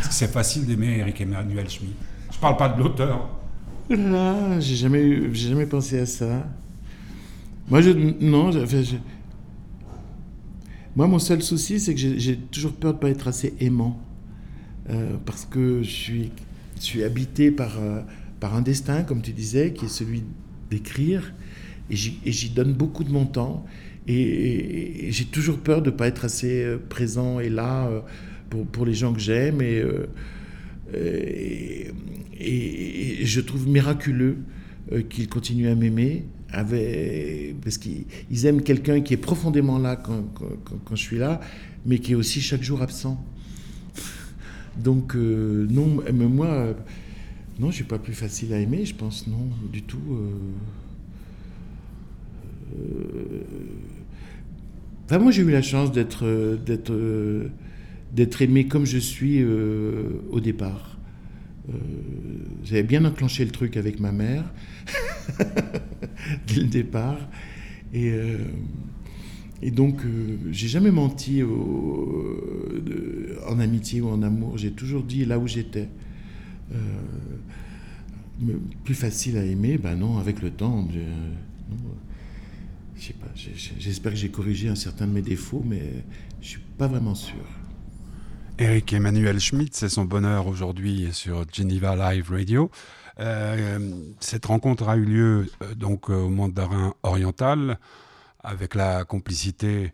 C'est 0.10 0.32
facile 0.32 0.66
d'aimer 0.66 1.00
Eric 1.00 1.22
Emmanuel 1.22 1.70
Schmitt 1.70 1.96
je 2.32 2.40
parle 2.40 2.58
pas 2.58 2.70
de 2.70 2.82
l'auteur. 2.82 3.30
Là, 3.90 4.60
j'ai 4.60 4.76
jamais, 4.76 5.34
j'ai 5.34 5.50
jamais 5.50 5.66
pensé 5.66 6.00
à 6.00 6.06
ça. 6.06 6.48
Moi, 7.70 7.82
je, 7.82 7.92
non, 7.92 8.52
moi, 10.96 11.08
mon 11.08 11.20
seul 11.20 11.42
souci, 11.42 11.80
c'est 11.80 11.94
que 11.94 12.00
j'ai 12.00 12.38
toujours 12.38 12.74
peur 12.74 12.94
de 12.94 13.00
pas 13.00 13.10
être 13.10 13.28
assez 13.28 13.54
aimant, 13.60 14.00
euh, 14.90 15.18
parce 15.26 15.46
que 15.46 15.84
je 15.84 15.90
suis, 15.90 16.32
je 16.78 16.82
suis 16.82 17.04
habité 17.04 17.52
par, 17.52 17.80
euh, 17.80 18.02
par 18.40 18.56
un 18.56 18.62
destin, 18.62 19.04
comme 19.04 19.22
tu 19.22 19.32
disais, 19.32 19.74
qui 19.74 19.86
est 19.86 19.90
celui 19.90 20.24
d'écrire, 20.70 21.34
et 21.90 21.96
j'y 21.96 22.50
donne 22.50 22.74
beaucoup 22.74 23.04
de 23.04 23.12
mon 23.12 23.26
temps, 23.26 23.66
et, 24.08 25.12
j'ai 25.12 25.26
toujours 25.26 25.60
peur 25.60 25.82
de 25.82 25.90
pas 25.90 26.08
être 26.08 26.26
assez 26.26 26.64
euh, 26.64 26.78
présent 26.78 27.40
et 27.40 27.50
là 27.50 27.90
pour, 28.50 28.66
pour 28.66 28.86
les 28.86 28.94
gens 28.94 29.14
que 29.14 29.20
j'aime, 29.20 29.62
et 29.62 29.84
et, 32.42 33.22
et, 33.22 33.26
je 33.26 33.42
trouve 33.42 33.68
miraculeux 33.68 34.38
euh, 34.92 35.02
qu'ils 35.02 35.30
continuent 35.30 35.70
à 35.70 35.76
m'aimer, 35.76 36.26
parce 36.52 37.78
qu'ils 37.78 38.46
aiment 38.46 38.62
quelqu'un 38.62 39.02
qui 39.02 39.14
est 39.14 39.18
profondément 39.18 39.78
là 39.78 39.96
quand, 39.96 40.24
quand, 40.34 40.96
je 40.96 41.02
suis 41.02 41.18
là, 41.18 41.40
mais 41.86 42.00
qui 42.00 42.14
est 42.14 42.16
aussi 42.16 42.42
chaque 42.42 42.64
jour 42.64 42.82
absent. 42.82 43.24
Donc, 44.78 45.16
euh, 45.16 45.68
non, 45.70 45.98
mais 46.14 46.26
moi, 46.26 46.74
non, 47.60 47.70
je 47.70 47.76
suis 47.76 47.84
pas 47.84 48.00
plus 48.00 48.14
facile 48.14 48.54
à 48.54 48.60
aimer, 48.60 48.86
je 48.86 48.96
pense, 48.96 49.28
non, 49.28 49.50
du 49.72 49.84
tout. 49.84 50.02
Euh, 50.12 50.32
enfin, 55.06 55.20
moi, 55.20 55.32
j'ai 55.32 55.42
eu 55.42 55.52
la 55.52 55.62
chance 55.62 55.92
d'être, 55.92 56.26
d'être 58.14 58.42
aimé 58.42 58.68
comme 58.68 58.86
je 58.86 58.98
suis 58.98 59.44
au 59.44 60.40
départ. 60.40 60.92
Euh, 61.70 61.74
j'avais 62.64 62.84
bien 62.84 63.06
enclenché 63.06 63.46
le 63.46 63.52
truc 63.52 63.78
avec 63.78 64.00
ma 64.00 64.12
mère 64.12 64.44
dès 66.48 66.56
le 66.56 66.68
départ. 66.68 67.20
Et, 67.94 68.12
euh, 68.12 68.38
donc, 69.72 70.04
euh, 70.06 70.38
j'ai 70.52 70.68
jamais 70.68 70.90
menti 70.92 71.44
en 73.48 73.60
amitié 73.60 74.02
ou 74.02 74.10
en 74.10 74.24
amour. 74.24 74.58
J'ai 74.58 74.72
toujours 74.72 75.04
dit 75.04 75.26
là 75.26 75.38
où 75.38 75.48
j'étais. 75.48 75.88
plus 78.84 78.96
facile 78.96 79.38
à 79.38 79.46
aimer, 79.46 79.78
ben 79.78 79.96
non, 79.96 80.18
avec 80.18 80.42
le 80.42 80.50
temps. 80.50 80.88
Sais 83.08 83.14
pas, 83.14 83.28
j'espère 83.36 84.12
que 84.12 84.18
j'ai 84.18 84.30
corrigé 84.30 84.70
un 84.70 84.76
certain 84.76 85.08
de 85.08 85.12
mes 85.12 85.22
défauts, 85.22 85.64
mais 85.66 86.04
je 86.42 86.48
suis 86.48 86.62
pas 86.78 86.88
vraiment 86.88 87.16
sûr. 87.16 87.44
Eric 88.60 88.94
Emmanuel 88.94 89.40
Schmitt, 89.40 89.76
c'est 89.76 89.90
son 89.90 90.06
bonheur 90.06 90.46
aujourd'hui 90.46 91.10
sur 91.14 91.46
Geneva 91.52 91.96
Live 91.96 92.30
Radio. 92.30 92.70
Euh, 93.20 94.06
cette 94.20 94.46
rencontre 94.46 94.88
a 94.88 94.96
eu 94.98 95.06
lieu 95.06 95.52
euh, 95.64 95.74
donc 95.74 96.10
au 96.10 96.30
Mandarin 96.30 96.94
oriental 97.04 97.80
avec 98.44 98.76
la 98.76 99.04
complicité 99.04 99.94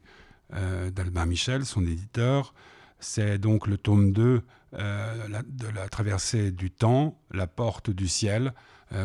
euh, 0.54 0.90
Michel, 1.26 1.66
son 1.66 1.86
éditeur. 1.86 2.54
C'est 3.00 3.38
donc 3.38 3.68
le 3.68 3.78
tome 3.78 4.12
2 4.12 4.42
de 4.74 5.68
la 5.74 5.88
traversée 5.90 6.52
du 6.52 6.70
temps, 6.70 7.18
la 7.32 7.48
porte 7.48 7.90
du 7.90 8.08
ciel, 8.08 8.54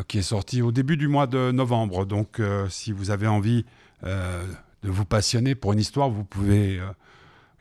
qui 0.07 0.17
est 0.17 0.23
sorti 0.23 0.61
au 0.61 0.71
début 0.71 0.97
du 0.97 1.07
mois 1.07 1.27
de 1.27 1.51
novembre. 1.51 2.05
Donc 2.05 2.41
si 2.69 2.91
vous 2.91 3.11
avez 3.11 3.27
envie 3.27 3.65
de 4.03 4.89
vous 4.89 5.05
passionner 5.05 5.55
pour 5.55 5.73
une 5.73 5.79
histoire, 5.79 6.09
vous 6.09 6.23
pouvez 6.23 6.81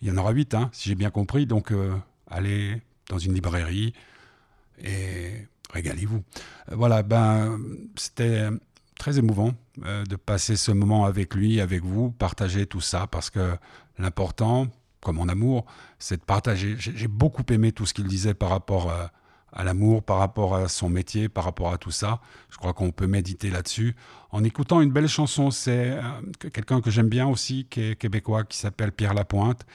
il 0.02 0.08
y 0.08 0.10
en 0.10 0.16
aura 0.16 0.32
huit, 0.32 0.52
hein, 0.54 0.68
si 0.72 0.88
j'ai 0.88 0.94
bien 0.96 1.10
compris. 1.10 1.46
Donc, 1.46 1.70
euh, 1.70 1.94
allez 2.26 2.82
dans 3.08 3.18
une 3.18 3.34
librairie 3.34 3.94
et 4.82 5.46
régalez-vous. 5.72 6.22
Euh, 6.70 6.74
voilà, 6.74 7.04
ben, 7.04 7.58
c'était 7.94 8.48
très 8.98 9.18
émouvant 9.18 9.54
euh, 9.84 10.04
de 10.04 10.16
passer 10.16 10.56
ce 10.56 10.72
moment 10.72 11.04
avec 11.04 11.34
lui, 11.34 11.60
avec 11.60 11.84
vous, 11.84 12.10
partager 12.10 12.66
tout 12.66 12.80
ça, 12.80 13.06
parce 13.06 13.30
que 13.30 13.56
l'important, 13.96 14.66
comme 15.00 15.20
en 15.20 15.28
amour, 15.28 15.66
c'est 16.00 16.16
de 16.16 16.24
partager. 16.24 16.74
J'ai 16.78 17.08
beaucoup 17.08 17.44
aimé 17.50 17.70
tout 17.70 17.86
ce 17.86 17.94
qu'il 17.94 18.06
disait 18.06 18.34
par 18.34 18.50
rapport 18.50 18.90
à 18.90 19.12
à 19.52 19.64
l'amour, 19.64 20.02
par 20.02 20.18
rapport 20.18 20.54
à 20.56 20.68
son 20.68 20.88
métier, 20.88 21.28
par 21.28 21.44
rapport 21.44 21.72
à 21.72 21.78
tout 21.78 21.90
ça. 21.90 22.20
Je 22.50 22.56
crois 22.56 22.72
qu'on 22.72 22.90
peut 22.90 23.06
méditer 23.06 23.50
là-dessus. 23.50 23.94
En 24.30 24.44
écoutant 24.44 24.80
une 24.80 24.92
belle 24.92 25.08
chanson, 25.08 25.50
c'est 25.50 25.90
euh, 25.90 26.00
quelqu'un 26.52 26.80
que 26.80 26.90
j'aime 26.90 27.08
bien 27.08 27.26
aussi, 27.26 27.66
qui 27.68 27.80
est 27.82 27.96
québécois, 27.96 28.44
qui 28.44 28.56
s'appelle 28.58 28.92
Pierre 28.92 29.14
Lapointe. 29.14 29.66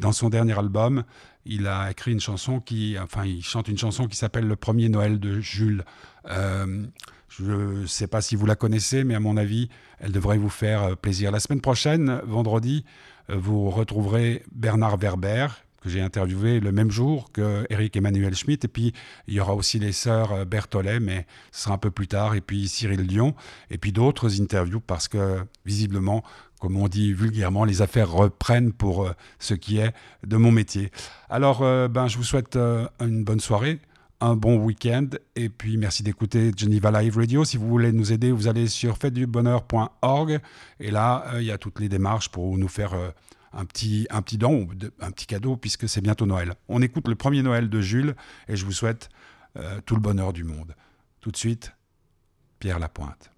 dans 0.00 0.12
son 0.12 0.28
dernier 0.28 0.58
album, 0.58 1.04
il 1.44 1.66
a 1.66 1.90
écrit 1.90 2.12
une 2.12 2.20
chanson 2.20 2.60
qui, 2.60 2.96
enfin, 2.98 3.24
il 3.24 3.42
chante 3.42 3.68
une 3.68 3.78
chanson 3.78 4.06
qui 4.06 4.16
s'appelle 4.16 4.46
Le 4.46 4.56
premier 4.56 4.88
Noël 4.88 5.18
de 5.18 5.40
Jules. 5.40 5.84
Euh, 6.28 6.86
je 7.28 7.44
ne 7.44 7.86
sais 7.86 8.06
pas 8.06 8.20
si 8.20 8.36
vous 8.36 8.46
la 8.46 8.56
connaissez, 8.56 9.04
mais 9.04 9.14
à 9.14 9.20
mon 9.20 9.36
avis, 9.36 9.68
elle 10.00 10.12
devrait 10.12 10.38
vous 10.38 10.50
faire 10.50 10.82
euh, 10.82 10.94
plaisir. 10.94 11.30
La 11.30 11.40
semaine 11.40 11.60
prochaine, 11.60 12.20
vendredi, 12.24 12.84
vous 13.28 13.70
retrouverez 13.70 14.42
Bernard 14.52 14.96
Werber, 14.98 15.46
que 15.80 15.88
j'ai 15.88 16.00
interviewé 16.00 16.60
le 16.60 16.72
même 16.72 16.90
jour 16.90 17.32
que 17.32 17.66
Eric 17.70 17.96
Emmanuel 17.96 18.34
Schmitt. 18.34 18.64
Et 18.64 18.68
puis, 18.68 18.92
il 19.26 19.34
y 19.34 19.40
aura 19.40 19.54
aussi 19.54 19.78
les 19.78 19.92
sœurs 19.92 20.32
euh, 20.32 20.44
Berthollet, 20.44 21.00
mais 21.00 21.26
ce 21.52 21.64
sera 21.64 21.74
un 21.74 21.78
peu 21.78 21.90
plus 21.90 22.08
tard. 22.08 22.34
Et 22.34 22.40
puis, 22.40 22.68
Cyril 22.68 23.06
Dion. 23.06 23.34
Et 23.70 23.78
puis, 23.78 23.92
d'autres 23.92 24.40
interviews 24.40 24.80
parce 24.80 25.08
que, 25.08 25.38
visiblement, 25.64 26.22
comme 26.60 26.76
on 26.76 26.88
dit 26.88 27.12
vulgairement, 27.12 27.64
les 27.64 27.82
affaires 27.82 28.10
reprennent 28.10 28.72
pour 28.72 29.06
euh, 29.06 29.12
ce 29.38 29.54
qui 29.54 29.78
est 29.78 29.92
de 30.26 30.36
mon 30.36 30.52
métier. 30.52 30.90
Alors, 31.28 31.62
euh, 31.62 31.88
ben, 31.88 32.06
je 32.06 32.16
vous 32.18 32.24
souhaite 32.24 32.56
une 32.56 33.24
bonne 33.24 33.40
soirée 33.40 33.80
un 34.22 34.36
bon 34.36 34.58
week-end 34.58 35.06
et 35.34 35.48
puis 35.48 35.78
merci 35.78 36.02
d'écouter 36.02 36.50
Geneva 36.54 36.90
Live 37.00 37.16
Radio. 37.16 37.42
Si 37.46 37.56
vous 37.56 37.66
voulez 37.66 37.90
nous 37.90 38.12
aider, 38.12 38.30
vous 38.32 38.48
allez 38.48 38.66
sur 38.66 38.98
faitdubonheur.org 38.98 40.40
et 40.78 40.90
là, 40.90 41.24
il 41.38 41.44
y 41.44 41.50
a 41.50 41.56
toutes 41.56 41.80
les 41.80 41.88
démarches 41.88 42.28
pour 42.28 42.58
nous 42.58 42.68
faire 42.68 42.92
un 43.52 43.64
petit, 43.64 44.06
un 44.10 44.22
don, 44.32 44.68
un 45.00 45.10
petit 45.10 45.26
cadeau, 45.26 45.56
puisque 45.56 45.88
c'est 45.88 46.00
bientôt 46.00 46.26
Noël. 46.26 46.54
On 46.68 46.82
écoute 46.82 47.08
le 47.08 47.14
premier 47.14 47.42
Noël 47.42 47.68
de 47.68 47.80
Jules, 47.80 48.14
et 48.48 48.56
je 48.56 48.64
vous 48.64 48.72
souhaite 48.72 49.08
euh, 49.56 49.80
tout 49.84 49.94
le 49.94 50.00
bonheur 50.00 50.32
du 50.32 50.44
monde. 50.44 50.74
Tout 51.20 51.30
de 51.30 51.36
suite, 51.36 51.72
Pierre 52.58 52.78
Lapointe. 52.78 53.30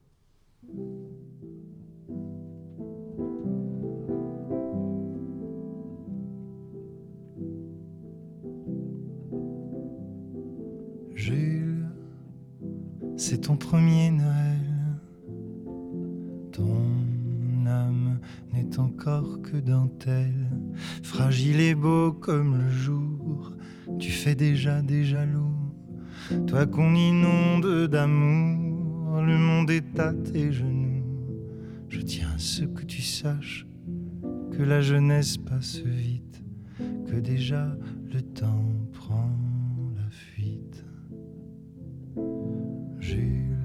Jules, 11.14 11.88
c'est 13.16 13.42
ton 13.42 13.56
premier 13.56 14.10
Noël. 14.10 14.41
N'est 18.53 18.78
encore 18.78 19.40
que 19.42 19.57
dentelle, 19.57 20.50
fragile 21.03 21.61
et 21.61 21.74
beau 21.74 22.12
comme 22.12 22.59
le 22.59 22.70
jour. 22.70 23.53
Tu 23.98 24.11
fais 24.11 24.34
déjà 24.34 24.82
des 24.82 25.05
jaloux, 25.05 25.72
toi 26.46 26.66
qu'on 26.66 26.94
inonde 26.94 27.88
d'amour, 27.88 29.20
le 29.22 29.36
monde 29.36 29.70
est 29.70 29.98
à 29.98 30.12
tes 30.12 30.53
genoux. 30.53 31.05
Je 31.88 32.00
tiens 32.00 32.28
à 32.34 32.38
ce 32.38 32.64
que 32.64 32.84
tu 32.84 33.03
saches 33.03 33.66
que 34.50 34.62
la 34.62 34.80
jeunesse 34.80 35.36
passe 35.36 35.78
vite, 35.78 36.42
que 37.07 37.16
déjà 37.16 37.76
le 38.12 38.22
temps 38.22 38.64
prend 38.92 39.30
la 39.96 40.09
fuite. 40.11 40.84
Jules, 42.98 43.59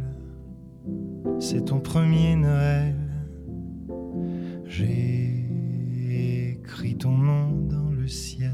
c'est 1.40 1.66
ton 1.66 1.80
premier 1.80 2.36
Noël. 2.36 2.97
J'ai 4.78 6.52
écrit 6.52 6.96
ton 6.98 7.18
nom 7.18 7.62
dans 7.62 7.90
le 7.90 8.08
ciel 8.08 8.52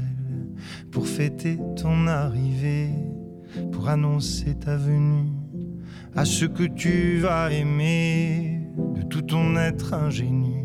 pour 0.90 1.06
fêter 1.06 1.58
ton 1.76 2.06
arrivée, 2.06 2.88
pour 3.70 3.90
annoncer 3.90 4.54
ta 4.54 4.74
venue 4.78 5.32
à 6.14 6.24
ce 6.24 6.46
que 6.46 6.62
tu 6.62 7.18
vas 7.18 7.52
aimer 7.52 8.62
de 8.94 9.02
tout 9.02 9.20
ton 9.20 9.54
être 9.58 9.92
ingénu. 9.92 10.64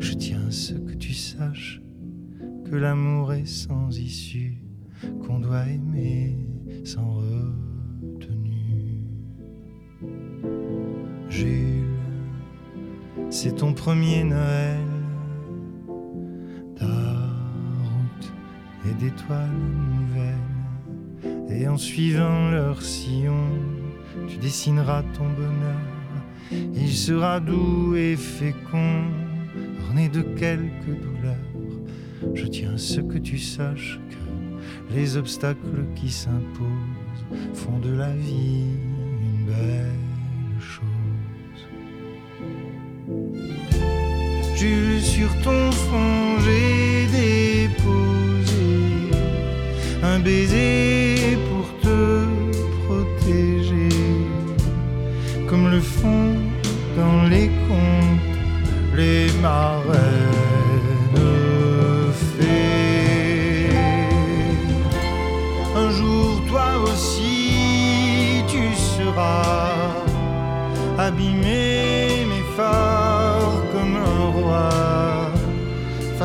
Je 0.00 0.14
tiens 0.14 0.46
à 0.48 0.50
ce 0.50 0.72
que 0.72 0.94
tu 0.94 1.12
saches 1.12 1.82
que 2.64 2.74
l'amour 2.74 3.34
est 3.34 3.44
sans 3.44 3.90
issue, 3.90 4.64
qu'on 5.26 5.38
doit 5.38 5.68
aimer 5.68 6.48
sans 6.84 7.16
retenue. 7.16 7.67
C'est 13.40 13.54
ton 13.54 13.72
premier 13.72 14.24
Noël. 14.24 14.80
Ta 16.74 16.86
route 16.86 18.32
est 18.84 18.94
d'étoiles 18.94 19.60
nouvelles. 20.00 21.56
Et 21.56 21.68
en 21.68 21.76
suivant 21.76 22.50
leur 22.50 22.82
sillon, 22.82 23.46
tu 24.26 24.38
dessineras 24.38 25.04
ton 25.16 25.28
bonheur. 25.28 25.84
Il 26.50 26.92
sera 26.92 27.38
doux 27.38 27.94
et 27.94 28.16
fécond, 28.16 29.04
orné 29.86 30.08
de 30.08 30.22
quelques 30.22 31.00
douleurs. 31.00 32.34
Je 32.34 32.46
tiens 32.46 32.74
à 32.74 32.78
ce 32.78 33.00
que 33.00 33.18
tu 33.18 33.38
saches 33.38 34.00
que 34.10 34.94
les 34.96 35.16
obstacles 35.16 35.86
qui 35.94 36.10
s'imposent 36.10 37.24
font 37.54 37.78
de 37.78 37.90
la 37.90 38.10
vie 38.16 38.64
une 39.22 39.46
belle 39.46 40.58
chose. 40.58 40.87
Jules, 44.58 45.00
sur 45.00 45.28
ton 45.42 45.70
front, 45.70 46.40
j'ai 46.44 47.06
déposé 47.06 48.52
un 50.02 50.18
baiser 50.18 50.87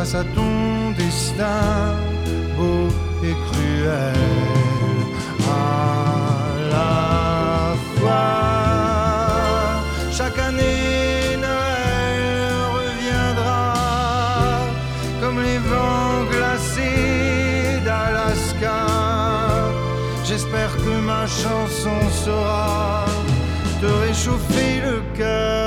face 0.03 0.15
à 0.15 0.23
ton 0.35 0.91
destin 0.97 1.95
beau 2.57 2.87
et 3.23 3.35
cruel. 3.47 4.23
À 5.47 6.27
la 6.73 7.75
fois, 7.95 8.21
chaque 10.11 10.39
année, 10.39 11.37
Noël 11.47 12.21
reviendra 12.77 13.73
comme 15.21 15.39
les 15.41 15.59
vents 15.71 16.23
glacés 16.33 17.79
d'Alaska. 17.85 18.81
J'espère 20.25 20.71
que 20.83 20.93
ma 21.11 21.25
chanson 21.27 21.97
saura 22.23 23.05
te 23.79 23.89
réchauffer 24.05 24.71
le 24.85 24.95
cœur. 25.17 25.62